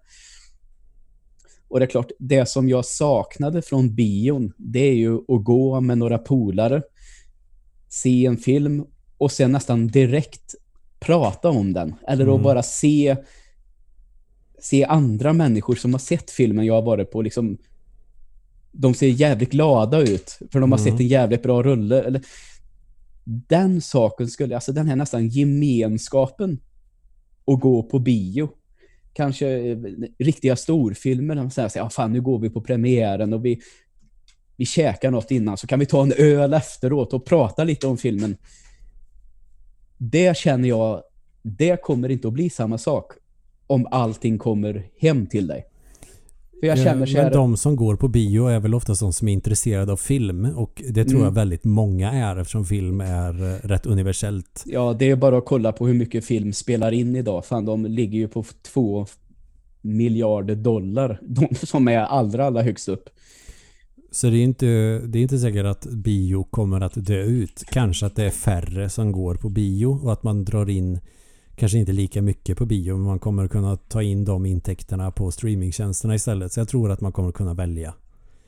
Och 1.68 1.80
det 1.80 1.84
är 1.84 1.90
klart, 1.90 2.10
det 2.18 2.48
som 2.48 2.68
jag 2.68 2.84
saknade 2.84 3.62
från 3.62 3.94
bion, 3.94 4.52
det 4.56 4.78
är 4.78 4.94
ju 4.94 5.16
att 5.16 5.44
gå 5.44 5.80
med 5.80 5.98
några 5.98 6.18
polare, 6.18 6.82
se 7.88 8.26
en 8.26 8.36
film 8.36 8.84
och 9.18 9.32
sen 9.32 9.52
nästan 9.52 9.86
direkt 9.86 10.54
prata 11.06 11.48
om 11.48 11.72
den. 11.72 11.94
Eller 12.08 12.24
mm. 12.24 12.36
att 12.36 12.42
bara 12.42 12.62
se 12.62 13.16
se 14.64 14.84
andra 14.84 15.32
människor 15.32 15.74
som 15.74 15.94
har 15.94 15.98
sett 15.98 16.30
filmen 16.30 16.66
jag 16.66 16.74
har 16.74 16.82
varit 16.82 17.10
på 17.10 17.22
liksom 17.22 17.58
de 18.72 18.94
ser 18.94 19.06
jävligt 19.06 19.50
glada 19.50 20.00
ut 20.00 20.38
för 20.52 20.60
de 20.60 20.72
har 20.72 20.78
mm. 20.78 20.90
sett 20.90 21.00
en 21.00 21.06
jävligt 21.06 21.42
bra 21.42 21.62
rulle 21.62 22.02
eller 22.02 22.22
den 23.24 23.80
saken 23.80 24.28
skulle 24.28 24.54
alltså 24.54 24.72
den 24.72 24.88
här 24.88 24.96
nästan 24.96 25.28
gemenskapen 25.28 26.60
att 27.46 27.60
gå 27.60 27.82
på 27.82 27.98
bio 27.98 28.48
kanske 29.12 29.48
eh, 29.48 29.78
riktiga 30.18 30.56
storfilmer 30.56 31.34
de 31.34 31.50
säger 31.50 31.70
ja 31.74 31.90
fan 31.90 32.12
nu 32.12 32.20
går 32.20 32.38
vi 32.38 32.50
på 32.50 32.60
premiären 32.60 33.32
och 33.32 33.44
vi 33.44 33.60
vi 34.56 34.66
käkar 34.66 35.10
något 35.10 35.30
innan 35.30 35.56
så 35.56 35.66
kan 35.66 35.78
vi 35.78 35.86
ta 35.86 36.02
en 36.02 36.12
öl 36.12 36.54
efteråt 36.54 37.12
och 37.12 37.26
prata 37.26 37.64
lite 37.64 37.86
om 37.86 37.98
filmen 37.98 38.36
det 39.98 40.36
känner 40.36 40.68
jag 40.68 41.02
det 41.42 41.82
kommer 41.82 42.08
inte 42.08 42.28
att 42.28 42.34
bli 42.34 42.50
samma 42.50 42.78
sak 42.78 43.12
om 43.66 43.86
allting 43.90 44.38
kommer 44.38 44.86
hem 44.98 45.26
till 45.26 45.46
dig. 45.46 45.64
För 46.60 46.66
jag 46.66 46.78
känner 46.78 47.06
så 47.06 47.16
här, 47.16 47.24
Men 47.24 47.32
de 47.32 47.56
som 47.56 47.76
går 47.76 47.96
på 47.96 48.08
bio 48.08 48.46
är 48.46 48.60
väl 48.60 48.74
ofta 48.74 48.94
de 48.94 49.12
som 49.12 49.28
är 49.28 49.32
intresserade 49.32 49.92
av 49.92 49.96
film 49.96 50.44
och 50.44 50.82
det 50.88 51.04
tror 51.04 51.16
mm. 51.16 51.24
jag 51.24 51.32
väldigt 51.32 51.64
många 51.64 52.12
är 52.12 52.36
eftersom 52.36 52.64
film 52.64 53.00
är 53.00 53.54
eh, 53.54 53.68
rätt 53.68 53.86
universellt. 53.86 54.62
Ja, 54.66 54.96
det 54.98 55.10
är 55.10 55.16
bara 55.16 55.38
att 55.38 55.44
kolla 55.44 55.72
på 55.72 55.86
hur 55.86 55.94
mycket 55.94 56.24
film 56.24 56.52
spelar 56.52 56.92
in 56.92 57.16
idag. 57.16 57.44
Fan, 57.44 57.64
de 57.64 57.86
ligger 57.86 58.18
ju 58.18 58.28
på 58.28 58.44
två 58.62 59.06
miljarder 59.80 60.54
dollar. 60.54 61.20
De 61.28 61.54
som 61.54 61.88
är 61.88 61.98
allra, 61.98 62.46
allra 62.46 62.62
högst 62.62 62.88
upp. 62.88 63.08
Så 64.14 64.30
det 64.30 64.36
är, 64.36 64.44
inte, 64.44 64.66
det 65.06 65.18
är 65.18 65.22
inte 65.22 65.38
säkert 65.38 65.66
att 65.66 65.86
bio 65.86 66.44
kommer 66.44 66.80
att 66.80 67.06
dö 67.06 67.22
ut. 67.22 67.64
Kanske 67.70 68.06
att 68.06 68.16
det 68.16 68.24
är 68.24 68.30
färre 68.30 68.88
som 68.88 69.12
går 69.12 69.34
på 69.34 69.48
bio 69.48 69.86
och 69.86 70.12
att 70.12 70.22
man 70.22 70.44
drar 70.44 70.70
in 70.70 71.00
kanske 71.56 71.78
inte 71.78 71.92
lika 71.92 72.22
mycket 72.22 72.58
på 72.58 72.66
bio 72.66 72.96
men 72.96 73.06
man 73.06 73.18
kommer 73.18 73.48
kunna 73.48 73.76
ta 73.76 74.02
in 74.02 74.24
de 74.24 74.46
intäkterna 74.46 75.10
på 75.10 75.30
streamingtjänsterna 75.30 76.14
istället. 76.14 76.52
Så 76.52 76.60
jag 76.60 76.68
tror 76.68 76.90
att 76.90 77.00
man 77.00 77.12
kommer 77.12 77.32
kunna 77.32 77.54
välja. 77.54 77.94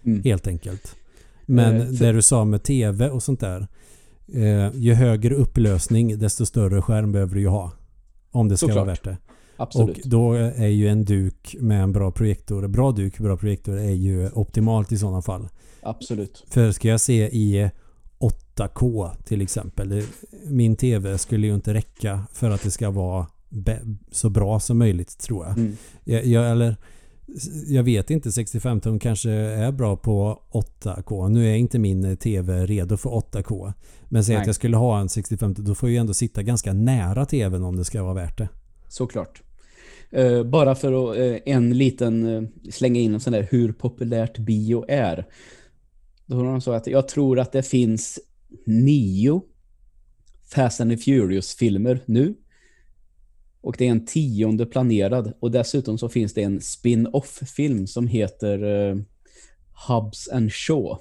Mm. 0.05 0.23
Helt 0.23 0.47
enkelt. 0.47 0.97
Men 1.47 1.81
eh, 1.81 1.87
det 1.87 2.13
du 2.13 2.23
sa 2.23 2.45
med 2.45 2.63
TV 2.63 3.09
och 3.09 3.23
sånt 3.23 3.41
där. 3.41 3.67
Eh, 4.35 4.71
ju 4.75 4.95
högre 4.95 5.35
upplösning 5.35 6.19
desto 6.19 6.47
större 6.47 6.83
skärm 6.83 7.13
behöver 7.13 7.35
du 7.35 7.41
ju 7.41 7.49
ha. 7.49 7.73
Om 8.31 8.49
det 8.49 8.57
ska 8.57 8.75
vara 8.75 8.85
värt 8.85 9.05
det. 9.05 9.17
Absolut. 9.57 10.05
Och 10.05 10.09
då 10.11 10.33
är 10.33 10.67
ju 10.67 10.89
en 10.89 11.05
duk 11.05 11.57
med 11.61 11.83
en 11.83 11.93
bra 11.93 12.11
projektor, 12.11 12.69
bra 12.69 12.93
duk, 12.93 13.19
bra 13.19 13.37
projektor 13.37 13.79
är 13.79 13.95
ju 13.95 14.31
optimalt 14.31 14.93
i 14.93 14.99
sådana 14.99 15.23
fall. 15.23 15.49
Absolut. 15.83 16.45
För 16.49 16.73
ska 16.73 16.89
jag 16.89 17.01
se 17.01 17.29
i 17.33 17.71
8K 18.19 19.11
till 19.25 19.43
exempel. 19.43 20.03
Min 20.47 20.77
TV 20.77 21.19
skulle 21.19 21.47
ju 21.47 21.55
inte 21.55 21.75
räcka 21.75 22.27
för 22.33 22.51
att 22.51 22.63
det 22.63 22.71
ska 22.71 22.91
vara 22.91 23.27
så 24.11 24.31
bra 24.31 24.61
som 24.61 24.79
möjligt 24.79 25.19
tror 25.19 25.47
jag. 25.47 25.59
Mm. 25.59 25.77
Jag, 26.05 26.27
jag, 26.27 26.51
eller, 26.51 26.77
jag 27.67 27.83
vet 27.83 28.11
inte, 28.11 28.33
65 28.33 28.81
tum 28.81 28.99
kanske 28.99 29.31
är 29.31 29.73
bra 29.73 29.97
på 29.97 30.43
8K. 30.53 31.29
Nu 31.29 31.51
är 31.51 31.55
inte 31.55 31.79
min 31.79 32.17
TV 32.17 32.67
redo 32.67 32.97
för 32.97 33.11
8K. 33.11 33.73
Men 34.09 34.25
säg 34.25 34.37
att 34.37 34.47
jag 34.47 34.55
skulle 34.55 34.77
ha 34.77 35.01
en 35.01 35.09
65 35.09 35.55
tum, 35.55 35.65
då 35.65 35.75
får 35.75 35.89
jag 35.89 35.93
ju 35.93 35.99
ändå 35.99 36.15
sitta 36.15 36.43
ganska 36.43 36.73
nära 36.73 37.27
TVn 37.27 37.65
om 37.65 37.77
det 37.77 37.85
ska 37.85 38.03
vara 38.03 38.15
värt 38.15 38.39
det. 38.39 38.49
Såklart. 38.89 39.43
Eh, 40.11 40.43
bara 40.43 40.75
för 40.75 41.11
att 41.11 41.17
eh, 41.17 41.55
en 41.55 41.79
liten 41.79 42.27
eh, 42.27 42.71
slänga 42.71 43.01
in 43.01 43.15
en 43.15 43.21
sån 43.21 43.33
där 43.33 43.49
hur 43.51 43.73
populärt 43.73 44.39
bio 44.39 44.85
är. 44.89 45.27
Då 46.27 46.37
har 46.37 46.45
de 46.45 46.61
sagt 46.61 46.87
att 46.87 46.93
jag 46.93 47.09
tror 47.09 47.39
att 47.39 47.53
det 47.53 47.63
finns 47.63 48.19
nio 48.67 49.43
Fast 50.55 50.81
and 50.81 50.91
the 50.91 50.97
Furious-filmer 50.97 52.01
nu. 52.07 52.35
Och 53.61 53.75
det 53.79 53.87
är 53.87 53.91
en 53.91 54.07
tionde 54.07 54.67
planerad. 54.67 55.33
Och 55.41 55.51
dessutom 55.51 55.99
så 55.99 56.09
finns 56.09 56.35
det 56.35 56.43
en 56.43 56.61
spin-off-film 56.61 57.87
som 57.87 58.07
heter 58.07 58.63
eh, 58.63 58.97
Hubs 59.89 60.29
and 60.29 60.53
Shaw. 60.53 60.99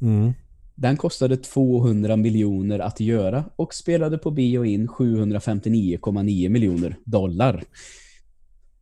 Mm. 0.00 0.32
Den 0.74 0.96
kostade 0.96 1.36
200 1.36 2.16
miljoner 2.16 2.78
att 2.78 3.00
göra 3.00 3.44
och 3.56 3.74
spelade 3.74 4.18
på 4.18 4.30
bio 4.30 4.64
in 4.64 4.88
759,9 4.88 6.48
miljoner 6.48 6.96
dollar. 7.04 7.64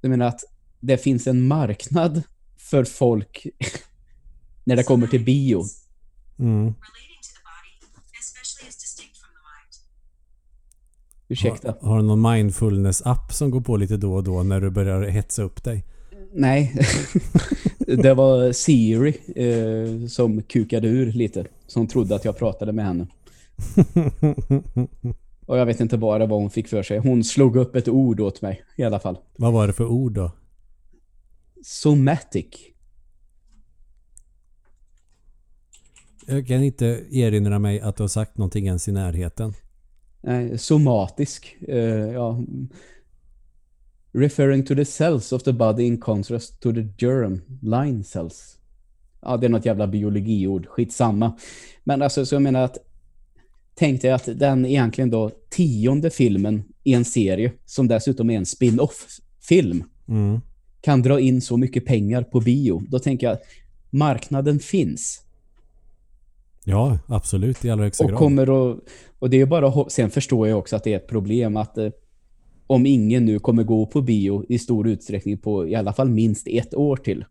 Jag 0.00 0.08
menar 0.08 0.26
att 0.26 0.40
det 0.80 0.98
finns 0.98 1.26
en 1.26 1.46
marknad 1.46 2.22
för 2.56 2.84
folk 2.84 3.46
när 4.64 4.76
det 4.76 4.82
kommer 4.82 5.06
till 5.06 5.24
bio. 5.24 5.62
Mm. 6.38 6.74
Ursäkta. 11.28 11.74
Har, 11.80 11.88
har 11.88 11.96
du 11.96 12.02
någon 12.02 12.32
mindfulness-app 12.32 13.32
som 13.32 13.50
går 13.50 13.60
på 13.60 13.76
lite 13.76 13.96
då 13.96 14.14
och 14.14 14.24
då 14.24 14.42
när 14.42 14.60
du 14.60 14.70
börjar 14.70 15.02
hetsa 15.02 15.42
upp 15.42 15.64
dig? 15.64 15.84
Nej, 16.34 16.74
det 17.78 18.14
var 18.14 18.52
Siri 18.52 19.16
eh, 19.36 20.08
som 20.08 20.42
kukade 20.42 20.88
ur 20.88 21.12
lite. 21.12 21.46
Som 21.72 21.86
trodde 21.86 22.14
att 22.14 22.24
jag 22.24 22.36
pratade 22.36 22.72
med 22.72 22.84
henne. 22.84 23.06
Och 25.46 25.58
jag 25.58 25.66
vet 25.66 25.80
inte 25.80 25.98
bara 25.98 26.26
vad 26.26 26.40
hon 26.40 26.50
fick 26.50 26.68
för 26.68 26.82
sig. 26.82 26.98
Hon 26.98 27.24
slog 27.24 27.56
upp 27.56 27.76
ett 27.76 27.88
ord 27.88 28.20
åt 28.20 28.42
mig 28.42 28.64
i 28.76 28.82
alla 28.82 28.98
fall. 28.98 29.18
Vad 29.36 29.52
var 29.52 29.66
det 29.66 29.72
för 29.72 29.86
ord 29.86 30.12
då? 30.12 30.30
Somatic. 31.64 32.46
Jag 36.26 36.46
kan 36.46 36.62
inte 36.62 36.86
erinra 37.10 37.58
mig 37.58 37.80
att 37.80 37.96
du 37.96 38.02
har 38.02 38.08
sagt 38.08 38.38
någonting 38.38 38.66
ens 38.66 38.88
i 38.88 38.92
närheten. 38.92 39.54
Nej, 40.20 40.58
somatisk. 40.58 41.56
Eh, 41.68 41.76
ja. 42.12 42.42
Referring 44.12 44.64
to 44.64 44.74
the 44.74 44.84
cells 44.84 45.32
of 45.32 45.42
the 45.42 45.52
body 45.52 45.82
in 45.82 46.00
contrast 46.00 46.60
to 46.60 46.72
the 46.72 46.88
germ 46.98 47.40
line 47.62 48.04
cells. 48.04 48.58
Ja, 49.22 49.36
det 49.36 49.46
är 49.46 49.48
något 49.50 49.66
jävla 49.66 49.86
biologiord. 49.86 50.66
Skitsamma. 50.66 51.38
Men 51.84 52.02
alltså, 52.02 52.26
så 52.26 52.34
jag 52.34 52.42
menar 52.42 52.62
att 52.64 52.78
tänk 53.74 54.02
dig 54.02 54.10
att 54.10 54.28
den 54.38 54.66
egentligen 54.66 55.10
då 55.10 55.30
tionde 55.50 56.10
filmen 56.10 56.62
i 56.84 56.94
en 56.94 57.04
serie, 57.04 57.52
som 57.64 57.88
dessutom 57.88 58.30
är 58.30 58.36
en 58.36 58.46
spin-off-film, 58.46 59.84
Mm. 60.08 60.40
kan 60.80 61.02
dra 61.02 61.20
in 61.20 61.40
så 61.40 61.56
mycket 61.56 61.86
pengar 61.86 62.22
på 62.22 62.40
bio. 62.40 62.82
Då 62.88 62.98
tänker 62.98 63.26
jag, 63.26 63.38
marknaden 63.90 64.58
finns. 64.58 65.22
Ja, 66.64 66.98
absolut 67.06 67.64
i 67.64 67.70
allra 67.70 67.84
högsta 67.84 68.04
Och 68.04 68.10
grad. 68.10 68.18
kommer 68.18 68.42
att, 68.72 68.78
och 69.18 69.30
det 69.30 69.40
är 69.40 69.46
bara 69.46 69.88
sen 69.90 70.10
förstår 70.10 70.48
jag 70.48 70.58
också 70.58 70.76
att 70.76 70.84
det 70.84 70.92
är 70.92 70.96
ett 70.96 71.08
problem 71.08 71.56
att 71.56 71.78
eh, 71.78 71.88
om 72.66 72.86
ingen 72.86 73.24
nu 73.24 73.38
kommer 73.38 73.62
gå 73.62 73.86
på 73.86 74.00
bio 74.02 74.44
i 74.48 74.58
stor 74.58 74.88
utsträckning 74.88 75.38
på 75.38 75.68
i 75.68 75.74
alla 75.74 75.92
fall 75.92 76.08
minst 76.08 76.46
ett 76.48 76.74
år 76.74 76.96
till 76.96 77.24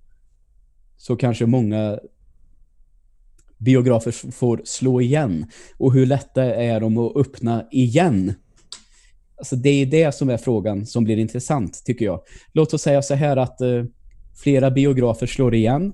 så 1.01 1.15
kanske 1.15 1.45
många 1.45 1.99
biografer 3.57 4.31
får 4.31 4.61
slå 4.65 5.01
igen. 5.01 5.45
Och 5.77 5.93
hur 5.93 6.05
lätta 6.05 6.43
är 6.43 6.79
de 6.79 6.97
att 6.97 7.15
öppna 7.15 7.67
igen? 7.71 8.33
Alltså 9.37 9.55
det 9.55 9.69
är 9.69 9.85
det 9.85 10.15
som 10.15 10.29
är 10.29 10.37
frågan 10.37 10.85
som 10.85 11.03
blir 11.03 11.17
intressant 11.17 11.83
tycker 11.85 12.05
jag. 12.05 12.21
Låt 12.53 12.73
oss 12.73 12.81
säga 12.81 13.01
så 13.01 13.15
här 13.15 13.37
att 13.37 13.61
eh, 13.61 13.83
flera 14.43 14.71
biografer 14.71 15.27
slår 15.27 15.55
igen 15.55 15.93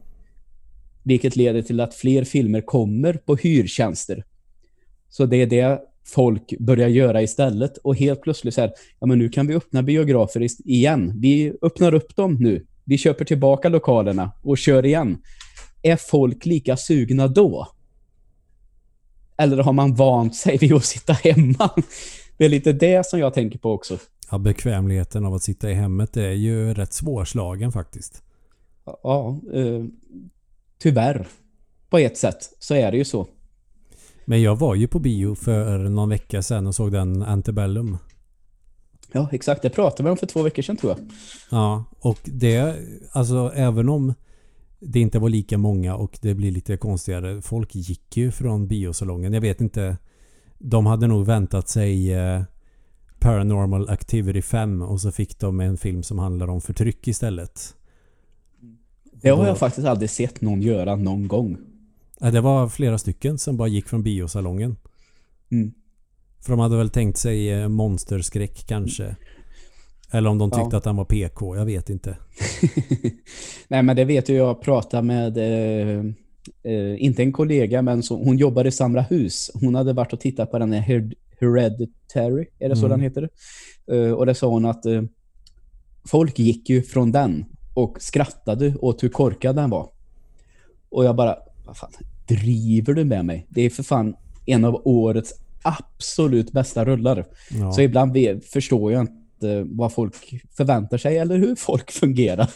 vilket 1.03 1.36
leder 1.36 1.62
till 1.62 1.80
att 1.80 1.95
fler 1.95 2.24
filmer 2.24 2.62
kommer 2.62 3.14
på 3.14 3.36
hyrtjänster. 3.36 4.24
Så 5.10 5.26
det 5.26 5.41
är 5.41 5.47
det 5.47 5.82
folk 6.05 6.60
börjar 6.60 6.89
göra 6.89 7.22
istället 7.22 7.78
och 7.78 7.95
helt 7.95 8.22
plötsligt 8.22 8.53
så 8.53 8.62
här, 8.62 8.72
ja 8.99 9.08
men 9.08 9.20
nu 9.20 9.30
kan 9.30 9.47
vi 9.47 9.55
öppna 9.55 9.84
biografer 9.84 10.47
igen. 10.70 11.14
Vi 11.16 11.53
öppnar 11.62 11.93
upp 11.93 12.16
dem 12.16 12.38
nu. 12.39 12.66
Vi 12.88 12.97
köper 12.97 13.25
tillbaka 13.25 13.69
lokalerna 13.69 14.31
och 14.43 14.57
kör 14.57 14.85
igen. 14.85 15.17
Är 15.81 15.95
folk 15.95 16.45
lika 16.45 16.77
sugna 16.77 17.27
då? 17.27 17.67
Eller 19.38 19.57
har 19.57 19.73
man 19.73 19.95
vant 19.95 20.35
sig 20.35 20.57
vid 20.57 20.73
att 20.73 20.85
sitta 20.85 21.13
hemma? 21.13 21.69
Det 22.38 22.45
är 22.45 22.49
lite 22.49 22.73
det 22.73 23.05
som 23.05 23.19
jag 23.19 23.33
tänker 23.33 23.59
på 23.59 23.71
också. 23.71 23.97
Ja, 24.31 24.38
bekvämligheten 24.38 25.25
av 25.25 25.33
att 25.33 25.43
sitta 25.43 25.71
i 25.71 25.73
hemmet 25.73 26.17
är 26.17 26.31
ju 26.31 26.73
rätt 26.73 26.93
svårslagen 26.93 27.71
faktiskt. 27.71 28.23
Ja, 28.85 29.39
eh, 29.53 29.83
tyvärr. 30.79 31.27
På 31.89 31.97
ett 31.97 32.17
sätt 32.17 32.49
så 32.59 32.75
är 32.75 32.91
det 32.91 32.97
ju 32.97 33.05
så. 33.05 33.27
Men 34.25 34.41
jag 34.41 34.55
var 34.55 34.75
ju 34.75 34.88
på 34.88 34.99
bio 34.99 35.35
för 35.35 35.77
någon 35.77 36.09
vecka 36.09 36.41
sedan 36.41 36.67
och 36.67 36.75
såg 36.75 36.91
den 36.91 37.23
Antebellum. 37.23 37.97
Ja, 39.12 39.30
exakt. 39.32 39.62
Det 39.62 39.70
pratade 39.70 40.03
vi 40.03 40.10
om 40.10 40.18
för 40.18 40.28
två 40.28 40.43
veckor 40.43 40.62
sedan 40.62 40.78
tror 40.78 40.91
jag. 40.91 40.99
Ja, 41.51 41.84
och 41.99 42.20
det, 42.24 42.76
alltså 43.12 43.51
även 43.55 43.89
om 43.89 44.14
det 44.80 44.99
inte 44.99 45.20
var 45.20 45.30
lika 45.30 45.58
många 45.58 45.95
och 45.95 46.20
det 46.22 46.34
blir 46.34 46.51
lite 46.51 46.78
konstigare. 46.78 47.41
Folk 47.41 47.76
gick 47.76 48.18
ju 48.18 48.32
från 48.32 48.68
biosalongen. 48.68 49.34
Jag 49.34 49.41
vet 49.41 49.62
inte. 49.62 49.97
De 50.60 50.86
hade 50.86 51.08
nog 51.08 51.26
väntat 51.26 51.70
sig 51.70 52.14
eh, 52.14 52.41
Paranormal 53.20 53.89
Activity 53.89 54.41
5 54.41 54.82
och 54.82 55.01
så 55.01 55.12
fick 55.12 55.39
de 55.39 55.60
en 55.60 55.78
film 55.78 56.03
som 56.03 56.20
handlar 56.20 56.47
om 56.47 56.62
förtryck 56.62 57.08
istället. 57.08 57.76
Det 59.22 59.30
har 59.30 59.47
jag 59.47 59.58
faktiskt 59.58 59.88
aldrig 59.88 60.10
sett 60.10 60.41
någon 60.41 60.62
göra 60.62 60.95
någon 60.95 61.28
gång. 61.28 61.58
Ja, 62.20 62.32
det 62.32 62.41
var 62.41 62.70
flera 62.70 62.97
stycken 62.97 63.38
som 63.38 63.58
bara 63.58 63.68
gick 63.68 63.88
från 63.88 64.03
biosalongen. 64.03 64.76
Mm. 65.49 65.74
För 66.41 66.51
de 66.51 66.59
hade 66.59 66.77
väl 66.77 66.89
tänkt 66.89 67.17
sig 67.17 67.49
eh, 67.51 67.67
monsterskräck 67.67 68.63
kanske. 68.67 69.15
Eller 70.11 70.29
om 70.29 70.38
de 70.38 70.51
tyckte 70.51 70.69
Ja. 70.71 70.77
att 70.77 70.83
den 70.83 70.95
var 70.95 71.05
PK. 71.05 71.55
Jag 71.55 71.65
vet 71.65 71.89
inte. 71.89 72.17
Nej, 73.67 73.83
men 73.83 73.95
det 73.95 74.05
vet 74.05 74.29
ju 74.29 74.35
jag. 74.35 74.61
Pratade 74.61 75.03
med, 75.03 75.38
eh, 75.38 75.99
eh, 76.63 77.03
inte 77.03 77.23
en 77.23 77.31
kollega, 77.31 77.81
men 77.81 78.03
så, 78.03 78.23
hon 78.23 78.38
jobbar 78.38 78.65
i 78.67 78.71
samma 78.71 79.01
hus. 79.01 79.51
Hon 79.53 79.75
hade 79.75 79.93
varit 79.93 80.13
och 80.13 80.19
tittat 80.19 80.51
på 80.51 80.59
den 80.59 80.73
här 80.73 80.81
Her- 80.81 81.13
Hereditary, 81.39 82.45
är 82.59 82.69
det 82.69 82.75
så 82.75 82.85
Mm. 82.85 82.89
den 82.89 83.01
heter? 83.01 83.29
Eh, 83.91 84.11
och 84.11 84.25
det 84.25 84.35
sa 84.35 84.47
hon 84.47 84.65
att 84.65 84.85
eh, 84.85 85.01
folk 86.07 86.39
gick 86.39 86.69
ju 86.69 86.81
från 86.81 87.11
den 87.11 87.45
och 87.73 87.97
skrattade 88.01 88.75
åt 88.75 89.03
hur 89.03 89.09
korkad 89.09 89.55
den 89.55 89.69
var. 89.69 89.89
Och 90.89 91.05
jag 91.05 91.15
bara, 91.15 91.35
vad 91.65 91.77
fan, 91.77 91.91
driver 92.27 92.93
du 92.93 93.05
med 93.05 93.25
mig? 93.25 93.45
Det 93.49 93.61
är 93.61 93.69
för 93.69 93.83
fan 93.83 94.15
en 94.45 94.65
av 94.65 94.81
årets 94.85 95.33
absolut 95.62 96.51
bästa 96.51 96.86
rullar. 96.86 97.26
Ja. 97.51 97.72
Så 97.72 97.82
ibland 97.82 98.18
förstår 98.53 98.91
jag 98.91 99.01
inte 99.01 99.64
vad 99.70 99.93
folk 99.93 100.16
förväntar 100.58 100.97
sig 100.97 101.18
eller 101.18 101.38
hur 101.38 101.55
folk 101.55 101.91
fungerar. 101.99 102.49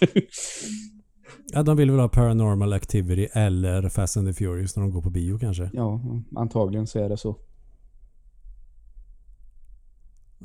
ja, 1.51 1.63
de 1.63 1.77
vill 1.77 1.91
väl 1.91 1.99
ha 1.99 2.09
Paranormal 2.09 2.73
Activity 2.73 3.27
eller 3.33 3.89
Fast 3.89 4.17
and 4.17 4.27
the 4.27 4.33
Furious 4.33 4.75
när 4.75 4.83
de 4.83 4.91
går 4.91 5.01
på 5.01 5.09
bio 5.09 5.39
kanske. 5.39 5.69
ja, 5.73 6.01
antagligen 6.35 6.87
så 6.87 6.99
är 6.99 7.09
det 7.09 7.17
så. 7.17 7.37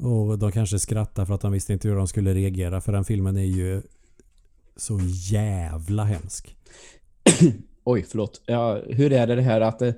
Och 0.01 0.39
de 0.39 0.53
kanske 0.53 0.79
skrattar 0.79 1.25
för 1.25 1.35
att 1.35 1.41
de 1.41 1.53
visste 1.53 1.73
inte 1.73 1.89
hur 1.89 1.97
de 1.97 2.09
skulle 2.09 2.35
reagera 2.35 2.81
för 2.81 2.93
den 2.93 3.05
filmen 3.05 3.37
är 3.37 3.45
ju 3.45 3.83
så 4.77 5.01
jävla 5.33 6.05
hemsk. 6.05 6.57
Oj, 7.85 8.05
förlåt. 8.09 8.43
Ja, 8.47 8.83
hur 8.89 9.13
är 9.13 9.27
det 9.27 9.35
det 9.35 9.43
här 9.43 9.61
att 9.61 9.79
det, 9.79 9.95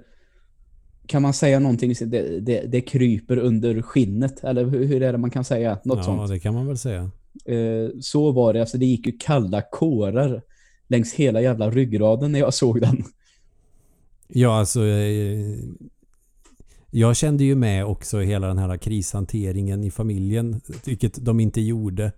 kan 1.09 1.23
man 1.23 1.33
säga 1.33 1.59
någonting, 1.59 1.95
det, 2.01 2.41
det, 2.41 2.61
det 2.67 2.81
kryper 2.81 3.37
under 3.37 3.83
skinnet? 3.83 4.45
Eller 4.45 4.65
hur, 4.65 4.85
hur 4.85 5.03
är 5.03 5.13
det 5.13 5.19
man 5.19 5.31
kan 5.31 5.45
säga? 5.45 5.79
Något 5.85 5.99
ja, 5.99 6.03
sånt. 6.05 6.29
det 6.31 6.39
kan 6.41 6.55
man 6.55 6.67
väl 6.67 6.79
säga. 6.79 7.11
Eh, 7.45 7.91
så 8.01 8.33
var 8.33 8.53
det. 8.53 8.61
Alltså 8.61 8.79
det 8.79 8.87
gick 8.87 9.07
ju 9.07 9.13
kalla 9.21 9.63
kårar 9.63 10.43
längs 10.89 11.15
hela 11.15 11.41
jävla 11.41 11.71
ryggraden 11.71 12.33
när 12.33 12.39
jag 12.39 12.55
såg 12.55 12.81
den. 12.81 13.05
Ja, 14.29 14.59
alltså... 14.59 14.85
eh, 14.87 15.59
Jag 16.91 17.17
kände 17.17 17.45
ju 17.45 17.55
med 17.55 17.85
också 17.85 18.21
hela 18.21 18.47
den 18.47 18.59
här 18.59 18.77
krishanteringen 18.77 19.85
i 19.85 19.91
familjen, 19.91 20.61
vilket 20.85 21.25
de 21.25 21.41
inte 21.41 21.61
gjorde 21.61 22.13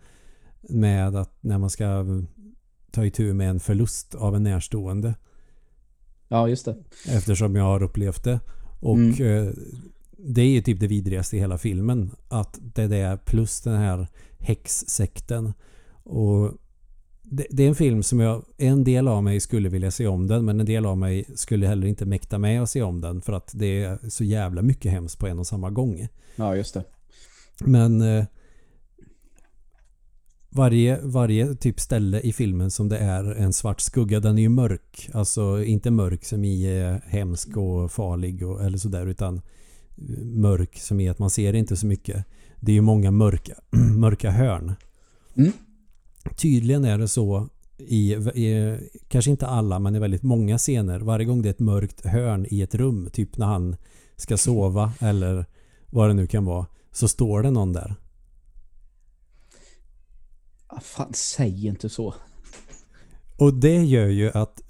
med 0.60 1.16
att 1.16 1.32
när 1.40 1.58
man 1.58 1.70
ska 1.70 2.06
ta 2.90 3.04
itu 3.04 3.32
med 3.34 3.50
en 3.50 3.60
förlust 3.60 4.14
av 4.14 4.36
en 4.36 4.42
närstående. 4.42 5.14
Ja, 6.28 6.48
just 6.48 6.64
det. 6.64 6.76
Eftersom 7.08 7.56
jag 7.56 7.64
har 7.64 7.82
upplevt 7.82 8.24
det. 8.24 8.40
Och 8.80 8.96
Mm. 8.96 9.46
eh, 9.46 9.52
det 10.18 10.42
är 10.42 10.46
ju 10.48 10.60
typ 10.62 10.80
det 10.80 10.86
vidrigaste 10.86 11.36
i 11.36 11.40
hela 11.40 11.58
filmen. 11.58 12.10
Att 12.28 12.58
det 12.74 12.82
är 12.82 12.88
det 12.88 13.18
plus 13.24 13.60
den 13.60 13.76
här 13.78 14.06
häxsekten. 14.38 15.52
Och 16.02 16.52
det, 17.22 17.46
det 17.50 17.62
är 17.64 17.68
en 17.68 17.74
film 17.74 18.02
som 18.02 18.20
jag, 18.20 18.44
en 18.58 18.84
del 18.84 19.08
av 19.08 19.22
mig 19.22 19.40
skulle 19.40 19.68
vilja 19.68 19.90
se 19.90 20.06
om 20.06 20.26
den 20.26 20.44
men 20.44 20.60
en 20.60 20.66
del 20.66 20.86
av 20.86 20.98
mig 20.98 21.24
skulle 21.34 21.66
heller 21.66 21.86
inte 21.86 22.06
mäkta 22.06 22.38
med 22.38 22.62
att 22.62 22.70
se 22.70 22.82
om 22.82 23.00
den 23.00 23.20
för 23.22 23.32
att 23.32 23.50
det 23.54 23.82
är 23.82 23.98
så 24.08 24.24
jävla 24.24 24.62
mycket 24.62 24.92
hemskt 24.92 25.18
på 25.18 25.26
en 25.26 25.38
och 25.38 25.46
samma 25.46 25.70
gång. 25.70 26.08
Ja, 26.36 26.56
just 26.56 26.74
det. 26.74 26.84
Men 27.64 28.00
eh, 28.00 28.24
varje, 30.50 31.00
varje 31.02 31.54
typ 31.54 31.80
ställe 31.80 32.20
i 32.20 32.32
filmen 32.32 32.70
som 32.70 32.88
det 32.88 32.98
är 32.98 33.24
en 33.24 33.52
svart 33.52 33.80
skugga, 33.80 34.20
den 34.20 34.38
är 34.38 34.42
ju 34.42 34.48
mörk. 34.48 35.10
Alltså 35.12 35.64
inte 35.64 35.90
mörk 35.90 36.24
som 36.24 36.44
i 36.44 36.80
eh, 36.80 37.10
hemsk 37.10 37.56
och 37.56 37.92
farlig 37.92 38.46
och, 38.46 38.64
eller 38.64 38.78
sådär 38.78 39.06
utan 39.06 39.36
eh, 39.36 40.24
mörk 40.24 40.78
som 40.78 41.00
i 41.00 41.08
att 41.08 41.18
man 41.18 41.30
ser 41.30 41.54
inte 41.54 41.76
så 41.76 41.86
mycket. 41.86 42.24
Det 42.60 42.72
är 42.72 42.74
ju 42.74 42.80
många 42.80 43.10
mörka, 43.10 43.54
mörka 43.96 44.30
hörn. 44.30 44.72
Mm. 45.34 45.52
Tydligen 46.36 46.84
är 46.84 46.98
det 46.98 47.08
så 47.08 47.48
i, 47.78 48.12
i, 48.14 48.78
kanske 49.08 49.30
inte 49.30 49.46
alla 49.46 49.78
men 49.78 49.96
i 49.96 49.98
väldigt 49.98 50.22
många 50.22 50.58
scener. 50.58 51.00
Varje 51.00 51.26
gång 51.26 51.42
det 51.42 51.48
är 51.48 51.50
ett 51.50 51.58
mörkt 51.58 52.06
hörn 52.06 52.46
i 52.50 52.62
ett 52.62 52.74
rum, 52.74 53.08
typ 53.12 53.36
när 53.36 53.46
han 53.46 53.76
ska 54.16 54.36
sova 54.36 54.92
eller 54.98 55.46
vad 55.90 56.10
det 56.10 56.14
nu 56.14 56.26
kan 56.26 56.44
vara, 56.44 56.66
så 56.92 57.08
står 57.08 57.42
det 57.42 57.50
någon 57.50 57.72
där. 57.72 57.94
Fan, 60.82 61.12
säg 61.14 61.66
inte 61.66 61.88
så. 61.88 62.14
Och 63.36 63.54
det 63.54 63.84
gör 63.84 64.06
ju 64.06 64.30
att 64.30 64.62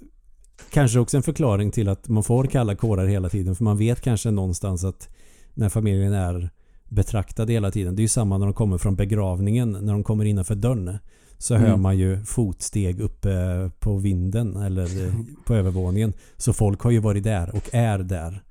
kanske 0.70 0.98
också 0.98 1.16
en 1.16 1.22
förklaring 1.22 1.70
till 1.70 1.88
att 1.88 2.08
man 2.08 2.22
får 2.22 2.44
kalla 2.44 2.74
kårar 2.76 3.06
hela 3.06 3.28
tiden 3.28 3.56
för 3.56 3.64
man 3.64 3.78
vet 3.78 4.00
kanske 4.00 4.30
någonstans 4.30 4.84
att 4.84 5.08
när 5.54 5.68
familjen 5.68 6.12
är 6.12 6.50
betraktad 6.88 7.50
hela 7.50 7.70
tiden. 7.70 7.96
Det 7.96 8.00
är 8.00 8.04
ju 8.04 8.08
samma 8.08 8.38
när 8.38 8.46
de 8.46 8.54
kommer 8.54 8.78
från 8.78 8.96
begravningen 8.96 9.72
när 9.80 9.92
de 9.92 10.04
kommer 10.04 10.24
innanför 10.24 10.54
dörren. 10.54 10.98
Så 11.38 11.54
hör 11.54 11.66
Mm. 11.68 11.82
man 11.82 11.98
ju 11.98 12.24
fotsteg 12.24 13.00
uppe 13.00 13.30
på 13.78 13.96
vinden 13.96 14.56
eller 14.56 14.88
på 15.44 15.54
övervåningen. 15.54 16.12
Så 16.36 16.52
folk 16.52 16.80
har 16.80 16.90
ju 16.90 16.98
varit 16.98 17.24
där 17.24 17.54
och 17.56 17.68
är 17.72 17.98
där. 17.98 18.42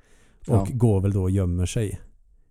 Och 0.48 0.56
Ja. 0.56 0.68
går 0.74 1.02
väl 1.02 1.14
då 1.14 1.22
och 1.24 1.32
gömmer 1.32 1.66
sig 1.66 2.00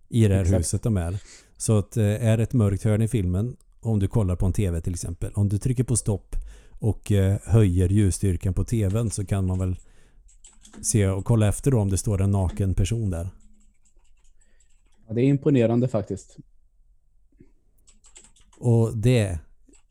i 0.08 0.28
det 0.28 0.34
här 0.34 0.42
Exakt. 0.42 0.58
huset 0.58 0.82
de 0.82 0.96
är. 0.96 1.18
Så 1.56 1.78
att 1.78 1.96
eh, 1.96 2.04
är 2.26 2.36
det 2.36 2.42
ett 2.42 2.52
mörkt 2.52 2.84
hörn 2.84 3.02
i 3.02 3.08
filmen 3.08 3.56
om 3.88 3.98
du 3.98 4.08
kollar 4.08 4.36
på 4.36 4.46
en 4.46 4.52
TV 4.52 4.80
till 4.80 4.94
exempel. 4.94 5.32
Om 5.34 5.48
du 5.48 5.58
trycker 5.58 5.84
på 5.84 5.96
stopp 5.96 6.36
och 6.78 7.12
eh, 7.12 7.38
höjer 7.44 7.88
ljusstyrkan 7.88 8.54
på 8.54 8.64
TVn 8.64 9.10
så 9.10 9.26
kan 9.26 9.46
man 9.46 9.58
väl 9.58 9.76
se 10.82 11.08
och 11.08 11.24
kolla 11.24 11.48
efter 11.48 11.70
då 11.70 11.78
om 11.78 11.90
det 11.90 11.98
står 11.98 12.22
en 12.22 12.30
naken 12.30 12.74
person 12.74 13.10
där. 13.10 13.28
Ja, 15.08 15.14
det 15.14 15.20
är 15.20 15.24
imponerande 15.24 15.88
faktiskt. 15.88 16.36
Och 18.58 18.96
det 18.96 19.38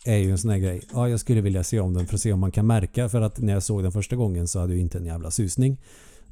är 0.06 0.18
ju 0.18 0.32
en 0.32 0.38
sån 0.38 0.52
här 0.52 0.58
grej. 0.58 0.82
Ja, 0.94 1.10
jag 1.10 1.20
skulle 1.20 1.42
vilja 1.42 1.64
se 1.64 1.80
om 1.80 1.94
den 1.94 2.08
för 2.08 2.16
att 2.16 2.22
se 2.22 2.34
om 2.34 2.40
man 2.40 2.52
kan 2.52 2.68
märka. 2.68 3.10
För 3.10 3.22
att 3.22 3.40
när 3.40 3.54
jag 3.54 3.64
såg 3.64 3.84
den 3.84 3.92
första 3.92 4.16
gången 4.16 4.48
så 4.48 4.60
hade 4.60 4.74
jag 4.74 4.82
inte 4.82 4.98
en 4.98 5.06
jävla 5.06 5.32
susning. 5.32 5.78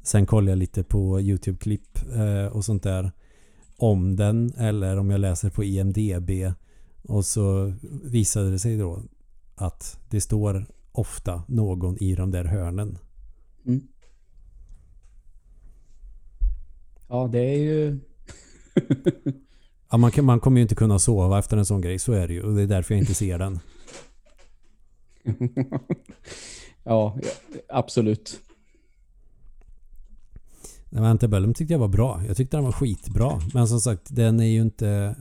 Sen 0.02 0.26
kollade 0.26 0.50
jag 0.50 0.58
lite 0.58 0.82
på 0.82 1.20
YouTube-klipp 1.20 1.98
eh, 2.14 2.56
och 2.56 2.64
sånt 2.64 2.82
där. 2.82 3.12
Om 3.76 4.16
den 4.16 4.52
eller 4.58 4.98
om 4.98 5.10
jag 5.10 5.20
läser 5.20 5.50
på 5.50 5.64
IMDB. 5.64 6.30
Och 7.08 7.24
så 7.24 7.72
visade 8.04 8.50
det 8.50 8.58
sig 8.58 8.76
då 8.76 9.02
att 9.54 9.98
det 10.10 10.20
står 10.20 10.66
ofta 10.92 11.42
någon 11.48 12.02
i 12.02 12.14
de 12.14 12.30
där 12.30 12.44
hörnen. 12.44 12.98
Mm. 13.66 13.88
Ja, 17.08 17.28
det 17.32 17.38
är 17.38 17.58
ju... 17.58 18.00
Ja, 19.90 19.96
man, 19.96 20.10
kan, 20.10 20.24
man 20.24 20.40
kommer 20.40 20.58
ju 20.58 20.62
inte 20.62 20.74
kunna 20.74 20.98
sova 20.98 21.38
efter 21.38 21.56
en 21.56 21.66
sån 21.66 21.80
grej. 21.80 21.98
Så 21.98 22.12
är 22.12 22.28
det 22.28 22.34
ju. 22.34 22.42
Och 22.42 22.54
det 22.54 22.62
är 22.62 22.66
därför 22.66 22.94
jag 22.94 23.00
inte 23.02 23.14
ser 23.14 23.38
den. 23.38 23.60
ja, 26.84 27.18
absolut. 27.68 28.40
Men 30.90 31.04
Antebellum 31.04 31.54
tyckte 31.54 31.74
jag 31.74 31.78
var 31.78 31.88
bra. 31.88 32.22
Jag 32.26 32.36
tyckte 32.36 32.56
den 32.56 32.64
var 32.64 32.72
skitbra. 32.72 33.40
Men 33.54 33.68
som 33.68 33.80
sagt, 33.80 34.16
den 34.16 34.40
är 34.40 34.44
ju 34.44 34.60
inte... 34.60 35.16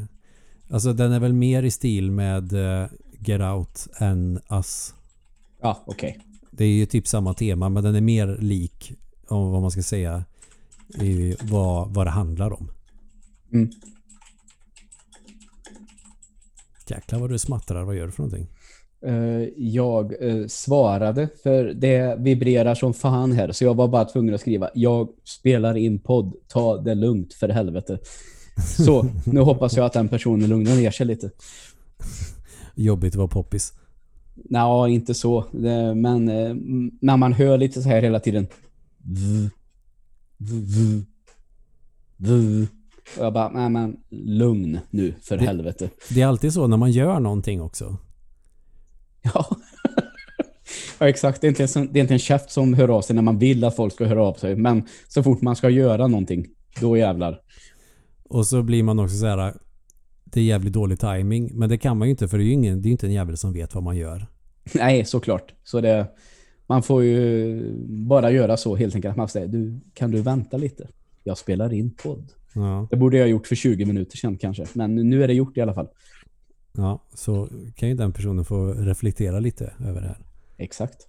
Alltså 0.69 0.93
den 0.93 1.11
är 1.11 1.19
väl 1.19 1.33
mer 1.33 1.63
i 1.63 1.71
stil 1.71 2.11
med 2.11 2.53
eh, 2.53 2.87
Get 3.19 3.41
Out 3.41 3.87
än 3.99 4.39
Us. 4.51 4.93
Ja, 5.61 5.83
okej. 5.85 6.19
Det 6.51 6.65
är 6.65 6.69
ju 6.69 6.85
typ 6.85 7.07
samma 7.07 7.33
tema 7.33 7.69
men 7.69 7.83
den 7.83 7.95
är 7.95 8.01
mer 8.01 8.37
lik 8.39 8.93
om 9.27 9.51
vad 9.51 9.61
man 9.61 9.71
ska 9.71 9.83
säga 9.83 10.23
i 11.01 11.35
vad, 11.41 11.93
vad 11.93 12.07
det 12.07 12.11
handlar 12.11 12.53
om. 12.53 12.71
Mm. 13.53 13.69
Jäklar 16.87 17.19
vad 17.19 17.29
du 17.29 17.39
smattrar. 17.39 17.83
Vad 17.83 17.95
gör 17.95 18.05
du 18.05 18.11
för 18.11 18.23
någonting? 18.23 18.47
Eh, 19.05 19.49
jag 19.57 20.29
eh, 20.29 20.47
svarade 20.47 21.29
för 21.43 21.65
det 21.65 22.15
vibrerar 22.19 22.75
som 22.75 22.93
fan 22.93 23.31
här 23.31 23.51
så 23.51 23.63
jag 23.63 23.73
var 23.73 23.87
bara 23.87 24.05
tvungen 24.05 24.35
att 24.35 24.41
skriva 24.41 24.69
jag 24.73 25.09
spelar 25.23 25.77
in 25.77 25.99
podd, 25.99 26.35
ta 26.47 26.77
det 26.77 26.95
lugnt 26.95 27.33
för 27.33 27.49
helvete. 27.49 27.99
Så, 28.77 29.07
nu 29.25 29.39
hoppas 29.39 29.75
jag 29.77 29.85
att 29.85 29.93
den 29.93 30.07
personen 30.07 30.49
lugnar 30.49 30.75
ner 30.75 30.91
sig 30.91 31.05
lite. 31.05 31.31
Jobbigt 32.75 33.13
att 33.13 33.17
vara 33.17 33.27
poppis. 33.27 33.73
Nej, 34.35 34.93
inte 34.93 35.13
så. 35.13 35.45
Men 35.95 36.29
eh, 36.29 36.55
när 37.01 37.17
man 37.17 37.33
hör 37.33 37.57
lite 37.57 37.81
så 37.81 37.89
här 37.89 38.01
hela 38.01 38.19
tiden. 38.19 38.47
V, 38.97 39.49
v, 40.37 41.03
v. 42.17 42.67
Och 43.17 43.25
jag 43.25 43.33
bara, 43.33 43.49
nej 43.49 43.69
men 43.69 43.97
lugn 44.09 44.79
nu 44.89 45.13
för 45.21 45.37
Det- 45.37 45.45
helvete. 45.45 45.89
Det 46.09 46.21
är 46.21 46.27
alltid 46.27 46.53
så 46.53 46.67
när 46.67 46.77
man 46.77 46.91
gör 46.91 47.19
någonting 47.19 47.61
också. 47.61 47.97
Ja. 49.21 49.45
ja, 50.99 51.09
exakt. 51.09 51.41
Det 51.41 51.47
är, 51.47 51.49
inte 51.61 51.79
en, 51.79 51.93
det 51.93 51.99
är 51.99 52.01
inte 52.01 52.13
en 52.13 52.19
käft 52.19 52.51
som 52.51 52.73
hör 52.73 52.87
av 52.89 53.01
sig 53.01 53.15
när 53.15 53.21
man 53.21 53.37
vill 53.39 53.63
att 53.63 53.75
folk 53.75 53.93
ska 53.93 54.05
höra 54.05 54.23
av 54.23 54.33
sig. 54.33 54.55
Men 54.55 54.83
så 55.07 55.23
fort 55.23 55.41
man 55.41 55.55
ska 55.55 55.69
göra 55.69 56.07
någonting, 56.07 56.45
då 56.81 56.97
jävlar. 56.97 57.39
Och 58.29 58.47
så 58.47 58.63
blir 58.63 58.83
man 58.83 58.99
också 58.99 59.15
så 59.15 59.25
här. 59.25 59.53
Det 60.23 60.39
är 60.39 60.43
jävligt 60.43 60.73
dålig 60.73 60.99
timing 60.99 61.51
Men 61.53 61.69
det 61.69 61.77
kan 61.77 61.97
man 61.97 62.07
ju 62.07 62.11
inte 62.11 62.27
för 62.27 62.37
det 62.37 62.43
är 62.43 62.45
ju 62.45 62.51
ingen, 62.51 62.81
det 62.81 62.89
är 62.89 62.91
inte 62.91 63.07
en 63.07 63.13
jävel 63.13 63.37
som 63.37 63.53
vet 63.53 63.75
vad 63.75 63.83
man 63.83 63.97
gör. 63.97 64.27
Nej, 64.73 65.05
såklart. 65.05 65.53
Så 65.63 65.81
det, 65.81 66.07
man 66.67 66.83
får 66.83 67.03
ju 67.03 67.61
bara 67.87 68.31
göra 68.31 68.57
så 68.57 68.75
helt 68.75 68.95
enkelt. 68.95 69.15
Man 69.17 69.27
säger, 69.27 69.47
du, 69.47 69.79
kan 69.93 70.11
du 70.11 70.21
vänta 70.21 70.57
lite? 70.57 70.87
Jag 71.23 71.37
spelar 71.37 71.73
in 71.73 71.91
podd. 72.03 72.31
Ja, 72.53 72.87
Det 72.89 72.97
borde 72.97 73.17
jag 73.17 73.23
ha 73.23 73.29
gjort 73.29 73.47
för 73.47 73.55
20 73.55 73.85
minuter 73.85 74.17
sedan 74.17 74.37
kanske. 74.37 74.65
Men 74.73 74.95
nu 74.95 75.23
är 75.23 75.27
det 75.27 75.33
gjort 75.33 75.57
i 75.57 75.61
alla 75.61 75.73
fall. 75.73 75.87
ja 76.77 77.03
så 77.13 77.49
kan 77.75 77.89
ju 77.89 77.95
den 77.95 78.13
personen 78.13 78.45
få 78.45 78.73
reflektera 78.73 79.39
lite 79.39 79.73
över 79.85 80.01
det 80.01 80.07
här. 80.07 80.19
Exakt. 80.57 81.07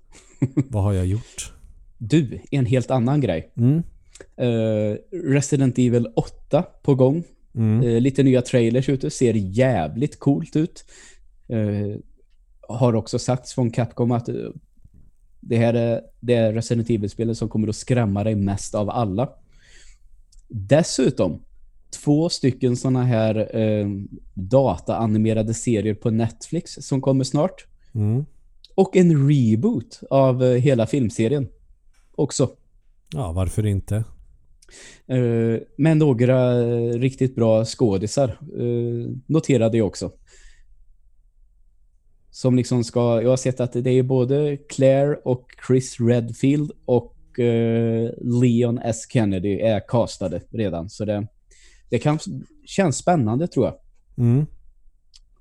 Vad 0.70 0.82
har 0.82 0.92
jag 0.92 1.06
gjort? 1.06 1.52
Du, 1.98 2.40
en 2.50 2.66
helt 2.66 2.90
annan 2.90 3.20
grej. 3.20 3.52
Mm. 3.56 3.82
Eh, 4.36 4.96
Resident 5.10 5.78
Evil 5.78 6.08
8 6.16 6.62
på 6.82 6.94
gång. 6.94 7.24
Mm. 7.54 7.82
Eh, 7.82 8.00
lite 8.00 8.22
nya 8.22 8.42
trailers 8.42 8.88
ute. 8.88 9.10
Ser 9.10 9.34
jävligt 9.34 10.18
coolt 10.18 10.56
ut. 10.56 10.84
Eh, 11.48 11.96
har 12.68 12.94
också 12.94 13.18
sagts 13.18 13.54
från 13.54 13.70
Capcom 13.70 14.12
att 14.12 14.28
det 15.40 15.56
här 15.56 15.74
är 15.74 16.00
det 16.20 16.52
Resident 16.52 16.90
Evil-spelet 16.90 17.38
som 17.38 17.48
kommer 17.48 17.68
att 17.68 17.76
skrämma 17.76 18.24
dig 18.24 18.34
mest 18.34 18.74
av 18.74 18.90
alla. 18.90 19.28
Dessutom 20.48 21.42
två 21.90 22.28
stycken 22.28 22.76
såna 22.76 23.04
här 23.04 23.56
eh, 23.56 23.86
dataanimerade 24.34 25.54
serier 25.54 25.94
på 25.94 26.10
Netflix 26.10 26.72
som 26.80 27.00
kommer 27.00 27.24
snart. 27.24 27.66
Mm. 27.94 28.24
Och 28.74 28.96
en 28.96 29.28
reboot 29.28 30.00
av 30.10 30.54
hela 30.54 30.86
filmserien 30.86 31.48
också. 32.14 32.50
Ja, 33.12 33.32
varför 33.32 33.66
inte? 33.66 34.04
Eh, 35.06 35.60
med 35.76 35.96
några 35.96 36.60
riktigt 36.92 37.34
bra 37.34 37.64
skådisar. 37.64 38.28
Eh, 38.58 39.10
noterade 39.26 39.78
jag 39.78 39.86
också. 39.86 40.12
Som 42.30 42.56
liksom 42.56 42.84
ska, 42.84 43.22
jag 43.22 43.30
har 43.30 43.36
sett 43.36 43.60
att 43.60 43.72
det 43.72 43.90
är 43.90 44.02
både 44.02 44.56
Claire 44.56 45.16
och 45.24 45.46
Chris 45.66 46.00
Redfield 46.00 46.72
och 46.84 47.38
eh, 47.38 48.10
Leon 48.20 48.78
S. 48.78 49.10
Kennedy 49.12 49.60
är 49.60 49.88
castade 49.88 50.40
redan. 50.50 50.90
Så 50.90 51.04
det, 51.04 51.26
det 51.90 51.98
kan 51.98 52.18
känns 52.64 52.96
spännande 52.96 53.46
tror 53.46 53.66
jag. 53.66 53.74
Mm. 54.18 54.46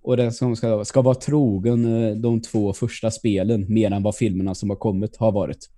Och 0.01 0.18
det 0.18 0.32
som 0.32 0.55
ska, 0.55 0.86
ska 0.86 1.01
vara 1.01 1.16
trogen 1.16 2.22
de 2.22 2.41
två 2.41 2.74
första 2.74 3.11
spelen 3.11 3.66
mer 3.74 3.91
än 3.91 4.03
vad 4.03 4.16
filmerna 4.16 4.55
som 4.55 4.70
har 4.70 4.78
kommit 4.78 5.18
har 5.18 5.32
varit. 5.32 5.70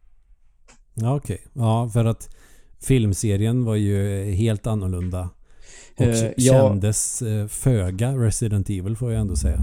Ja, 1.01 1.15
okej. 1.15 1.41
Ja, 1.53 1.89
för 1.93 2.05
att 2.05 2.35
Filmserien 2.81 3.65
var 3.65 3.75
ju 3.75 4.23
helt 4.31 4.67
annorlunda. 4.67 5.29
Och 5.97 6.05
Eh, 6.05 6.31
ja. 6.37 6.53
kändes 6.53 7.21
eh, 7.21 7.47
föga 7.47 8.11
Resident 8.11 8.69
Evil 8.69 8.95
får 8.95 9.11
jag 9.11 9.21
ändå 9.21 9.35
säga. 9.35 9.59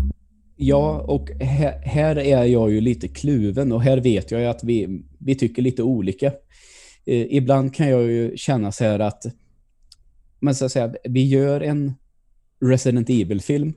Ja, 0.57 1.01
och 1.01 1.31
här, 1.31 1.79
här 1.85 2.19
är 2.19 2.45
jag 2.45 2.71
ju 2.71 2.81
lite 2.81 3.09
kluven 3.09 3.73
och 3.73 3.83
här 3.83 3.97
vet 4.01 4.31
jag 4.31 4.41
ju 4.41 4.47
att 4.47 4.65
vi, 4.65 5.05
vi 5.19 5.35
tycker 5.35 5.63
lite 5.63 5.83
olika. 5.83 6.27
Eh, 7.07 7.27
ibland 7.31 7.75
kan 7.75 7.89
jag 7.89 8.03
ju 8.03 8.37
känna 8.37 8.73
så 8.73 8.85
här 8.85 8.99
att, 8.99 9.27
men 10.41 10.55
så 10.55 10.65
att 10.65 10.73
säga, 10.73 10.95
vi 11.05 11.29
gör 11.29 11.61
en 11.61 11.95
Resident 12.61 13.11
Evil-film, 13.11 13.73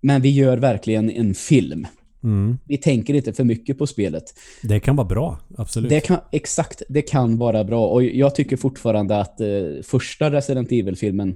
men 0.00 0.22
vi 0.22 0.30
gör 0.30 0.56
verkligen 0.56 1.10
en 1.10 1.34
film. 1.34 1.86
Mm. 2.24 2.58
Vi 2.64 2.76
tänker 2.76 3.14
inte 3.14 3.32
för 3.32 3.44
mycket 3.44 3.78
på 3.78 3.86
spelet. 3.86 4.24
Det 4.62 4.80
kan 4.80 4.96
vara 4.96 5.06
bra, 5.06 5.40
absolut. 5.58 5.90
Det 5.90 6.00
kan, 6.00 6.18
exakt, 6.32 6.82
det 6.88 7.02
kan 7.02 7.38
vara 7.38 7.64
bra. 7.64 7.86
Och 7.86 8.02
jag 8.04 8.34
tycker 8.34 8.56
fortfarande 8.56 9.20
att 9.20 9.40
eh, 9.40 9.46
första 9.82 10.30
Resident 10.30 10.72
Evil-filmen, 10.72 11.34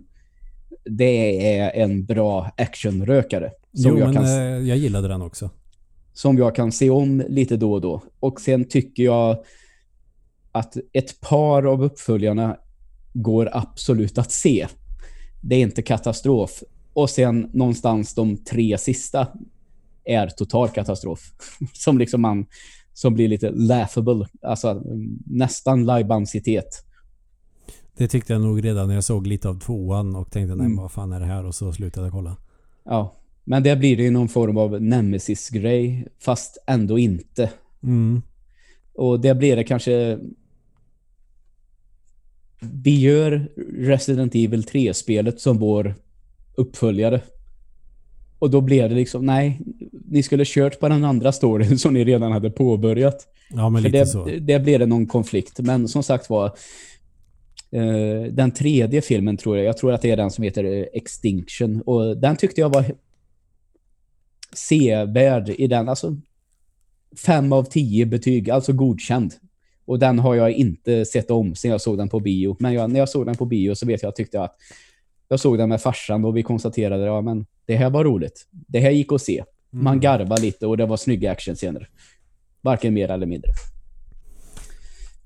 det 0.84 1.57
är 1.57 1.82
en 1.82 2.05
bra 2.05 2.51
actionrökare. 2.57 3.51
Jo, 3.72 3.99
jag 3.99 4.07
men 4.07 4.14
kan, 4.14 4.24
eh, 4.24 4.68
jag 4.68 4.76
gillade 4.78 5.09
den 5.09 5.22
också. 5.22 5.51
som 6.12 6.39
jag 6.39 6.55
kan 6.55 6.72
se 6.72 6.91
om 6.91 7.22
lite 7.28 7.57
då 7.57 7.72
och 7.72 7.80
då. 7.80 8.03
Och 8.20 8.41
sen 8.41 8.64
tycker 8.64 9.03
jag 9.03 9.39
att 10.53 10.76
ett 10.93 11.20
par 11.20 11.62
av 11.62 11.82
uppföljarna 11.82 12.57
går 13.12 13.51
absolut 13.53 14.18
att 14.18 14.32
se. 14.32 14.66
Det 15.41 15.55
är 15.55 15.61
inte 15.61 15.82
katastrof. 15.82 16.62
Och 16.93 17.11
sen 17.11 17.51
någonstans 17.53 18.14
de 18.14 18.36
tre 18.36 18.78
sista 18.78 19.26
är 20.09 20.28
total 20.28 20.68
katastrof. 20.68 21.20
Som 21.72 21.98
liksom 21.98 22.20
man 22.20 22.46
som 22.92 23.14
blir 23.14 23.28
lite 23.28 23.50
laughable. 23.50 24.26
Alltså 24.42 24.82
nästan 25.26 25.84
lajbansitet. 25.84 26.84
Det 27.96 28.09
tyckte 28.09 28.32
jag 28.32 28.42
nog 28.42 28.64
redan 28.64 28.88
när 28.88 28.94
jag 28.94 29.04
såg 29.04 29.26
lite 29.26 29.48
av 29.48 29.61
tvåan 29.61 30.16
och 30.16 30.30
tänkte 30.30 30.54
nej 30.54 30.66
Mm. 30.66 30.76
vad 30.76 30.92
fan 30.92 31.12
är 31.12 31.20
det 31.20 31.26
här 31.26 31.44
och 31.44 31.54
så 31.54 31.72
slutade 31.72 32.06
jag 32.06 32.12
kolla. 32.12 32.36
Ja. 32.84 33.14
Men 33.44 33.62
det 33.62 33.76
blir 33.76 33.96
det 33.96 34.02
ju 34.02 34.11
någon 34.11 34.28
form 34.28 34.56
av 34.56 34.82
nemesis-grej. 34.82 36.06
Fast 36.18 36.59
ändå 36.66 36.98
inte. 36.98 37.50
Mm. 37.82 38.22
Och 38.94 39.20
det 39.20 39.34
blir 39.34 39.56
det 39.56 39.64
kanske... 39.64 40.18
Vi 42.61 43.00
gör 43.00 43.48
Resident 43.78 44.34
Evil 44.34 44.62
3-spelet 44.64 45.40
som 45.40 45.59
vår 45.59 45.94
uppföljare. 46.54 47.20
Och 48.38 48.50
då 48.50 48.61
blev 48.61 48.88
det 48.88 48.94
liksom, 48.94 49.26
nej, 49.26 49.61
ni 50.11 50.22
skulle 50.22 50.44
kört 50.46 50.80
på 50.80 50.88
den 50.88 51.04
andra 51.04 51.32
storyn 51.32 51.78
som 51.78 51.94
ni 51.94 52.04
redan 52.04 52.32
hade 52.32 52.50
påbörjat. 52.50 53.26
Ja 53.50 53.68
men 53.68 53.82
För 53.82 53.88
lite 53.88 53.98
det, 53.98 54.06
så. 54.06 54.28
det 54.40 54.59
blev 54.59 54.78
det 54.78 54.86
någon 54.86 55.06
konflikt. 55.06 55.61
Men 55.61 55.88
som 55.88 56.02
sagt 56.02 56.30
var, 56.30 56.46
eh, 57.70 58.32
den 58.32 58.50
tredje 58.50 59.02
filmen 59.02 59.36
tror 59.36 59.56
jag, 59.56 59.66
jag 59.66 59.76
tror 59.76 59.92
att 59.92 60.02
det 60.02 60.11
är 60.11 60.16
den 60.16 60.30
som 60.30 60.44
heter 60.44 60.64
eh, 60.64 60.84
Extinction. 60.92 61.80
Och 61.80 62.16
den 62.16 62.36
tyckte 62.36 62.61
jag 62.61 62.74
var 62.74 62.84
sevärd 64.54 65.48
i 65.48 65.66
den. 65.66 65.88
Alltså 65.88 66.16
fem 67.26 67.52
av 67.52 67.64
tio 67.64 68.06
betyg, 68.06 68.50
alltså 68.50 68.72
godkänd. 68.72 69.34
Och 69.84 69.98
den 69.98 70.18
har 70.18 70.34
jag 70.34 70.52
inte 70.52 71.04
sett 71.04 71.30
om 71.30 71.54
sen 71.54 71.70
jag 71.70 71.80
såg 71.80 71.98
den 71.98 72.09
på 72.09 72.20
bio. 72.20 72.56
Men 72.61 72.72
jag, 72.72 72.90
när 72.90 72.98
jag 73.00 73.09
såg 73.09 73.26
den 73.26 73.36
på 73.36 73.44
bio 73.44 73.74
så 73.74 73.86
vet 73.86 74.02
jag, 74.02 74.16
tyckte 74.16 74.36
jag 74.36 74.44
att 74.44 74.56
jag 75.28 75.40
såg 75.40 75.59
den 75.59 75.68
med 75.68 75.82
farsan 75.82 76.24
och 76.24 76.36
vi 76.36 76.42
konstaterade 76.42 77.04
ja 77.04 77.20
men 77.20 77.46
det 77.66 77.76
här 77.76 77.90
var 77.90 78.04
roligt. 78.04 78.46
Det 78.50 78.80
här 78.80 78.90
gick 78.90 79.12
att 79.12 79.22
se. 79.22 79.44
Man 79.71 79.93
Mm. 79.93 80.01
garvade 80.01 80.43
lite 80.43 80.66
och 80.66 80.77
det 80.77 80.87
var 80.87 80.97
snygga 80.97 81.33
actionscener. 81.33 81.89
Varken 82.61 82.95
mer 82.95 83.11
eller 83.11 83.27
mindre. 83.27 83.51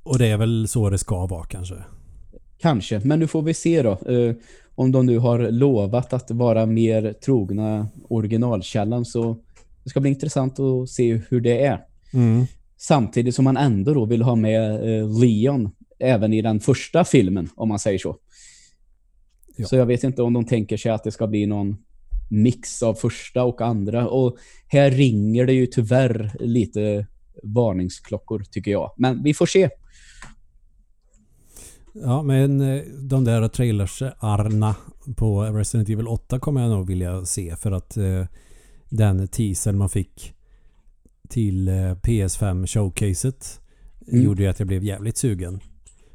Och 0.02 0.18
det 0.18 0.26
är 0.26 0.36
väl 0.36 0.68
så 0.68 0.90
det 0.90 0.98
ska 0.98 1.26
vara 1.26 1.44
kanske. 1.44 1.74
Kanske, 2.58 3.00
men 3.04 3.18
nu 3.18 3.26
får 3.26 3.42
vi 3.42 3.54
se 3.54 3.82
då. 3.82 3.90
Eh, 3.90 4.34
om 4.74 4.92
de 4.92 5.06
nu 5.06 5.18
har 5.18 5.38
lovat 5.50 6.12
att 6.12 6.30
vara 6.30 6.66
mer 6.66 7.12
trogna 7.12 7.88
originalkällan 8.08 9.04
så 9.04 9.36
det 9.84 9.90
ska 9.90 10.00
bli 10.00 10.10
intressant 10.10 10.60
att 10.60 10.88
se 10.88 11.20
hur 11.28 11.40
det 11.40 11.64
är. 11.64 11.80
Mm. 12.12 12.44
Samtidigt 12.76 13.34
som 13.34 13.44
man 13.44 13.56
ändå 13.56 13.94
då 13.94 14.04
vill 14.04 14.22
ha 14.22 14.34
med 14.34 14.74
eh, 14.74 15.20
Leon 15.20 15.70
även 15.98 16.32
i 16.32 16.42
den 16.42 16.60
första 16.60 17.04
filmen, 17.04 17.48
om 17.54 17.68
man 17.68 17.78
säger 17.78 17.98
så. 17.98 18.16
Ja. 19.56 19.66
Så 19.66 19.76
jag 19.76 19.86
vet 19.86 20.04
inte 20.04 20.22
om 20.22 20.32
de 20.32 20.44
tänker 20.44 20.76
sig 20.76 20.92
att 20.92 21.04
det 21.04 21.10
ska 21.10 21.26
bli 21.26 21.46
någon 21.46 21.76
mix 22.32 22.82
av 22.82 22.94
första 22.94 23.44
och 23.44 23.60
andra. 23.60 24.08
Och 24.08 24.36
här 24.66 24.90
ringer 24.90 25.46
det 25.46 25.52
ju 25.52 25.66
tyvärr 25.66 26.32
lite 26.40 27.06
varningsklockor, 27.42 28.44
tycker 28.50 28.70
jag. 28.70 28.90
Men 28.96 29.22
vi 29.22 29.34
får 29.34 29.46
se. 29.46 29.68
Ja 31.94 32.22
men 32.22 32.60
eh, 32.60 32.82
de 33.02 33.24
där 33.24 33.48
trailers-arna 33.48 34.74
på 35.16 35.42
Resident 35.42 35.88
Evil 35.88 36.08
8 36.08 36.38
kommer 36.38 36.60
jag 36.60 36.70
nog 36.70 36.86
vilja 36.86 37.24
se 37.24 37.56
för 37.56 37.72
att 37.72 37.96
eh, 37.96 38.26
den 38.88 39.28
teasern 39.28 39.78
man 39.78 39.88
fick 39.88 40.32
till 41.28 41.68
eh, 41.68 41.74
PS5 41.74 42.66
showcaset 42.66 43.58
Mm. 44.08 44.24
gjorde 44.24 44.42
ju 44.42 44.48
att 44.48 44.58
jag 44.58 44.68
blev 44.68 44.84
jävligt 44.84 45.16
sugen. 45.16 45.60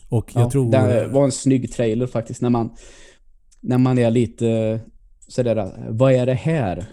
Och 0.10 0.32
jag 0.36 0.44
Ja, 0.44 0.52
tror... 0.52 0.72
Det 0.72 1.08
var 1.08 1.26
en 1.26 1.32
snygg 1.32 1.72
trailer 1.74 2.08
faktiskt 2.08 2.42
när 2.42 2.50
man, 2.50 2.70
när 3.62 3.78
man 3.78 3.98
är 3.98 4.12
lite 4.12 4.80
sådär, 5.28 5.74
vad 5.90 6.14
är 6.14 6.26
det 6.26 6.34
här? 6.34 6.86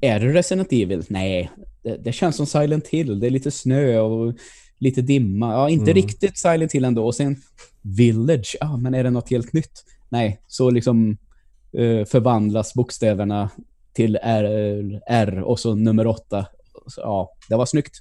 Är 0.00 0.20
det 0.20 0.32
Resident 0.32 0.72
Evil? 0.72 1.04
Nej, 1.08 1.50
det, 1.82 1.96
det 1.96 2.12
känns 2.12 2.36
som 2.36 2.46
Silent 2.46 2.88
Hill. 2.88 3.20
Det 3.20 3.26
är 3.26 3.30
lite 3.30 3.50
snö 3.50 3.98
och 4.00 4.34
lite 4.78 5.02
dimma. 5.02 5.52
Ja, 5.52 5.70
inte 5.70 5.90
Mm. 5.90 5.94
riktigt 5.94 6.38
Silent 6.38 6.72
Hill 6.72 6.84
ändå. 6.84 7.06
Och 7.06 7.14
sen 7.14 7.36
Village. 7.82 8.56
Ja, 8.60 8.76
men 8.76 8.94
är 8.94 9.04
det 9.04 9.10
något 9.10 9.30
helt 9.30 9.52
nytt? 9.52 9.84
Nej, 10.08 10.40
så 10.46 10.70
liksom 10.70 11.16
eh, 11.72 12.04
förvandlas 12.04 12.74
bokstäverna 12.74 13.50
till 13.92 14.18
R, 14.22 15.00
R 15.06 15.42
och 15.42 15.60
så 15.60 15.74
nummer 15.74 16.06
åtta. 16.06 16.46
Så, 16.86 17.00
ja, 17.00 17.32
det 17.48 17.56
var 17.56 17.66
snyggt. 17.66 17.94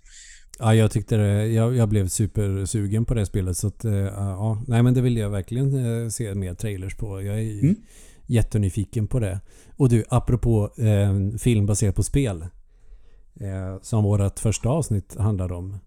Ja, 0.60 0.76
jag 0.76 0.92
tyckte 0.92 1.18
det, 1.18 1.48
jag, 1.48 1.76
jag 1.76 1.90
blev 1.90 2.08
supersugen 2.08 3.06
på 3.06 3.14
det 3.14 3.26
spelet 3.26 3.58
så 3.58 3.68
att 3.68 3.86
eh, 3.86 3.94
ja, 3.96 4.64
nej 4.68 4.84
men 4.84 4.94
det 4.94 5.02
vill 5.02 5.18
jag 5.18 5.30
verkligen 5.30 6.04
eh, 6.04 6.10
se 6.10 6.36
mer 6.36 6.54
trailers 6.54 6.96
på. 6.96 7.22
Jag 7.22 7.40
är 7.40 7.60
Mm. 7.64 7.76
Jättenyfiken 8.28 9.08
på 9.08 9.20
det. 9.20 9.40
Och 9.76 9.90
du, 9.90 10.04
apropå 10.10 10.70
eh, 10.78 11.38
film 11.38 11.66
baserad 11.66 11.96
på 11.96 12.04
spel. 12.04 12.42
Eh, 13.40 13.82
som 13.82 14.04
vårt 14.04 14.40
första 14.40 14.70
avsnitt 14.70 15.16
handlar 15.20 15.52
om. 15.52 15.78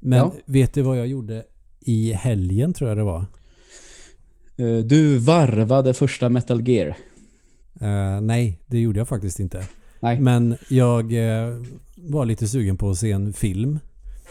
Men 0.00 0.18
Ja. 0.18 0.32
vet 0.44 0.74
du 0.74 0.82
vad 0.82 0.98
jag 0.98 1.06
gjorde 1.06 1.44
i 1.80 2.12
helgen 2.12 2.72
tror 2.72 2.90
jag 2.90 2.96
det 2.98 3.04
var? 3.04 3.24
Eh, 4.56 4.76
du 4.84 5.18
varvade 5.18 5.94
första 5.94 6.28
Metal 6.28 6.68
Gear. 6.68 6.88
Eh, 7.80 8.20
nej, 8.20 8.60
det 8.66 8.78
gjorde 8.80 8.98
jag 9.00 9.08
faktiskt 9.08 9.40
inte. 9.40 9.66
Nej. 10.00 10.20
Men 10.20 10.56
jag 10.68 11.12
eh, 11.12 11.54
var 11.96 12.24
lite 12.24 12.48
sugen 12.48 12.76
på 12.76 12.90
att 12.90 12.98
se 12.98 13.12
en 13.12 13.32
film. 13.32 13.78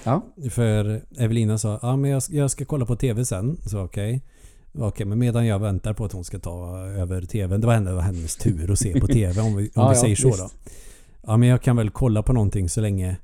Ja. 0.03 0.25
För 0.49 1.01
Evelina 1.17 1.57
sa 1.57 1.79
ja 1.81 1.95
men 1.95 2.11
jag, 2.11 2.23
ska- 2.23 2.33
jag 2.35 2.51
ska 2.51 2.65
kolla 2.65 2.85
på 2.85 2.95
TV 2.95 3.25
sen. 3.25 3.57
Så 3.65 3.79
okej. 3.83 4.21
Okej, 4.73 5.05
men 5.05 5.19
medan 5.19 5.45
jag 5.45 5.59
väntar 5.59 5.93
på 5.93 6.05
att 6.05 6.11
hon 6.11 6.23
ska 6.23 6.39
ta 6.39 6.77
över 6.79 7.21
TVn. 7.21 7.61
Det 7.61 7.67
var 7.67 7.73
ändå 7.73 7.99
hennes 7.99 8.35
tur 8.35 8.71
att 8.71 8.79
se 8.79 8.99
på 8.99 9.07
TV 9.07 9.41
om 9.41 9.55
vi, 9.55 9.63
om 9.63 9.69
Ja, 9.75 9.89
vi 9.89 9.95
ja, 9.95 10.01
säger 10.01 10.15
så 10.15 10.27
visst. 10.27 10.39
då. 10.39 10.49
Ja 11.21 11.37
men 11.37 11.49
jag 11.49 11.61
kan 11.61 11.75
väl 11.75 11.89
kolla 11.89 12.23
på 12.23 12.33
någonting 12.33 12.69
så 12.69 12.81
länge. 12.81 13.17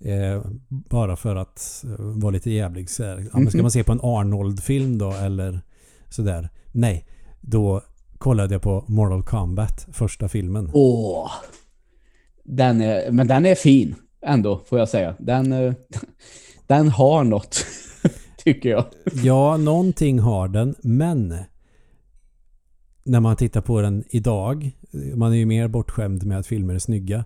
Eh, 0.00 0.42
bara 0.68 1.16
för 1.16 1.36
att 1.36 1.84
eh, 1.88 1.90
vara 1.98 2.30
lite 2.30 2.50
jävlig. 2.50 2.90
Så 2.90 3.04
här. 3.04 3.18
Ja, 3.32 3.38
men 3.38 3.46
ska 3.48 3.58
Mhm. 3.58 3.62
man 3.64 3.70
se 3.70 3.84
på 3.84 3.92
en 3.92 4.00
Arnold-film 4.02 4.98
då 4.98 5.12
eller 5.12 5.60
sådär? 6.08 6.48
Nej. 6.72 7.06
Då 7.40 7.80
kollade 8.18 8.54
jag 8.54 8.62
på 8.62 8.84
Mortal 8.88 9.22
Kombat, 9.22 9.86
första 9.92 10.28
filmen. 10.28 10.70
Åh! 10.72 11.30
Den 12.44 12.80
är, 12.80 13.10
men 13.10 13.26
den 13.26 13.46
är 13.46 13.54
fin 13.54 13.94
ändå, 14.22 14.60
får 14.66 14.78
jag 14.78 14.88
säga. 14.88 15.14
Den, 15.18 15.52
eh, 15.52 15.72
den 16.66 16.88
har 16.88 17.24
något, 17.24 17.66
tycker 18.44 18.68
jag. 18.68 18.84
Ja, 19.22 19.56
någonting 19.56 20.18
har 20.18 20.48
den, 20.48 20.74
men 20.82 21.34
när 23.04 23.20
man 23.20 23.36
tittar 23.36 23.60
på 23.60 23.80
den 23.80 24.04
idag, 24.08 24.70
man 25.14 25.32
är 25.32 25.36
ju 25.36 25.46
mer 25.46 25.68
bortskämd 25.68 26.26
med 26.26 26.38
att 26.38 26.46
filmer 26.46 26.74
är 26.74 26.78
snygga. 26.78 27.24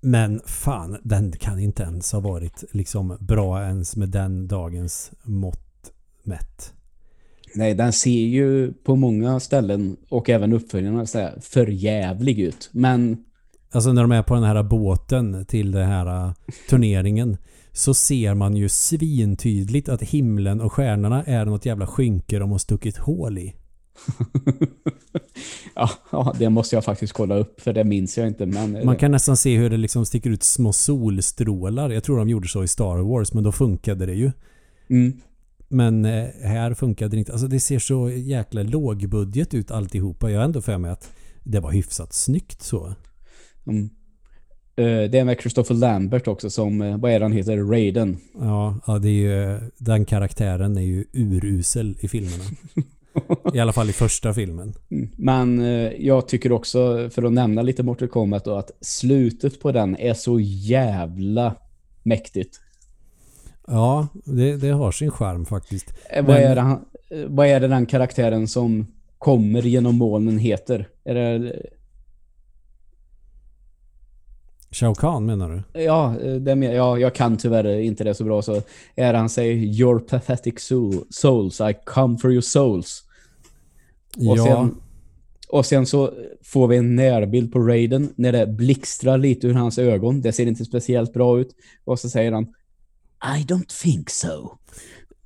Men 0.00 0.40
fan, 0.46 0.98
den 1.02 1.32
kan 1.32 1.58
inte 1.58 1.82
ens 1.82 2.12
ha 2.12 2.20
varit 2.20 2.64
liksom 2.70 3.16
bra 3.20 3.62
ens 3.62 3.96
med 3.96 4.08
den 4.08 4.48
dagens 4.48 5.12
mått 5.22 5.92
mätt. 6.22 6.72
Nej, 7.54 7.74
den 7.74 7.92
ser 7.92 8.10
ju 8.10 8.72
på 8.72 8.96
många 8.96 9.40
ställen 9.40 9.96
och 10.08 10.30
även 10.30 10.52
uppföljarna 10.52 11.06
så 11.06 11.18
här 11.18 11.38
förjävlig 11.40 12.40
ut. 12.40 12.70
Men 12.72 13.24
Alltså 13.72 13.92
när 13.92 14.02
de 14.02 14.12
är 14.12 14.22
på 14.22 14.34
den 14.34 14.44
här 14.44 14.62
båten 14.62 15.44
till 15.44 15.72
den 15.72 15.86
här 15.86 16.26
uh, 16.26 16.32
turneringen 16.70 17.36
så 17.72 17.94
ser 17.94 18.34
man 18.34 18.56
ju 18.56 18.68
svintydligt 18.68 19.88
att 19.88 20.02
himlen 20.02 20.60
och 20.60 20.72
stjärnorna 20.72 21.24
är 21.24 21.44
något 21.44 21.66
jävla 21.66 21.86
skynke 21.86 22.38
de 22.38 22.50
har 22.50 22.58
stuckit 22.58 22.96
hål 22.96 23.38
i. 23.38 23.54
ja, 25.74 25.90
ja, 26.12 26.34
det 26.38 26.50
måste 26.50 26.76
jag 26.76 26.84
faktiskt 26.84 27.12
kolla 27.12 27.34
upp 27.34 27.60
för 27.60 27.72
det 27.72 27.84
minns 27.84 28.18
jag 28.18 28.28
inte. 28.28 28.46
Men, 28.46 28.86
Man 28.86 28.96
kan 28.96 29.10
nästan 29.10 29.36
se 29.36 29.56
hur 29.56 29.70
det 29.70 29.76
liksom 29.76 30.06
sticker 30.06 30.30
ut 30.30 30.42
små 30.42 30.72
solstrålar. 30.72 31.90
Jag 31.90 32.04
tror 32.04 32.18
de 32.18 32.28
gjorde 32.28 32.48
så 32.48 32.64
i 32.64 32.68
Star 32.68 32.98
Wars 32.98 33.32
men 33.32 33.44
då 33.44 33.52
funkade 33.52 34.06
det 34.06 34.14
ju. 34.14 34.30
mm, 34.90 35.20
Men 35.68 36.04
eh, 36.04 36.26
här 36.42 36.74
funkade 36.74 37.16
det 37.16 37.18
inte. 37.18 37.32
Alltså 37.32 37.46
det 37.46 37.60
ser 37.60 37.78
så 37.78 38.10
jäkla 38.10 38.62
lågbudget 38.62 39.54
ut 39.54 39.70
alltihopa. 39.70 40.30
Jag 40.30 40.38
har 40.38 40.44
ändå 40.44 40.62
för 40.62 40.78
mig 40.78 40.90
att 40.90 41.10
det 41.44 41.60
var 41.60 41.72
hyfsat 41.72 42.12
snyggt 42.12 42.62
så. 42.62 42.94
Mm. 43.66 43.90
Eh, 44.76 45.10
det 45.10 45.18
är 45.18 45.24
med 45.24 45.40
Christopher 45.40 45.74
Lambert 45.74 46.28
också 46.28 46.50
som, 46.50 46.82
eh, 46.82 46.96
vad 46.98 47.12
är 47.12 47.20
han 47.20 47.32
heter, 47.32 47.56
Raiden. 47.56 48.16
Ja, 48.40 48.76
ja 48.86 48.98
det 48.98 49.08
är 49.08 49.12
ju, 49.12 49.60
den 49.78 50.04
karaktären 50.04 50.76
är 50.76 50.80
ju 50.82 51.04
urusel 51.12 51.96
i 52.00 52.08
filmerna. 52.08 52.44
I 53.54 53.58
alla 53.60 53.72
fall 53.72 53.90
i 53.90 53.92
första 53.92 54.34
filmen. 54.34 54.74
Mm. 54.90 55.08
Men 55.16 55.60
eh, 55.60 55.92
jag 55.98 56.28
tycker 56.28 56.52
också, 56.52 57.10
för 57.10 57.22
att 57.22 57.32
nämna 57.32 57.62
lite 57.62 57.82
Mortal 57.82 58.08
Kombat 58.08 58.44
då, 58.44 58.54
att 58.54 58.70
slutet 58.80 59.60
på 59.60 59.72
den 59.72 59.96
är 59.96 60.14
så 60.14 60.40
jävla 60.40 61.54
mäktigt. 62.02 62.60
Ja, 63.66 64.08
det, 64.24 64.56
det 64.56 64.68
har 64.70 64.92
sin 64.92 65.10
charm 65.10 65.46
faktiskt. 65.46 65.94
Eh, 66.10 66.24
Vad, 66.24 66.36
Men- 66.36 66.50
är 66.50 66.54
det 66.54 66.60
han, 66.60 66.84
eh, 67.10 67.24
vad 67.28 67.46
är 67.46 67.60
det 67.60 67.68
den 67.68 67.86
karaktären 67.86 68.48
som 68.48 68.86
kommer 69.18 69.62
genom 69.62 69.94
molnen 69.94 70.38
heter? 70.38 70.88
Är 71.04 71.14
det, 71.14 71.56
Shao 74.72 74.94
Kahn 74.94 75.26
menar 75.26 75.50
du? 75.50 75.80
ja, 75.80 76.14
eh, 76.20 76.34
det 76.34 76.54
med, 76.54 76.76
ja, 76.76 76.98
jag 76.98 77.14
kan 77.14 77.36
tyvärr 77.36 77.80
inte 77.80 78.04
det 78.04 78.14
så 78.14 78.24
bra 78.24 78.42
så 78.42 78.62
är 78.94 79.14
han 79.14 79.28
säger 79.28 79.54
Your 79.54 79.98
pathetic 79.98 80.60
soul, 80.60 81.04
souls, 81.10 81.60
I 81.60 81.74
come 81.84 82.18
for 82.18 82.32
your 82.32 82.42
souls. 82.42 83.04
Och, 84.16 84.38
ja, 84.38 84.44
sen, 84.44 84.74
och 85.48 85.66
sen 85.66 85.86
så 85.86 86.12
får 86.42 86.68
vi 86.68 86.76
en 86.76 86.96
närbild 86.96 87.52
på 87.52 87.58
Raiden 87.58 88.12
när 88.16 88.32
det 88.32 88.46
blixtrar 88.46 89.18
lite 89.18 89.46
ur 89.46 89.54
hans 89.54 89.78
ögon. 89.78 90.20
Det 90.20 90.32
ser 90.32 90.46
inte 90.46 90.64
speciellt 90.64 91.12
bra 91.12 91.40
ut. 91.40 91.54
Och 91.84 91.98
så 91.98 92.08
säger 92.08 92.32
han 92.32 92.44
I 93.38 93.44
don't 93.44 93.82
think 93.82 94.10
so. 94.10 94.58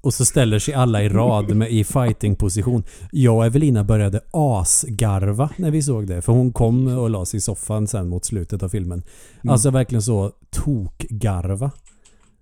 Och 0.06 0.14
så 0.14 0.24
ställer 0.24 0.58
sig 0.58 0.74
alla 0.74 1.02
i 1.02 1.08
rad 1.08 1.56
med, 1.56 1.70
i 1.70 1.84
fighting-position. 1.84 2.84
Jag 3.12 3.36
och 3.36 3.46
Evelina 3.46 3.84
började 3.84 4.20
asgarva 4.30 5.50
när 5.56 5.70
vi 5.70 5.82
såg 5.82 6.06
det. 6.06 6.22
För 6.22 6.32
hon 6.32 6.52
kom 6.52 6.86
och 6.86 7.10
la 7.10 7.24
sig 7.24 7.38
i 7.38 7.40
soffan 7.40 7.86
sen 7.86 8.08
mot 8.08 8.24
slutet 8.24 8.62
av 8.62 8.68
filmen. 8.68 9.02
Alltså 9.48 9.70
verkligen 9.70 10.02
så 10.02 10.32
tokgarva. 10.50 11.70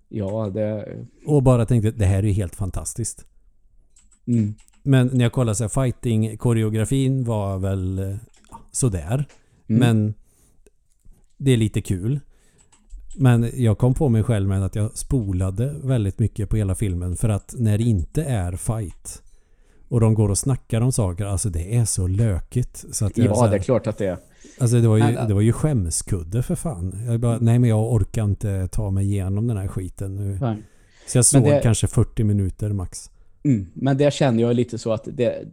Ja, 0.08 0.50
det... 0.54 0.88
Och 1.26 1.42
bara 1.42 1.66
tänkte 1.66 1.90
det 1.90 2.06
här 2.06 2.18
är 2.18 2.22
ju 2.22 2.32
helt 2.32 2.54
fantastiskt. 2.54 3.24
Mm. 4.26 4.54
Men 4.82 5.10
när 5.12 5.24
jag 5.24 5.32
kollade 5.32 5.56
så 5.56 5.64
här, 5.64 5.68
fighting-koreografin 5.68 7.24
var 7.24 7.58
väl 7.58 8.18
sådär. 8.72 9.24
Mm. 9.68 9.80
Men 9.80 10.14
det 11.36 11.52
är 11.52 11.56
lite 11.56 11.80
kul. 11.80 12.20
Men 13.16 13.50
jag 13.54 13.78
kom 13.78 13.94
på 13.94 14.08
mig 14.08 14.22
själv 14.22 14.48
med 14.48 14.64
att 14.64 14.74
jag 14.76 14.96
spolade 14.96 15.74
väldigt 15.82 16.18
mycket 16.18 16.48
på 16.48 16.56
hela 16.56 16.74
filmen 16.74 17.16
för 17.16 17.28
att 17.28 17.54
när 17.58 17.78
det 17.78 17.84
inte 17.84 18.24
är 18.24 18.52
fight 18.56 19.22
och 19.88 20.00
de 20.00 20.14
går 20.14 20.28
och 20.28 20.38
snackar 20.38 20.80
om 20.80 20.92
saker, 20.92 21.24
alltså 21.24 21.50
det 21.50 21.76
är 21.76 21.84
så 21.84 22.06
lökigt. 22.06 22.84
Så 22.92 23.06
att 23.06 23.18
jag, 23.18 23.26
så 23.26 23.32
Ja, 23.34 23.44
här, 23.44 23.50
det 23.50 23.56
är 23.56 23.62
klart 23.62 23.86
att 23.86 23.98
det 23.98 24.06
är. 24.06 24.18
Alltså 24.58 24.80
det 24.80 24.88
var, 24.88 24.96
ju, 24.96 25.26
det 25.28 25.34
var 25.34 25.40
ju 25.40 25.52
skämskudde 25.52 26.42
för 26.42 26.54
fan. 26.54 27.04
Jag 27.06 27.20
bara, 27.20 27.38
nej 27.38 27.58
men 27.58 27.70
jag 27.70 27.92
orkar 27.92 28.24
inte 28.24 28.68
ta 28.68 28.90
mig 28.90 29.04
igenom 29.06 29.46
den 29.46 29.56
här 29.56 29.68
skiten 29.68 30.16
nu. 30.16 30.38
Nej. 30.40 30.56
Så 31.06 31.18
jag 31.18 31.24
såg 31.24 31.44
det- 31.44 31.60
kanske 31.62 31.86
40 31.86 32.24
minuter 32.24 32.72
max. 32.72 33.10
Mm. 33.42 33.66
Men 33.74 33.96
det 33.98 34.12
känner 34.14 34.42
jag 34.42 34.56
lite 34.56 34.78
så 34.78 34.92
att 34.92 35.08
det 35.12 35.48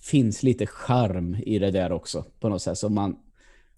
finns 0.00 0.42
lite 0.42 0.66
charm 0.66 1.34
i 1.46 1.58
det 1.58 1.70
där 1.70 1.92
också. 1.92 2.24
På 2.40 2.48
något 2.48 2.62
sätt. 2.62 2.78
Så 2.78 2.88
man, 2.88 3.16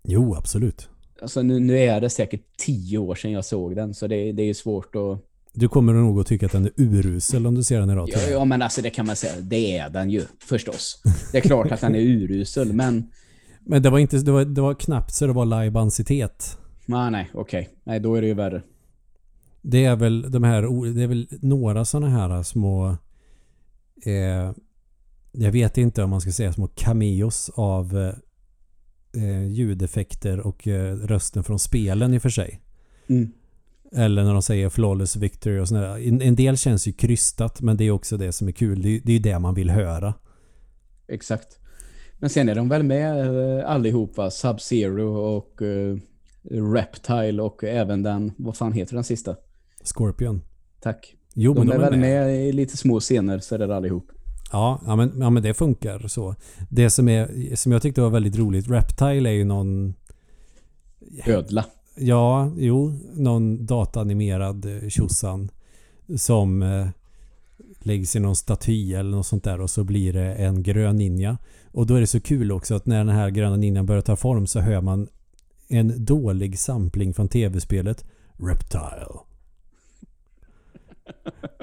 Jo, 0.03 0.35
absolut. 0.35 0.89
Alltså 1.23 1.43
nu, 1.43 1.61
nu 1.61 1.79
är 1.79 2.01
det 2.01 2.11
säkert 2.11 2.43
tio 2.59 2.99
år 2.99 3.15
sedan 3.15 3.33
jag 3.33 3.45
såg 3.45 3.77
den. 3.77 3.95
Så 3.95 4.07
det, 4.07 4.33
det 4.33 4.43
är 4.43 4.47
ju 4.47 4.55
svårt 4.55 4.97
att... 4.97 5.27
Du 5.53 5.69
kommer 5.69 5.93
nog 5.93 6.21
att 6.21 6.27
tycka 6.27 6.47
att 6.47 6.53
den 6.53 6.65
är 6.65 6.73
urusel 6.77 7.47
om 7.47 7.55
du 7.55 7.63
ser 7.63 7.81
den 7.81 7.91
idag. 7.91 8.09
Ja, 8.13 8.19
ja, 8.31 8.45
men 8.45 8.63
alltså 8.63 8.83
det 8.83 8.91
kan 8.91 9.07
man 9.07 9.17
säga. 9.17 9.33
Det 9.41 9.79
är 9.79 9.91
den 9.91 10.11
ju, 10.11 10.23
förstås. 10.41 11.03
Det 11.33 11.39
är 11.39 11.43
klart 11.43 11.73
att 11.73 11.81
den 11.81 11.95
är 11.95 12.01
urusel, 12.01 12.73
men... 12.73 13.11
Men 13.65 13.83
det 13.83 13.91
var, 13.91 13.99
inte, 13.99 14.19
det, 14.19 14.33
var, 14.33 14.45
det 14.45 14.61
var 14.61 14.75
knappt 14.75 15.15
så 15.15 15.27
det 15.27 15.33
var 15.33 15.45
lajbansitet. 15.45 16.59
Nej, 16.87 17.11
nej, 17.11 17.31
okej. 17.35 17.69
Nej, 17.85 18.01
då 18.01 18.15
är 18.15 18.21
det 18.21 18.27
ju 18.27 18.35
värre. 18.35 18.63
Det 19.63 19.85
är 19.85 19.97
väl 19.97 20.31
de 20.31 20.45
här, 20.45 20.93
det 20.95 21.03
är 21.03 21.07
väl 21.07 21.29
några 21.41 21.85
sådana 21.85 22.09
här 22.09 22.43
små 22.43 22.97
eh, 24.07 24.53
jag 25.33 25.53
vet 25.53 25.79
inte 25.79 26.03
om 26.03 26.11
man 26.11 26.21
ska 26.21 26.33
säga 26.33 26.53
små 26.53 26.67
cameos 26.67 27.51
av 27.55 28.13
eh, 29.17 29.47
ljudeffekter 29.47 30.41
och 30.41 30.69
eh, 30.69 30.95
rösten 30.97 31.45
från 31.45 31.59
spelen 31.59 32.15
i 32.15 32.19
och 32.19 32.23
för 32.23 32.29
sig. 32.31 32.61
Mm. 33.09 33.33
Eller 33.93 34.25
när 34.25 34.33
de 34.33 34.43
säger 34.43 34.69
flawless 34.69 35.17
victory 35.17 35.59
och 35.59 35.69
sådär. 35.69 36.09
En, 36.09 36.23
en 36.23 36.35
del 36.35 36.57
känns 36.57 36.89
ju 36.89 36.93
krystat 36.93 37.61
men 37.61 37.77
det 37.77 37.85
är 37.85 37.91
också 37.91 38.17
det 38.17 38.33
som 38.33 38.49
är 38.49 38.53
kul. 38.53 38.83
Det, 38.83 38.89
är- 38.89 39.01
det 39.05 39.13
är 39.13 39.17
ju 39.17 39.23
det 39.23 39.39
man 39.39 39.55
vill 39.55 39.71
höra. 39.71 40.15
Exakt. 41.09 41.59
Men 42.19 42.31
sen 42.31 42.49
är 42.49 42.55
de 42.55 42.69
väl 42.69 42.83
med 42.83 43.27
eh, 43.59 43.71
allihopa. 43.71 44.29
Sub-Zero 44.31 45.17
och 45.37 45.63
eh, 45.63 45.97
Reptile 46.75 47.43
och 47.43 47.65
även 47.65 48.03
den, 48.03 48.33
vad 48.37 48.57
fan 48.57 48.73
heter 48.73 48.95
den 48.95 49.05
sista? 49.05 49.37
Scorpion. 49.85 50.41
Tack. 50.81 51.17
Jo 51.35 51.55
De, 51.55 51.67
men 51.67 51.77
är 51.77 51.79
väl 51.91 51.99
med. 51.99 52.47
i 52.49 52.53
lite 52.53 52.77
små 52.77 53.01
scener 53.01 53.39
så 53.39 53.55
är 53.55 53.59
det 53.59 53.77
allihop. 53.77 54.13
Ja, 54.53 54.81
ja, 54.87 54.97
men, 54.97 55.13
ja 55.21 55.31
men 55.31 55.43
det 55.43 55.55
funkar 55.55 56.09
så. 56.09 56.35
Det 56.69 56.91
som, 56.91 57.09
är, 57.09 57.57
som 57.57 57.73
jag 57.73 57.83
tyckte 57.83 58.01
var 58.01 58.11
väldigt 58.11 58.37
roligt, 58.37 58.71
Reptile 58.71 59.31
är 59.31 59.35
ju 59.35 59.45
någon 59.45 59.95
Ödla. 61.27 61.65
Ja, 61.97 62.53
jo, 62.57 62.99
någon 63.15 63.67
dataanimerad 63.67 64.65
eh, 64.65 64.89
tjosan 64.89 65.51
som 66.17 66.63
eh, 66.63 66.89
läggs 67.79 68.17
i 68.17 68.21
någon 68.21 68.37
staty 68.37 68.95
eller 68.95 69.11
något 69.11 69.27
sånt 69.27 69.45
där 69.45 69.61
och 69.61 69.71
så 69.71 69.85
blir 69.85 70.13
det 70.13 70.35
en 70.35 70.63
grön 70.63 70.97
ninja. 70.97 71.39
Och 71.73 71.87
då 71.87 71.95
är 71.95 72.01
det 72.01 72.07
så 72.07 72.21
kul 72.21 72.53
också 72.53 72.75
att 72.75 72.87
när 72.87 72.99
den 72.99 73.15
här 73.15 73.31
gröna 73.31 73.57
ninjan 73.57 73.87
börjar 73.87 74.03
ta 74.03 74.17
form 74.17 74.47
så 74.47 74.61
hör 74.61 74.81
man 74.81 75.09
en 75.69 76.05
dålig 76.05 76.59
sampling 76.59 77.15
från 77.15 77.29
tv-spelet 77.29 78.05
Reptile. 78.37 79.21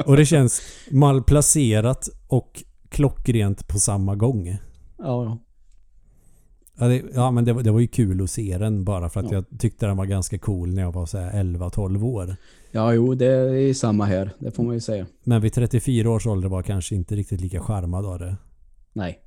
Och 0.05 0.17
det 0.17 0.25
känns 0.25 0.61
malplacerat 0.91 2.09
och 2.27 2.63
klockrent 2.97 3.67
på 3.67 3.77
samma 3.79 4.15
gång. 4.15 4.47
Ja, 4.97 5.23
ja. 5.23 5.37
Ja, 6.79 6.87
det, 6.87 7.03
ja 7.15 7.31
men 7.31 7.45
det, 7.45 7.53
var- 7.53 7.63
det 7.63 7.71
var 7.71 7.79
ju 7.79 7.87
kul 7.87 8.23
att 8.23 8.29
se 8.29 8.57
den 8.57 8.83
bara 8.83 9.09
för 9.09 9.19
att 9.19 9.31
Ja. 9.31 9.43
jag 9.49 9.59
tyckte 9.59 9.85
den 9.85 9.97
var 9.97 10.05
ganska 10.05 10.39
cool 10.39 10.73
när 10.73 10.81
jag 10.81 10.91
var 10.91 11.05
så 11.05 11.17
här 11.17 11.43
11-12 11.43 12.03
år. 12.05 12.35
Ja, 12.71 12.93
jo, 12.93 13.15
det 13.15 13.25
är 13.25 13.73
samma 13.73 14.05
här. 14.05 14.31
Det 14.39 14.51
får 14.51 14.63
man 14.63 14.73
ju 14.73 14.79
säga. 14.81 15.05
Men 15.23 15.41
vid 15.41 15.53
34 15.53 16.09
års 16.11 16.27
ålder 16.27 16.49
var 16.49 16.57
jag 16.57 16.65
kanske 16.65 16.95
inte 16.95 17.15
riktigt 17.15 17.41
lika 17.41 17.59
charmad 17.61 18.05
av 18.05 18.19
det. 18.19 18.35
Nej. 18.93 19.19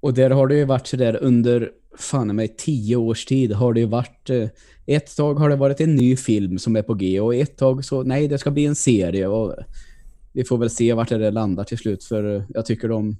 Och 0.00 0.14
där 0.14 0.30
har 0.30 0.46
det 0.46 0.54
ju 0.56 0.64
varit 0.64 0.86
så 0.86 0.96
där 0.96 1.22
under 1.22 1.70
fan 1.98 2.36
mig 2.36 2.54
tio 2.58 2.96
års 2.96 3.24
tid 3.24 3.52
har 3.52 3.72
det 3.72 3.80
ju 3.80 3.86
varit 3.86 4.30
eh, 4.30 4.48
ett 4.86 5.16
tag 5.16 5.34
har 5.34 5.48
det 5.48 5.56
varit 5.56 5.80
en 5.80 5.94
ny 5.96 6.16
film 6.16 6.58
som 6.58 6.76
är 6.76 6.82
på 6.82 6.94
G 6.94 7.20
och 7.20 7.34
ett 7.34 7.56
tag 7.56 7.84
så 7.84 8.02
nej 8.02 8.28
det 8.28 8.38
ska 8.38 8.50
bli 8.50 8.66
en 8.66 8.74
serie 8.74 9.26
och 9.26 9.54
vi 10.34 10.44
får 10.44 10.58
väl 10.58 10.70
se 10.70 10.92
vart 10.92 11.08
det 11.08 11.30
landar 11.30 11.64
till 11.64 11.78
slut 11.78 12.04
för 12.04 12.46
jag 12.48 12.66
tycker 12.66 12.88
de 12.88 13.16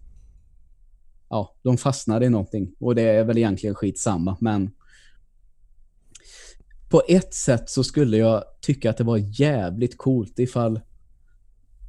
ja, 1.28 1.54
de 1.62 1.76
fastnar 1.76 2.22
i 2.22 2.28
någonting 2.28 2.74
och 2.80 2.94
det 2.94 3.02
är 3.02 3.24
väl 3.24 3.38
egentligen 3.38 3.74
skitsamma 3.74 4.36
men 4.40 4.70
på 6.90 7.02
ett 7.08 7.34
sätt 7.34 7.70
så 7.70 7.84
skulle 7.84 8.16
jag 8.16 8.44
tycka 8.60 8.90
att 8.90 8.96
det 8.96 9.04
var 9.04 9.40
jävligt 9.40 9.98
coolt 9.98 10.38
ifall 10.38 10.80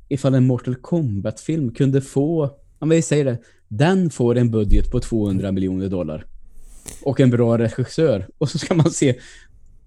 ifall 0.07 0.35
en 0.35 0.47
Mortal 0.47 0.75
Kombat-film 0.75 1.71
kunde 1.71 2.01
få, 2.01 2.57
om 2.79 2.89
vi 2.89 3.01
säger 3.01 3.25
det, 3.25 3.37
den 3.67 4.09
får 4.09 4.37
en 4.37 4.51
budget 4.51 4.91
på 4.91 4.99
200 4.99 5.51
miljoner 5.51 5.89
dollar. 5.89 6.25
Och 7.03 7.19
en 7.19 7.29
bra 7.29 7.57
regissör. 7.57 8.27
Och 8.37 8.49
så 8.49 8.59
ska 8.59 8.73
man 8.73 8.91
se, 8.91 9.19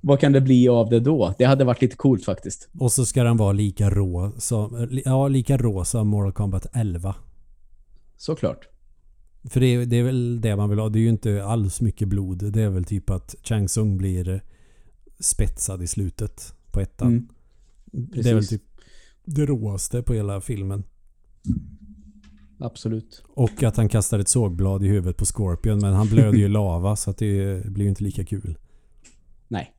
vad 0.01 0.21
kan 0.21 0.33
det 0.33 0.41
bli 0.41 0.69
av 0.69 0.89
det 0.89 1.01
då? 1.01 1.35
Det 1.39 1.45
hade 1.45 1.65
varit 1.65 1.83
lite 1.83 1.97
coolt 1.97 2.25
faktiskt. 2.25 2.69
Och 2.79 2.93
så 2.93 3.07
ska 3.07 3.23
den 3.25 3.37
vara 3.37 3.53
lika 3.53 3.91
rå 3.91 4.33
som, 4.39 4.89
ja, 5.05 5.29
lika 5.29 5.57
rå 5.57 5.85
som 5.85 6.09
Mortal 6.09 6.33
Kombat 6.33 6.67
11. 6.73 7.15
Såklart. 8.17 8.69
För 9.51 9.61
det, 9.61 9.67
är- 9.67 9.87
det 9.87 9.97
är 9.97 10.03
väl 10.03 10.41
det 10.41 10.57
man 10.57 10.71
vill 10.71 10.79
ha. 10.79 10.89
Det 10.89 10.99
är 10.99 11.01
ju 11.01 11.09
inte 11.09 11.45
alls 11.45 11.81
mycket 11.81 12.09
blod. 12.09 12.53
Det 12.53 12.63
är 12.63 12.69
väl 12.69 12.85
typ 12.85 13.11
att 13.11 13.35
Chang 13.43 13.69
Sung 13.69 13.97
blir 13.99 14.43
spetsad 15.21 15.83
i 15.83 15.87
slutet 15.87 16.55
på 16.73 16.81
ettan. 16.81 17.09
Mm. 17.09 17.29
Det 17.93 18.31
är 18.31 18.35
väl 18.35 18.47
typ 18.47 18.63
det 19.25 19.47
råaste 19.47 20.03
på 20.03 20.15
hela 20.15 20.41
filmen. 20.41 20.85
Absolut. 22.61 23.23
Och 23.29 23.63
att 23.63 23.77
han 23.77 23.89
kastar 23.89 24.19
ett 24.19 24.29
sågblad 24.29 24.85
i 24.85 24.89
huvudet 24.89 25.17
på 25.17 25.25
Scorpion 25.25 25.79
men 25.79 25.93
han 25.95 26.09
blöder 26.09 26.39
ju 26.39 26.49
lava 26.59 26.97
så 26.97 27.11
att 27.11 27.19
det 27.19 27.65
blir 27.67 27.85
ju 27.85 27.89
inte 27.89 28.03
lika 28.05 28.25
kul. 28.25 28.59
Nej. 29.49 29.75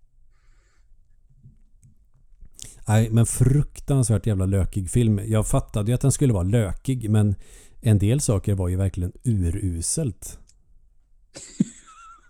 Nej 2.90 3.10
men 3.10 3.26
fruktansvärt 3.26 4.28
jävla 4.28 4.46
lökig 4.46 4.90
film. 4.90 5.20
Jag 5.26 5.48
fattade 5.48 5.92
ju 5.92 5.96
att 5.96 6.02
den 6.02 6.12
skulle 6.12 6.34
vara 6.34 6.44
lökig 6.44 7.10
men 7.10 7.36
en 7.82 7.98
del 8.00 8.20
saker 8.22 8.54
var 8.54 8.68
ju 8.68 8.76
verkligen 8.76 9.12
uruselt. 9.24 10.40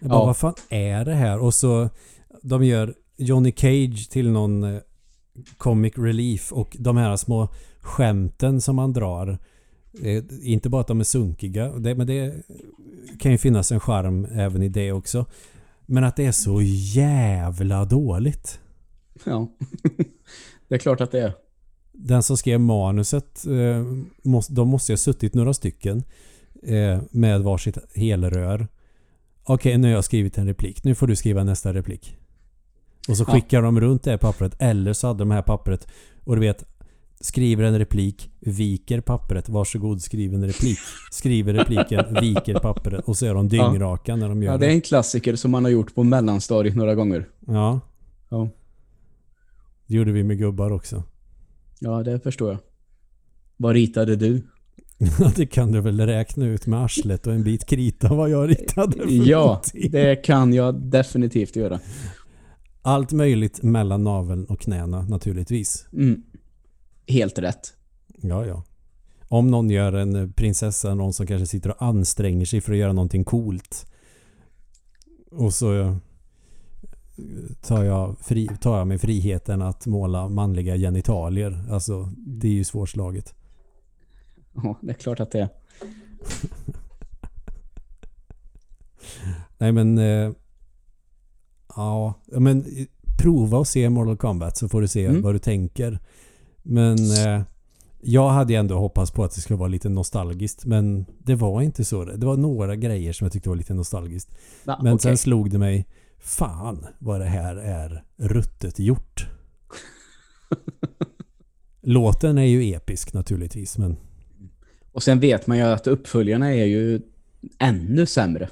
Jag 0.00 0.10
bara, 0.10 0.18
Ja. 0.20 0.26
vad 0.26 0.36
fan 0.36 0.54
är 0.68 1.04
det 1.04 1.14
här? 1.14 1.38
Och 1.38 1.54
så 1.54 1.88
de 2.42 2.64
gör 2.64 2.94
Johnny 3.16 3.52
Cage 3.56 4.10
till 4.10 4.30
någon 4.30 4.62
eh, 4.64 4.80
comic 5.56 5.92
relief 5.98 6.52
och 6.52 6.76
de 6.80 6.96
här 6.96 7.16
små 7.16 7.48
skämten 7.80 8.60
som 8.60 8.76
man 8.76 8.92
drar. 8.92 9.38
eh, 10.02 10.22
Inte 10.42 10.68
bara 10.68 10.80
att 10.80 10.86
de 10.88 11.00
är 11.00 11.04
sunkiga, 11.04 11.72
men 11.72 12.06
det 12.06 12.34
kan 13.20 13.32
ju 13.32 13.38
finnas 13.38 13.72
en 13.72 13.80
charm 13.80 14.24
även 14.24 14.62
i 14.62 14.68
det 14.68 14.92
också. 14.92 15.26
Men 15.86 16.04
att 16.04 16.16
det 16.16 16.24
är 16.26 16.32
så 16.32 16.62
jävla 16.62 17.84
dåligt. 17.84 18.60
Ja. 19.24 19.48
det 20.68 20.74
är 20.74 20.78
klart 20.78 21.00
att 21.00 21.10
det 21.10 21.20
är. 21.20 21.32
Den 21.92 22.22
som 22.22 22.36
skrev 22.36 22.60
manuset, 22.60 23.46
eh, 23.46 23.84
de 24.48 24.68
måste 24.68 24.92
ju 24.92 24.94
ha 24.94 24.98
suttit 24.98 25.34
några 25.34 25.54
stycken 25.54 26.02
eh, 26.62 27.00
med 27.10 27.40
varsitt 27.42 27.78
helrör. 27.94 28.68
Okej, 29.44 29.78
nu 29.78 29.88
har 29.88 29.94
jag 29.94 30.04
skrivit 30.04 30.38
en 30.38 30.46
replik. 30.46 30.84
Nu 30.84 30.94
får 30.94 31.06
du 31.06 31.16
skriva 31.16 31.44
nästa 31.44 31.72
replik. 31.74 32.16
Och 33.08 33.16
så 33.16 33.24
Ja. 33.28 33.32
skickar 33.32 33.62
de 33.62 33.80
runt 33.80 34.02
det 34.02 34.10
här 34.10 34.18
pappret. 34.18 34.56
Eller 34.58 34.92
så 34.92 35.06
hade 35.06 35.18
de 35.18 35.30
här 35.30 35.42
pappret 35.42 35.86
och 36.24 36.34
du 36.36 36.40
vet 36.40 36.64
Skriver 37.20 37.64
en 37.64 37.78
replik, 37.78 38.30
viker 38.40 39.00
pappret. 39.00 39.48
Varsågod 39.48 40.02
skriv 40.02 40.34
en 40.34 40.46
replik. 40.46 40.78
Skriver 41.10 41.54
repliken, 41.54 42.04
viker 42.20 42.54
pappret. 42.58 43.04
Och 43.08 43.16
så 43.16 43.26
är 43.26 43.34
de 43.34 43.48
dyngraka 43.48 44.16
när 44.16 44.28
de 44.28 44.42
gör 44.42 44.52
Ja, 44.52 44.58
det 44.58 44.66
är 44.66 44.70
en 44.70 44.80
klassiker 44.80 45.36
som 45.36 45.50
man 45.50 45.64
har 45.64 45.70
gjort 45.70 45.94
på 45.94 46.02
mellanstadiet 46.04 46.76
några 46.76 46.94
gånger. 46.94 47.28
Ja, 47.46 47.80
Ja, 48.28 48.48
det 49.86 49.94
gjorde 49.96 50.12
vi 50.12 50.24
med 50.24 50.38
gubbar 50.38 50.70
också. 50.70 51.02
ja 51.78 52.02
det 52.02 52.20
förstår 52.20 52.50
jag. 52.50 52.58
Vad 53.56 53.72
ritade 53.74 54.16
du? 54.16 54.42
Det 55.36 55.46
kan 55.46 55.72
du 55.72 55.80
väl 55.80 56.00
räkna 56.00 56.46
ut 56.46 56.66
med 56.66 56.80
arslet 56.84 57.26
och 57.26 57.32
en 57.34 57.44
bit 57.44 57.66
krita 57.66 58.14
vad 58.14 58.30
jag 58.30 58.50
ritade 58.50 58.92
för 58.92 59.28
Ja, 59.28 59.38
någonting. 59.46 59.90
det 59.90 60.16
kan 60.16 60.52
jag 60.54 60.74
definitivt 60.74 61.56
göra. 61.56 61.80
Allt 62.82 63.12
möjligt 63.12 63.62
mellan 63.62 64.04
naveln 64.04 64.44
och 64.44 64.60
knäna 64.60 65.02
naturligtvis. 65.02 65.86
Mm. 65.92 66.22
Helt 67.06 67.38
rätt. 67.38 67.72
Ja, 68.22 68.46
ja. 68.46 68.64
Om 69.28 69.50
någon 69.50 69.70
gör 69.70 69.92
en 69.92 70.32
prinsessa, 70.32 70.94
någon 70.94 71.12
som 71.12 71.26
kanske 71.26 71.46
sitter 71.46 71.70
och 71.70 71.82
anstränger 71.82 72.46
sig 72.46 72.60
för 72.60 72.72
att 72.72 72.78
göra 72.78 72.92
någonting 72.92 73.24
coolt. 73.24 73.86
Och 75.30 75.54
så 75.54 75.96
tar 77.62 77.84
jag, 77.84 78.16
fri, 78.20 78.48
tar 78.60 78.78
jag 78.78 78.86
mig 78.86 78.98
friheten 78.98 79.62
att 79.62 79.86
måla 79.86 80.28
manliga 80.28 80.76
genitalier. 80.76 81.64
Alltså, 81.70 82.12
det 82.16 82.48
är 82.48 82.52
ju 82.52 82.64
svårslaget. 82.64 83.34
Ja, 84.54 84.78
det 84.82 84.90
är 84.90 84.94
klart 84.94 85.20
att 85.20 85.30
det 85.30 85.40
är. 85.40 85.48
Nej 89.58 89.72
men... 89.72 89.98
Eh, 89.98 90.32
ja, 91.76 92.14
men 92.26 92.60
eh, 92.60 92.86
prova 93.18 93.58
och 93.58 93.66
se 93.68 93.90
Mortal 93.90 94.16
Kombat 94.16 94.56
så 94.56 94.68
får 94.68 94.80
du 94.80 94.88
se 94.88 95.06
Mm. 95.06 95.22
vad 95.22 95.34
du 95.34 95.38
tänker. 95.38 95.98
Men 96.62 96.96
eh, 96.98 97.42
jag 98.00 98.28
hade 98.28 98.54
ändå 98.54 98.78
hoppats 98.78 99.10
på 99.10 99.24
att 99.24 99.34
det 99.34 99.40
skulle 99.40 99.56
vara 99.58 99.68
lite 99.68 99.88
nostalgiskt. 99.88 100.64
Men 100.64 101.06
det 101.18 101.34
var 101.34 101.62
inte 101.62 101.84
så. 101.84 102.04
Det 102.04 102.26
var 102.26 102.36
några 102.36 102.76
grejer 102.76 103.12
som 103.12 103.24
jag 103.24 103.32
tyckte 103.32 103.48
var 103.48 103.56
lite 103.56 103.74
nostalgiskt. 103.74 104.36
Ja, 104.64 104.78
Men 104.82 104.92
okej. 104.94 105.02
sen 105.02 105.18
slog 105.18 105.50
det 105.50 105.58
mig. 105.58 105.86
Fan 106.18 106.86
vad 106.98 107.20
det 107.20 107.26
här 107.26 107.56
är 107.56 108.04
ruttet 108.16 108.78
gjort. 108.78 109.26
Låten 111.82 112.38
är 112.38 112.44
ju 112.44 112.74
episk 112.74 113.12
naturligtvis 113.12 113.78
men 113.78 113.96
Och 114.92 115.02
sen 115.02 115.20
vet 115.20 115.46
man 115.46 115.58
ju 115.58 115.64
att 115.64 115.86
uppföljarna 115.86 116.54
är 116.54 116.64
ju 116.64 117.00
ännu 117.58 118.06
sämre. 118.06 118.48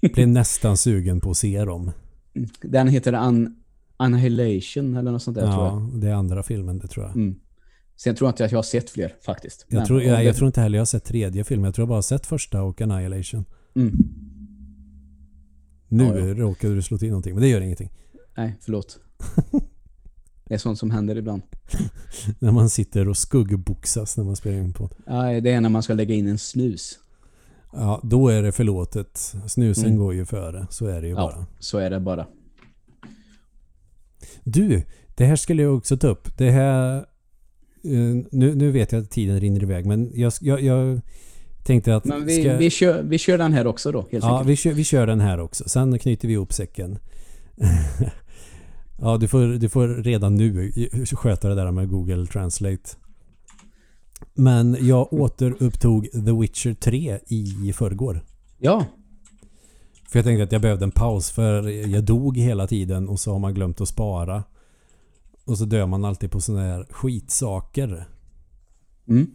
blev 0.00 0.28
nästan 0.28 0.76
sugen 0.76 1.20
på 1.20 1.30
att 1.30 1.36
se 1.36 1.64
dem. 1.64 1.90
Den 2.62 2.88
heter 2.88 3.12
An 3.12 3.62
Annihilation 3.96 4.96
eller 4.96 5.12
något 5.12 5.22
sånt 5.22 5.36
där 5.36 5.52
tror 5.52 5.64
jag. 5.64 5.72
Ja, 5.72 5.90
det 5.94 6.08
är 6.08 6.14
andra 6.14 6.42
filmen 6.42 6.78
det 6.78 6.88
tror 6.88 7.06
jag. 7.06 7.16
Mm. 7.16 7.36
Sen 7.96 8.14
tror 8.14 8.26
jag 8.28 8.32
inte 8.32 8.44
att 8.44 8.52
jag 8.52 8.58
har 8.58 8.62
sett 8.62 8.90
fler 8.90 9.14
faktiskt. 9.24 9.66
Jag 9.68 9.86
tror, 9.86 10.02
jag, 10.02 10.24
jag 10.24 10.36
tror 10.36 10.46
inte 10.46 10.60
heller 10.60 10.78
jag 10.78 10.80
har 10.80 10.86
sett 10.86 11.04
tredje 11.04 11.44
filmen. 11.44 11.64
Jag 11.64 11.74
tror 11.74 11.82
jag 11.82 11.88
bara 11.88 11.96
har 11.96 12.02
sett 12.02 12.26
första 12.26 12.62
och 12.62 12.80
Annihilation. 12.80 13.44
Mm. 13.74 13.92
Nu 15.88 16.04
Ja, 16.04 16.18
ja. 16.18 16.34
råkade 16.34 16.74
du 16.74 16.82
slå 16.82 16.98
till 16.98 17.08
någonting, 17.08 17.34
men 17.34 17.42
det 17.42 17.48
gör 17.48 17.60
ingenting. 17.60 17.90
Nej, 18.36 18.56
förlåt. 18.60 18.98
det 20.44 20.54
är 20.54 20.58
sånt 20.58 20.78
som 20.78 20.90
händer 20.90 21.16
ibland. 21.16 21.42
När 22.38 22.52
man 22.52 22.70
sitter 22.70 23.08
och 23.08 23.16
skuggboxas 23.16 24.16
när 24.16 24.24
man 24.24 24.36
spelar 24.36 24.58
in 24.58 24.72
på. 24.72 24.90
Ja, 25.06 25.40
det 25.40 25.50
är 25.50 25.60
när 25.60 25.68
man 25.68 25.82
ska 25.82 25.94
lägga 25.94 26.14
in 26.14 26.26
en 26.28 26.38
snus. 26.38 26.98
Ja, 27.72 28.00
då 28.02 28.28
är 28.28 28.42
det 28.42 28.52
förlåtet. 28.52 29.34
Snusen 29.46 29.84
Mm. 29.86 29.98
går 29.98 30.14
ju 30.14 30.24
före. 30.24 30.66
Så 30.70 30.86
är 30.86 31.00
det 31.00 31.06
ju 31.08 31.12
Ja. 31.14 31.16
bara. 31.20 31.46
Så 31.58 31.78
är 31.78 31.90
det 31.90 32.00
bara. 32.00 32.26
Du, 34.44 34.82
det 35.14 35.24
här 35.26 35.36
skulle 35.36 35.62
jag 35.62 35.76
också 35.76 35.96
ta 35.96 36.08
upp. 36.08 36.36
Det 36.38 36.50
här... 36.50 36.96
eh, 37.84 38.24
nu, 38.32 38.54
nu 38.54 38.70
vet 38.70 38.92
jag 38.92 39.02
att 39.02 39.10
tiden 39.10 39.40
rinner 39.40 39.62
iväg, 39.62 39.86
men 39.86 40.10
jag, 40.14 40.32
jag, 40.40 40.60
jag 40.62 41.00
tänkte 41.66 41.96
att... 41.96 42.04
Men 42.04 42.26
vi, 42.26 42.42
ska- 42.42 42.56
vi, 42.56 42.70
kör, 42.70 43.02
vi 43.02 43.18
kör 43.18 43.38
den 43.38 43.52
här 43.52 43.66
också 43.66 43.92
då, 43.92 44.06
helt 44.12 44.24
Ja, 44.24 44.42
vi 44.46 44.56
kör, 44.56 44.72
vi 44.72 44.84
kör 44.84 45.06
den 45.06 45.20
här 45.20 45.40
också. 45.40 45.68
Sen 45.68 45.98
knyter 45.98 46.28
vi 46.28 46.34
ihop 46.34 46.52
säcken. 46.52 46.98
ja, 49.00 49.16
du 49.16 49.28
får, 49.28 49.58
du 49.58 49.68
får 49.68 49.88
redan 49.88 50.34
nu 50.34 50.72
sköta 51.12 51.48
det 51.48 51.54
där 51.54 51.70
med 51.70 51.88
Google 51.88 52.26
Translate. 52.26 52.90
Men 54.34 54.76
jag 54.80 55.12
återupptog 55.12 56.08
The 56.12 56.32
Witcher 56.40 56.74
3 56.74 57.18
i 57.28 57.72
förrgår. 57.72 58.20
Ja, 58.58 58.84
För 60.08 60.18
jag 60.18 60.26
tänkte 60.26 60.44
att 60.44 60.52
jag 60.52 60.62
behövde 60.62 60.84
en 60.84 60.90
paus 60.90 61.30
för 61.30 61.68
jag 61.68 62.04
dog 62.04 62.36
hela 62.36 62.66
tiden 62.66 63.08
och 63.08 63.20
så 63.20 63.32
har 63.32 63.38
man 63.38 63.54
glömt 63.54 63.80
att 63.80 63.88
spara. 63.88 64.44
Och 65.44 65.58
så 65.58 65.64
dör 65.64 65.86
man 65.86 66.04
alltid 66.04 66.30
på 66.30 66.40
sådana 66.40 66.62
här 66.62 66.86
skitsaker. 66.90 68.08
mm. 69.08 69.30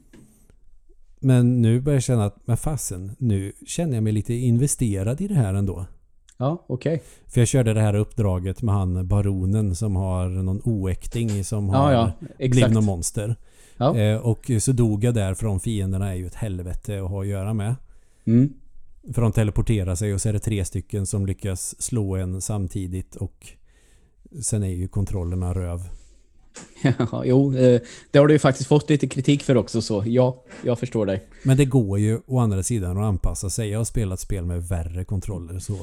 Men 1.23 1.61
nu 1.61 1.81
börjar 1.81 1.95
jag 1.95 2.03
känna 2.03 2.25
att, 2.25 2.47
men 2.47 2.57
fasen, 2.57 3.15
nu 3.19 3.51
känner 3.67 3.93
jag 3.93 4.03
mig 4.03 4.13
lite 4.13 4.33
investerad 4.33 5.21
i 5.21 5.27
det 5.27 5.35
här 5.35 5.53
ändå. 5.53 5.85
ja 6.37 6.65
okej. 6.67 7.03
För 7.27 7.41
jag 7.41 7.47
körde 7.47 7.73
det 7.73 7.81
här 7.81 7.95
uppdraget 7.95 8.61
med 8.61 8.75
han 8.75 9.07
baronen 9.07 9.75
som 9.75 9.95
har 9.95 10.29
någon 10.29 10.61
oäkting 10.63 11.43
som 11.43 11.67
Ja, 11.67 11.73
har 11.77 11.91
ja, 11.91 12.11
blivit 12.19 12.55
exakt. 12.57 12.73
någon 12.73 12.85
monster. 12.85 13.35
Ja. 13.77 13.97
Eh, 13.97 14.17
och 14.17 14.51
så 14.59 14.71
dog 14.71 15.03
jag 15.03 15.13
där 15.13 15.33
för 15.33 15.45
de 15.45 15.59
fienderna 15.59 16.09
är 16.11 16.15
ju 16.15 16.27
ett 16.27 16.35
helvete 16.35 17.01
att 17.03 17.09
ha 17.09 17.21
att 17.21 17.27
göra 17.27 17.53
med. 17.53 17.75
Mm. 18.25 18.53
För 19.13 19.21
de 19.21 19.31
teleporterar 19.31 19.95
sig 19.95 20.13
och 20.13 20.21
så 20.21 20.29
är 20.29 20.33
det 20.33 20.39
tre 20.39 20.65
stycken 20.65 21.05
som 21.05 21.25
lyckas 21.25 21.81
slå 21.81 22.15
en 22.15 22.41
samtidigt 22.41 23.15
och 23.15 23.47
sen 24.41 24.63
är 24.63 24.67
ju 24.67 24.87
kontrollerna 24.87 25.53
röv. 25.53 25.81
Ja, 26.99 27.23
jo, 27.25 27.55
eh, 27.55 27.81
det 28.11 28.19
har 28.19 28.27
du 28.27 28.33
ju 28.33 28.39
faktiskt 28.39 28.69
fått 28.69 28.89
lite 28.89 29.07
kritik 29.07 29.43
för 29.43 29.57
också 29.57 29.81
så 29.81 30.03
ja, 30.05 30.43
jag 30.63 30.79
förstår 30.79 31.05
dig. 31.05 31.27
Men 31.43 31.57
det 31.57 31.65
går 31.65 31.99
ju 31.99 32.19
å 32.25 32.39
andra 32.39 32.63
sidan 32.63 32.97
att 32.97 33.03
anpassa 33.03 33.49
sig. 33.49 33.69
Jag 33.69 33.79
har 33.79 33.85
spelat 33.85 34.19
spel 34.19 34.45
med 34.45 34.63
värre 34.63 35.03
kontroller 35.03 35.59
så. 35.59 35.77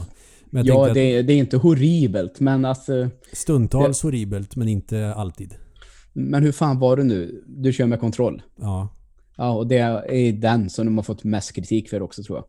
Ja, 0.51 0.91
det, 0.95 1.23
det 1.23 1.33
är 1.33 1.37
inte 1.37 1.57
horribelt, 1.57 2.41
men 2.41 2.65
att 2.65 2.89
stundtals 3.33 4.03
horribelt 4.03 4.57
men 4.57 4.69
inte 4.69 5.15
alltid. 5.15 5.55
Men 6.13 6.43
hur 6.43 6.53
fan 6.53 6.79
var 6.79 6.97
det 6.97 7.05
nu? 7.05 7.45
Du 7.47 7.73
kör 7.73 7.87
med 7.87 8.01
kontroll. 8.01 8.43
Ja, 8.57 8.89
Ja, 9.41 9.51
och 9.51 9.67
det 9.67 9.79
är 9.79 10.33
den 10.33 10.71
som 10.71 10.87
de 10.87 10.99
har 10.99 11.03
fått 11.03 11.25
mest 11.25 11.53
kritik 11.53 11.89
för 11.89 12.03
också 12.03 12.23
tror 12.23 12.39
jag. 12.39 12.45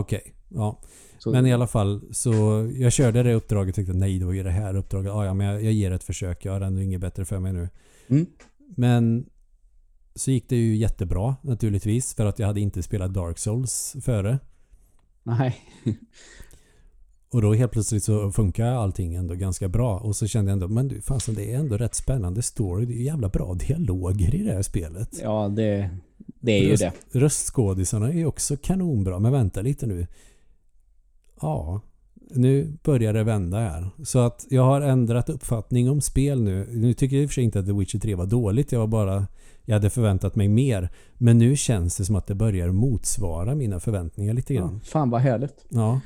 okej. 0.00 0.34
Ja. 0.54 0.80
Så, 1.18 1.30
Men 1.30 1.46
i 1.46 1.52
alla 1.52 1.66
fall 1.66 2.00
så 2.10 2.32
jag 2.76 2.92
körde 2.92 3.22
det 3.22 3.34
uppdraget 3.34 3.72
och 3.72 3.76
tyckte 3.76 3.92
nej 3.92 4.18
det 4.18 4.24
var 4.24 4.32
ju 4.32 4.42
det 4.42 4.50
här 4.50 4.76
uppdraget. 4.76 5.06
Ja, 5.06 5.24
ja 5.24 5.34
men 5.34 5.46
jag, 5.46 5.64
jag 5.64 5.72
ger 5.72 5.90
ett 5.90 6.04
försök. 6.04 6.44
Jag 6.44 6.52
har 6.52 6.60
ändå 6.60 6.80
inget 6.80 7.00
bättre 7.00 7.24
för 7.24 7.38
mig 7.38 7.52
nu. 7.52 7.68
Mm. 8.08 8.26
Men 8.76 9.26
så 10.14 10.30
gick 10.30 10.48
det 10.48 10.56
ju 10.56 10.76
jättebra 10.76 11.36
naturligtvis 11.42 12.14
för 12.14 12.26
att 12.26 12.38
jag 12.38 12.46
hade 12.46 12.60
inte 12.60 12.82
spelat 12.82 13.14
Dark 13.14 13.38
Souls 13.38 13.96
före. 14.02 14.38
Nej. 15.22 15.56
Och 17.34 17.42
då 17.42 17.54
helt 17.54 17.72
plötsligt 17.72 18.04
så 18.04 18.32
funkar 18.32 18.66
allting 18.66 19.14
ändå 19.14 19.34
ganska 19.34 19.68
bra. 19.68 19.98
Och 19.98 20.16
så 20.16 20.26
kände 20.26 20.50
jag 20.50 20.52
ändå, 20.52 20.68
men 20.68 20.88
du 20.88 21.00
fasen 21.00 21.34
det 21.34 21.52
är 21.52 21.58
ändå 21.58 21.76
rätt 21.76 21.94
spännande 21.94 22.42
story. 22.42 22.86
Det 22.86 22.92
är 22.92 22.96
ju 22.96 23.04
jävla 23.04 23.28
bra 23.28 23.54
dialoger 23.54 24.34
i 24.34 24.42
det 24.42 24.52
här 24.52 24.62
spelet. 24.62 25.20
Ja, 25.22 25.48
det, 25.48 25.90
det 26.40 26.52
är 26.52 26.62
ju 26.62 26.70
Röst, 26.70 26.82
det. 27.12 27.18
Röstskådisarna 27.18 28.08
är 28.08 28.12
ju 28.16 28.26
också 28.26 28.56
kanonbra. 28.56 29.18
Men 29.18 29.32
vänta 29.32 29.62
lite 29.62 29.86
nu. 29.86 30.06
Ja, 31.40 31.80
nu 32.30 32.78
börjar 32.82 33.12
det 33.12 33.24
vända 33.24 33.58
här. 33.58 33.90
Så 34.04 34.18
att 34.18 34.46
jag 34.50 34.62
har 34.62 34.80
ändrat 34.80 35.28
uppfattning 35.28 35.90
om 35.90 36.00
spel 36.00 36.42
nu. 36.42 36.66
Nu 36.72 36.94
tycker 36.94 37.16
jag 37.16 37.22
i 37.22 37.26
och 37.26 37.30
för 37.30 37.34
sig 37.34 37.44
inte 37.44 37.58
att 37.58 37.66
The 37.66 37.72
Witcher 37.72 37.98
3 37.98 38.14
var 38.14 38.26
dåligt. 38.26 38.72
Jag 38.72 38.80
var 38.80 38.86
bara... 38.86 39.26
Jag 39.66 39.74
hade 39.74 39.90
förväntat 39.90 40.34
mig 40.36 40.48
mer. 40.48 40.88
Men 41.14 41.38
nu 41.38 41.56
känns 41.56 41.96
det 41.96 42.04
som 42.04 42.16
att 42.16 42.26
det 42.26 42.34
börjar 42.34 42.70
motsvara 42.72 43.54
mina 43.54 43.80
förväntningar 43.80 44.34
lite 44.34 44.54
Ja, 44.54 44.60
grann. 44.60 44.80
fan 44.80 45.10
vad 45.10 45.20
härligt. 45.20 45.64
Ja. 45.68 46.00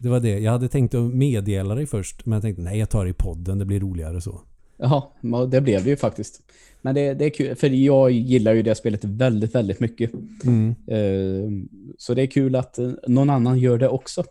Det 0.00 0.08
var 0.08 0.20
det. 0.20 0.38
Jag 0.38 0.52
hade 0.52 0.68
tänkt 0.68 0.94
att 0.94 1.14
meddela 1.14 1.74
dig 1.74 1.86
först. 1.86 2.26
Men 2.26 2.32
jag 2.36 2.42
tänkte 2.42 2.62
nej 2.62 2.78
jag 2.78 2.90
tar 2.90 3.04
det 3.04 3.10
i 3.10 3.14
podden. 3.14 3.58
Det 3.58 3.64
blir 3.64 3.80
roligare 3.80 4.20
så. 4.20 4.40
Ja, 4.84 5.12
det 5.50 5.60
blev 5.60 5.84
det 5.84 5.90
ju 5.90 5.96
faktiskt. 5.96 6.40
Men 6.82 6.94
det, 6.94 7.14
det 7.14 7.24
är 7.24 7.30
kul, 7.30 7.56
för 7.56 7.68
jag 7.68 8.10
gillar 8.10 8.52
ju 8.54 8.62
det 8.62 8.74
spelet 8.74 9.04
väldigt, 9.04 9.54
väldigt 9.54 9.80
mycket. 9.80 10.10
Mm. 10.44 10.74
Eh, 10.86 11.68
Så 11.98 12.14
det 12.14 12.22
är 12.22 12.26
kul 12.26 12.56
att 12.56 12.78
eh, 12.78 12.90
någon 13.08 13.30
annan 13.30 13.58
gör 13.58 13.78
det 13.78 13.88
också. 13.88 14.24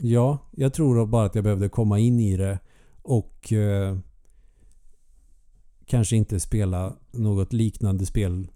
Ja, 0.00 0.38
jag 0.56 0.72
tror 0.74 1.06
bara 1.06 1.26
att 1.26 1.34
jag 1.34 1.44
behövde 1.44 1.68
komma 1.68 1.98
in 1.98 2.20
i 2.20 2.36
det 2.36 2.58
och 3.02 3.52
eh, 3.52 3.98
kanske 5.86 6.16
inte 6.16 6.40
spela 6.40 6.96
något 7.12 7.52
liknande 7.52 8.06
spel 8.06 8.46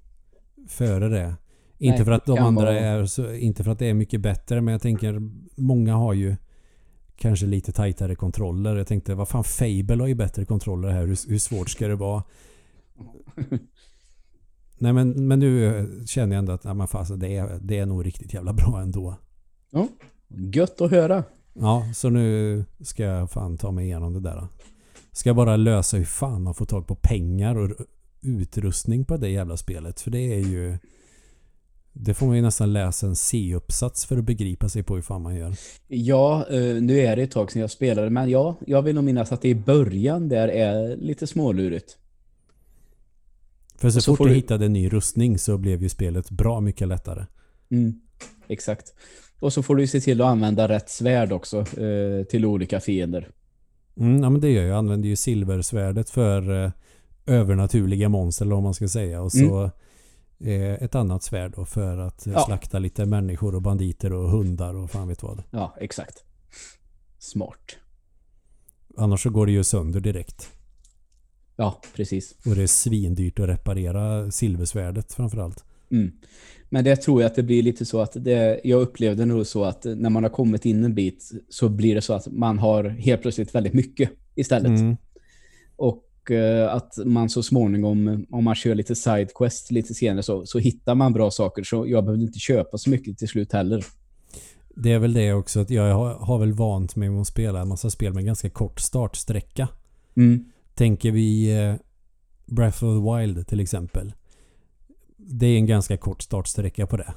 före 0.68 1.08
det. 1.08 1.34
Inte 1.78 1.96
Nej, 1.96 2.04
för 2.04 2.12
att 2.12 2.26
de 2.26 2.38
andra 2.38 2.64
vara- 2.64 2.80
är 2.80 3.06
så, 3.06 3.34
inte 3.34 3.64
för 3.64 3.70
att 3.70 3.78
det 3.78 3.86
är 3.86 3.94
mycket 3.94 4.20
bättre 4.20 4.60
men 4.60 4.72
jag 4.72 4.82
tänker 4.82 5.20
många 5.56 5.94
har 5.94 6.12
ju 6.14 6.36
kanske 7.16 7.46
lite 7.46 7.72
tajtare 7.72 8.14
kontroller. 8.14 8.76
Jag 8.76 8.86
tänkte 8.86 9.14
vad 9.14 9.28
fan 9.28 9.44
Fable 9.44 10.02
har 10.02 10.06
ju 10.06 10.14
bättre 10.14 10.44
kontroller 10.44 10.88
här. 10.88 11.06
Hur, 11.06 11.30
hur 11.30 11.38
svårt 11.38 11.70
ska 11.70 11.88
det 11.88 11.96
vara? 11.96 12.22
Nej 14.78 14.92
men, 14.92 15.28
men 15.28 15.38
nu 15.38 15.86
känner 16.06 16.34
jag 16.34 16.38
ändå 16.38 16.52
att 16.52 16.64
ja, 16.64 16.74
men 16.74 16.88
fan, 16.88 17.18
det, 17.18 17.36
är, 17.36 17.58
det 17.62 17.78
är 17.78 17.86
nog 17.86 18.06
riktigt 18.06 18.34
jävla 18.34 18.52
bra 18.52 18.80
ändå. 18.80 19.16
Ja. 19.70 19.88
Gött 20.28 20.80
att 20.80 20.90
höra. 20.90 21.24
Ja, 21.52 21.92
så 21.94 22.10
nu 22.10 22.64
ska 22.80 23.02
jag 23.02 23.30
fan 23.30 23.58
ta 23.58 23.70
mig 23.70 23.84
igenom 23.84 24.12
det 24.12 24.20
där. 24.20 24.48
Ska 25.12 25.28
jag 25.28 25.36
bara 25.36 25.56
lösa 25.56 25.96
hur 25.96 26.04
fan 26.04 26.42
man 26.42 26.54
får 26.54 26.66
tag 26.66 26.86
på 26.86 26.94
pengar 26.94 27.56
och 27.56 27.70
utrustning 28.20 29.04
på 29.04 29.16
det 29.16 29.28
jävla 29.28 29.56
spelet. 29.56 30.00
För 30.00 30.10
det 30.10 30.34
är 30.34 30.38
ju... 30.38 30.78
Det 31.98 32.14
får 32.14 32.26
man 32.26 32.36
ju 32.36 32.42
nästan 32.42 32.72
läsa 32.72 33.06
en 33.06 33.16
C-uppsats 33.16 34.06
för 34.06 34.16
att 34.18 34.24
begripa 34.24 34.68
sig 34.68 34.82
på 34.82 34.94
hur 34.94 35.02
fan 35.02 35.22
man 35.22 35.36
gör. 35.36 35.54
Ja, 35.88 36.46
eh, 36.50 36.74
nu 36.82 36.98
är 37.00 37.16
det 37.16 37.22
ett 37.22 37.30
tag 37.30 37.52
sedan 37.52 37.60
jag 37.60 37.70
spelade, 37.70 38.10
men 38.10 38.30
ja, 38.30 38.56
jag 38.66 38.82
vill 38.82 38.94
nog 38.94 39.04
minnas 39.04 39.32
att 39.32 39.42
det 39.42 39.48
i 39.48 39.54
början 39.54 40.28
där 40.28 40.48
är 40.48 40.96
lite 40.96 41.26
smålurigt. 41.26 41.96
För 43.78 43.90
så, 43.90 44.00
så 44.00 44.16
fort 44.16 44.28
du- 44.28 44.34
hittade 44.34 44.66
en 44.66 44.72
ny 44.72 44.88
rustning 44.88 45.38
så 45.38 45.58
blev 45.58 45.82
ju 45.82 45.88
spelet 45.88 46.30
bra 46.30 46.60
mycket 46.60 46.88
lättare. 46.88 47.26
Mm, 47.70 48.00
exakt. 48.48 48.94
Och 49.40 49.52
så 49.52 49.62
får 49.62 49.76
du 49.76 49.86
se 49.86 50.00
till 50.00 50.20
att 50.20 50.26
använda 50.26 50.68
rätt 50.68 50.90
svärd 50.90 51.32
också 51.32 51.58
eh, 51.60 52.24
till 52.28 52.44
olika 52.46 52.80
fiender. 52.80 53.28
Mm, 53.96 54.22
ja 54.22 54.30
men 54.30 54.40
det 54.40 54.50
gör 54.50 54.62
jag. 54.62 54.70
Jag 54.70 54.78
använder 54.78 55.08
ju 55.08 55.16
silversvärdet 55.16 56.10
för 56.10 56.64
eh, 56.64 56.70
övernaturliga 57.26 58.08
monster 58.08 58.46
vad 58.46 58.62
man 58.62 58.74
ska 58.74 58.88
säga. 58.88 59.22
Och 59.22 59.32
så 59.32 59.64
eh, 59.64 59.70
ett 60.80 60.94
annat 60.94 61.22
svärd 61.22 61.52
då 61.56 61.64
för 61.64 61.98
att 61.98 62.26
eh, 62.26 62.32
Ja. 62.32 62.44
slakta 62.46 62.78
lite 62.78 63.06
människor 63.06 63.54
och 63.54 63.62
banditer 63.62 64.12
och 64.12 64.30
hundar 64.30 64.74
och 64.74 64.90
fan 64.90 65.08
vet 65.08 65.22
vad. 65.22 65.42
Ja, 65.50 65.76
exakt. 65.80 66.24
Smart. 67.18 67.76
Annars 68.96 69.22
så 69.22 69.30
går 69.30 69.46
det 69.46 69.52
ju 69.52 69.64
sönder 69.64 70.00
direkt. 70.00 70.48
Ja, 71.56 71.80
precis. 71.94 72.34
Och 72.46 72.54
det 72.56 72.62
är 72.62 72.66
svindyrt 72.66 73.38
att 73.40 73.48
reparera 73.48 74.30
silversvärdet 74.30 75.12
framförallt. 75.12 75.64
Mm. 75.90 76.12
Men 76.68 76.84
det 76.84 76.96
tror 76.96 77.22
jag 77.22 77.26
att 77.26 77.34
det 77.34 77.42
blir 77.42 77.62
lite 77.62 77.84
så 77.84 78.00
att 78.00 78.12
det, 78.24 78.60
jag 78.64 78.80
upplevde 78.80 79.24
nog 79.26 79.46
så 79.46 79.64
att 79.64 79.84
när 79.84 80.10
man 80.10 80.22
har 80.22 80.30
kommit 80.30 80.64
in 80.66 80.84
en 80.84 80.94
bit 80.94 81.30
så 81.48 81.68
blir 81.68 81.94
det 81.94 82.00
så 82.02 82.12
att 82.12 82.26
man 82.26 82.58
har 82.58 82.84
helt 82.84 83.22
plötsligt 83.22 83.54
väldigt 83.54 83.72
mycket 83.74 84.10
istället. 84.34 84.80
Mm. 84.80 84.96
Och 85.76 86.05
eh, 86.30 86.74
att 86.74 86.98
man 87.04 87.28
så 87.28 87.42
småningom, 87.42 88.26
om 88.30 88.44
man 88.44 88.54
kör 88.54 88.74
lite 88.74 88.94
sidequest 88.94 89.70
lite 89.70 89.94
senare 89.94 90.22
så, 90.22 90.46
så 90.46 90.58
hittar 90.58 90.94
man 90.94 91.12
bra 91.12 91.30
saker. 91.30 91.62
Så 91.62 91.86
jag 91.86 92.04
behövde 92.04 92.24
inte 92.24 92.38
köpa 92.38 92.78
så 92.78 92.90
mycket 92.90 93.18
till 93.18 93.28
slut 93.28 93.52
heller. 93.52 93.84
Det 94.74 94.92
är 94.92 94.98
väl 94.98 95.12
det 95.12 95.32
också 95.32 95.60
att 95.60 95.70
jag 95.70 95.94
har, 95.94 96.14
har 96.14 96.38
väl 96.38 96.52
vant 96.52 96.96
mig 96.96 97.10
med 97.10 97.20
att 97.20 97.26
spela 97.26 97.60
en 97.60 97.68
massa 97.68 97.90
spel 97.90 98.14
med 98.14 98.24
ganska 98.24 98.50
kort 98.50 98.80
startsträcka. 98.80 99.68
Mm. 100.16 100.44
Tänker 100.74 101.10
vi 101.10 101.58
eh, 101.58 101.74
Breath 102.46 102.84
of 102.84 103.04
the 103.04 103.16
Wild 103.16 103.46
till 103.46 103.60
exempel. 103.60 104.12
Det 105.16 105.46
är 105.46 105.56
en 105.56 105.66
ganska 105.66 105.96
kort 105.96 106.22
startsträcka 106.22 106.86
på 106.86 106.96
det. 106.96 107.14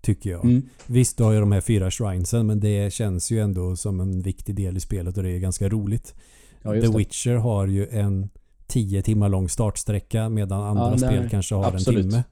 Tycker 0.00 0.30
jag. 0.30 0.44
Mm. 0.44 0.62
Visst, 0.86 1.16
du 1.16 1.24
har 1.24 1.32
ju 1.32 1.40
de 1.40 1.52
här 1.52 1.60
fyra 1.60 1.90
shrinesen 1.90 2.46
men 2.46 2.60
det 2.60 2.92
känns 2.92 3.30
ju 3.30 3.40
ändå 3.40 3.76
som 3.76 4.00
en 4.00 4.22
viktig 4.22 4.54
del 4.54 4.76
i 4.76 4.80
spelet 4.80 5.16
och 5.16 5.22
det 5.22 5.30
är 5.30 5.38
ganska 5.38 5.68
roligt. 5.68 6.14
Ja, 6.62 6.80
The. 6.80 6.98
Witcher 6.98 7.34
har 7.34 7.66
ju 7.66 7.88
en 7.88 8.28
10 8.66 9.02
timmar 9.02 9.28
lång 9.28 9.48
startsträcka 9.48 10.28
medan 10.28 10.62
andra 10.62 10.90
Ja, 10.90 10.98
spel 10.98 11.28
kanske 11.30 11.54
har 11.54 11.64
absolut. 11.64 12.04
en 12.04 12.10
timme. 12.10 12.24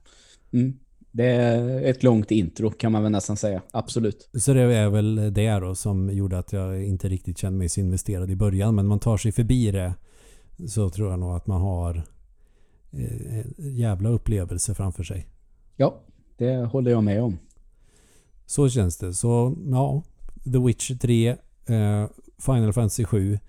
Mm. 0.53 0.79
Det 1.11 1.25
är 1.25 1.83
ett 1.83 2.03
långt 2.03 2.31
intro 2.31 2.69
kan 2.69 2.91
man 2.91 3.03
väl 3.03 3.11
nästan 3.11 3.37
säga. 3.37 3.61
Absolut. 3.71 4.29
Så 4.33 4.53
det 4.53 4.61
är 4.61 4.89
väl 4.89 5.33
det 5.33 5.59
då 5.59 5.75
som 5.75 6.09
gjorde 6.09 6.37
att 6.37 6.53
jag 6.53 6.83
inte 6.83 7.09
riktigt 7.09 7.37
kände 7.37 7.57
mig 7.59 7.69
så 7.69 7.79
investerad 7.79 8.31
i 8.31 8.35
början. 8.35 8.75
Men 8.75 8.87
man 8.87 8.99
tar 8.99 9.17
sig 9.17 9.31
förbi 9.31 9.71
det 9.71 9.93
så 10.67 10.89
tror 10.89 11.09
jag 11.09 11.19
nog 11.19 11.35
att 11.35 11.47
man 11.47 11.61
har 11.61 12.03
eh, 12.91 13.45
jävla 13.57 14.09
upplevelse 14.09 14.75
framför 14.75 15.03
sig. 15.03 15.27
Ja, 15.75 16.01
det 16.37 16.55
håller 16.55 16.91
jag 16.91 17.03
med 17.03 17.23
om. 17.23 17.37
Så 18.45 18.69
känns 18.69 18.97
det. 18.97 19.13
Så 19.13 19.55
ja, 19.71 20.03
The 20.43 20.59
Witcher 20.59 20.95
3, 20.95 21.29
eh, 21.65 22.07
Final 22.37 22.73
Fantasy 22.73 23.05
7, 23.05 23.39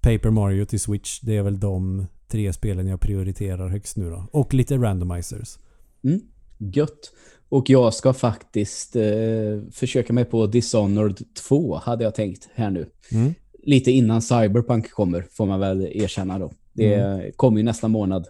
Paper 0.00 0.30
Mario 0.30 0.64
till 0.64 0.80
Switch. 0.80 1.20
Det 1.20 1.36
är 1.36 1.42
väl 1.42 1.60
de 1.60 2.06
tre 2.28 2.52
spelen 2.52 2.86
jag 2.86 3.00
prioriterar 3.00 3.68
högst 3.68 3.96
nu 3.96 4.10
då. 4.10 4.28
Och 4.32 4.54
lite 4.54 4.76
randomizers. 4.76 5.58
Mm. 6.04 6.20
Gött. 6.58 7.12
Och 7.48 7.70
jag 7.70 7.94
ska 7.94 8.12
faktiskt 8.12 8.96
eh, 8.96 9.62
försöka 9.72 10.12
mig 10.12 10.24
på 10.24 10.46
Dishonored 10.46 11.34
2 11.48 11.76
hade 11.76 12.04
jag 12.04 12.14
tänkt 12.14 12.48
här 12.54 12.70
nu. 12.70 12.86
Mm. 13.12 13.34
Lite 13.62 13.90
innan 13.90 14.22
Cyberpunk 14.22 14.90
kommer 14.90 15.26
får 15.30 15.46
man 15.46 15.60
väl 15.60 15.82
erkänna 15.92 16.38
då. 16.38 16.52
Det 16.72 17.36
kommer 17.36 17.58
ju 17.58 17.62
nästa 17.64 17.88
månad. 17.88 18.26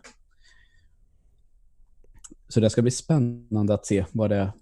Så 2.48 2.60
det 2.60 2.70
ska 2.70 2.82
bli 2.82 2.90
spännande 2.90 3.74
att 3.74 3.86
se 3.86 4.04
vad 4.12 4.30
det 4.30 4.36
är. 4.36 4.52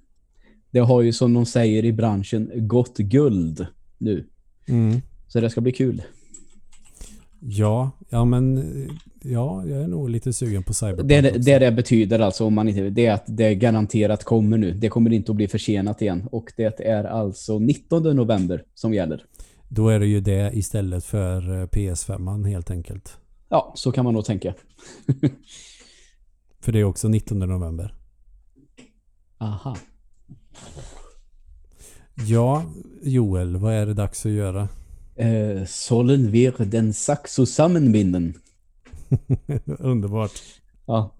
Det 0.71 0.79
har 0.79 1.03
ju 1.03 1.13
som 1.13 1.35
de 1.35 1.47
säger 1.47 1.85
i 1.85 1.93
branschen 1.93 2.69
gått 2.69 2.99
guld 2.99 3.67
nu. 3.99 4.27
Mm. 4.69 5.01
Så 5.29 5.41
det 5.41 5.51
ska 5.51 5.61
bli 5.61 5.73
kul. 5.73 6.03
Ja, 7.49 7.91
ja 8.09 8.25
men 8.25 8.65
ja, 9.23 9.65
jag 9.67 9.83
är 9.83 9.89
nog 9.89 10.11
lite 10.11 10.33
sugen 10.33 10.63
på 10.63 10.75
Cyberpunk 10.75 11.09
Det, 11.09 11.29
också. 11.29 11.41
det 11.41 11.59
det 11.59 11.73
betyder 11.73 12.19
alltså 12.19 12.45
om 12.45 12.55
man 12.55 12.69
inte 12.69 12.91
det 12.91 13.07
är 13.07 13.13
att 13.13 13.25
det 13.27 13.55
garanterat 13.55 14.25
kommer 14.25 14.59
nu. 14.59 14.73
Det 14.73 14.89
kommer 14.89 15.13
inte 15.13 15.33
att 15.33 15.37
bli 15.37 15.49
försenat 15.49 16.03
igen 16.03 16.29
och 16.33 16.53
det 16.57 16.81
är 16.81 17.05
alltså 17.05 17.59
19 17.59 18.17
november 18.17 18.65
som 18.75 18.95
gäller. 18.95 19.25
Då 19.69 19.89
är 19.89 20.01
det 20.01 20.07
ju 20.07 20.21
det 20.21 20.51
istället 20.55 21.05
för 21.05 21.61
eh, 21.61 21.67
PS5 21.67 22.47
helt 22.49 22.71
enkelt. 22.71 23.17
Ja, 23.49 23.73
så 23.77 23.93
kan 23.93 24.05
man 24.05 24.15
nog 24.15 24.25
tänka. 24.25 24.55
För 26.61 26.73
det 26.73 26.81
är 26.81 26.85
också 26.85 27.09
19 27.09 27.39
november. 27.39 27.95
Aha. 29.39 29.77
Ja, 32.27 32.65
Joel, 33.03 33.57
vad 33.57 33.75
är 33.75 33.87
det 33.87 33.95
dags 33.95 34.27
att 34.27 34.33
göra? 34.33 34.69
Eh, 35.17 35.65
sollen 35.67 36.31
wir 36.31 36.53
den 36.65 36.93
Sack 36.93 37.29
zusammenbinden. 37.29 38.35
Underbart. 39.79 40.33
Ja. 40.87 41.15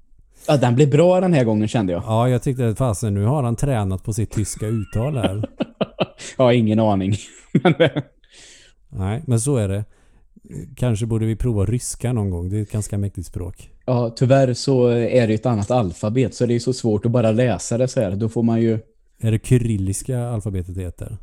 ja, 0.49 0.57
den 0.57 0.75
blev 0.75 0.91
bra 0.91 1.21
den 1.21 1.33
här 1.33 1.45
gången 1.45 1.69
kände 1.69 1.93
jag. 1.93 2.03
Ja, 2.07 2.29
jag 2.29 2.43
tyckte 2.43 2.69
att 2.69 2.79
fasen 2.79 3.15
nu 3.15 3.25
har 3.25 3.43
han 3.43 3.57
tränat 3.57 4.05
på 4.05 4.13
sitt 4.13 4.31
tyska 4.31 4.67
uttal 4.67 5.17
här. 5.17 5.49
Har 6.37 6.53
ingen 6.53 6.79
aning. 6.79 7.15
Eh, 7.79 8.03
Nej, 8.89 9.23
men 9.27 9.41
så 9.41 9.57
är 9.57 9.69
det. 9.69 9.85
Kanske 10.77 11.07
borde 11.07 11.27
vi 11.27 11.37
prova 11.37 11.65
ryska 11.65 12.13
någon 12.13 12.31
gång. 12.31 12.49
Det 12.49 12.59
är 12.59 12.63
ett 12.63 12.73
ganska 12.73 12.99
mäktigt 12.99 13.27
språk. 13.27 13.71
ja, 13.87 14.11
tyvärr 14.17 14.55
så 14.55 14.87
är 14.89 15.27
det 15.27 15.35
ett 15.35 15.47
annat 15.47 15.71
alfabet 15.71 16.35
så 16.35 16.47
det 16.47 16.55
är 16.55 16.59
så 16.59 16.73
svårt 16.73 17.07
att 17.07 17.13
bara 17.13 17.31
läsa 17.33 17.79
det 17.79 17.89
så 17.89 18.01
här. 18.01 18.17
Då 18.17 18.29
får 18.29 18.43
man 18.43 18.61
ju... 18.63 18.79
Är 19.21 19.33
det 19.33 19.47
kyrilliska 19.47 20.29
alfabetet 20.29 20.75
det 20.75 20.83
heter? 20.83 21.17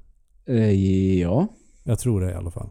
Eh, 0.46 0.72
ja. 1.22 1.48
Jag 1.84 2.00
tror 2.00 2.22
det 2.22 2.32
i 2.32 2.34
alla 2.34 2.52
fall. 2.52 2.70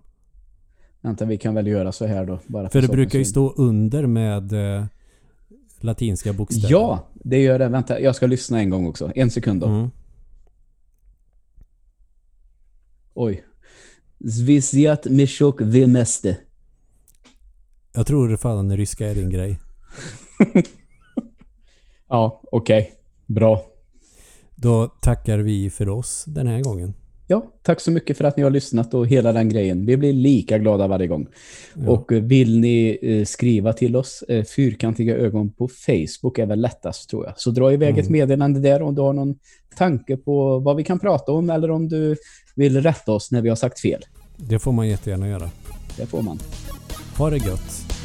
Vänta, 1.00 1.24
vi 1.24 1.38
kan 1.38 1.54
väl 1.54 1.66
göra 1.66 1.92
så 1.92 2.06
här 2.06 2.26
då. 2.26 2.38
Bara 2.46 2.68
För 2.68 2.80
det 2.80 2.86
sakens 2.86 2.96
brukar 2.96 3.18
ju 3.18 3.24
stå 3.24 3.52
under 3.52 4.06
med 4.06 4.52
eh, 4.52 4.84
latinska 5.80 6.32
bokstäver. 6.32 6.70
Ja, 6.70 7.08
det 7.14 7.42
gör 7.42 7.58
det. 7.58 7.68
Vänta, 7.68 8.00
jag 8.00 8.16
ska 8.16 8.26
lyssna 8.26 8.60
en 8.60 8.70
gång 8.70 8.86
också. 8.86 9.12
En 9.14 9.30
sekund 9.30 9.60
då. 9.60 9.66
Mm. 9.66 9.90
Oj. 13.14 13.44
Zvizjat 14.18 15.06
mishok 15.06 15.60
vimeste. 15.60 16.36
Jag 17.92 18.06
tror 18.06 18.36
fan 18.36 18.76
ryska 18.76 19.10
är 19.10 19.14
din 19.14 19.30
grej. 19.30 19.58
Ja, 22.12 22.42
okej. 22.52 22.92
Bra. 23.26 23.64
Då 24.54 24.86
tackar 24.86 25.38
vi 25.38 25.70
för 25.70 25.88
oss 25.88 26.24
den 26.24 26.46
här 26.46 26.62
gången. 26.62 26.94
Ja, 27.32 27.42
tack 27.62 27.80
så 27.80 27.90
mycket 27.90 28.16
för 28.18 28.24
att 28.24 28.36
ni 28.36 28.42
har 28.42 28.50
lyssnat 28.50 28.94
och 28.94 29.06
hela 29.06 29.32
den 29.32 29.48
grejen. 29.48 29.86
Vi 29.86 29.96
blir 29.96 30.12
lika 30.12 30.58
glada 30.58 30.86
varje 30.86 31.06
gång. 31.06 31.26
Ja. 31.74 31.90
Och 31.90 32.12
eh, 32.12 32.22
vill 32.22 32.60
ni 32.60 32.98
eh, 33.02 33.24
skriva 33.24 33.72
till 33.72 33.96
oss, 33.96 34.22
eh, 34.28 34.44
fyrkantiga 34.44 35.16
ögon 35.16 35.50
på 35.52 35.68
Facebook 35.68 36.38
är 36.38 36.46
väl 36.46 36.60
lättast 36.60 37.10
tror 37.10 37.26
jag. 37.26 37.40
Så 37.40 37.50
dra 37.50 37.72
iväg 37.72 37.98
ett 37.98 38.06
Mm. 38.06 38.12
meddelande 38.12 38.60
där 38.60 38.82
om 38.82 38.94
du 38.94 39.02
har 39.02 39.12
någon 39.12 39.34
tanke 39.76 40.16
på 40.16 40.58
vad 40.58 40.76
vi 40.76 40.84
kan 40.84 40.98
prata 40.98 41.32
om 41.32 41.50
eller 41.50 41.70
om 41.70 41.88
du 41.88 42.16
vill 42.56 42.82
rätta 42.82 43.12
oss 43.12 43.30
när 43.32 43.42
vi 43.42 43.48
har 43.48 43.56
sagt 43.56 43.80
fel. 43.80 44.02
Det 44.36 44.58
får 44.58 44.72
man 44.72 44.88
jättegärna 44.88 45.28
göra. 45.28 45.50
Det 45.96 46.06
får 46.06 46.22
man. 46.22 46.38
Ha 47.18 47.30
det 47.30 47.36
gött. 47.36 48.01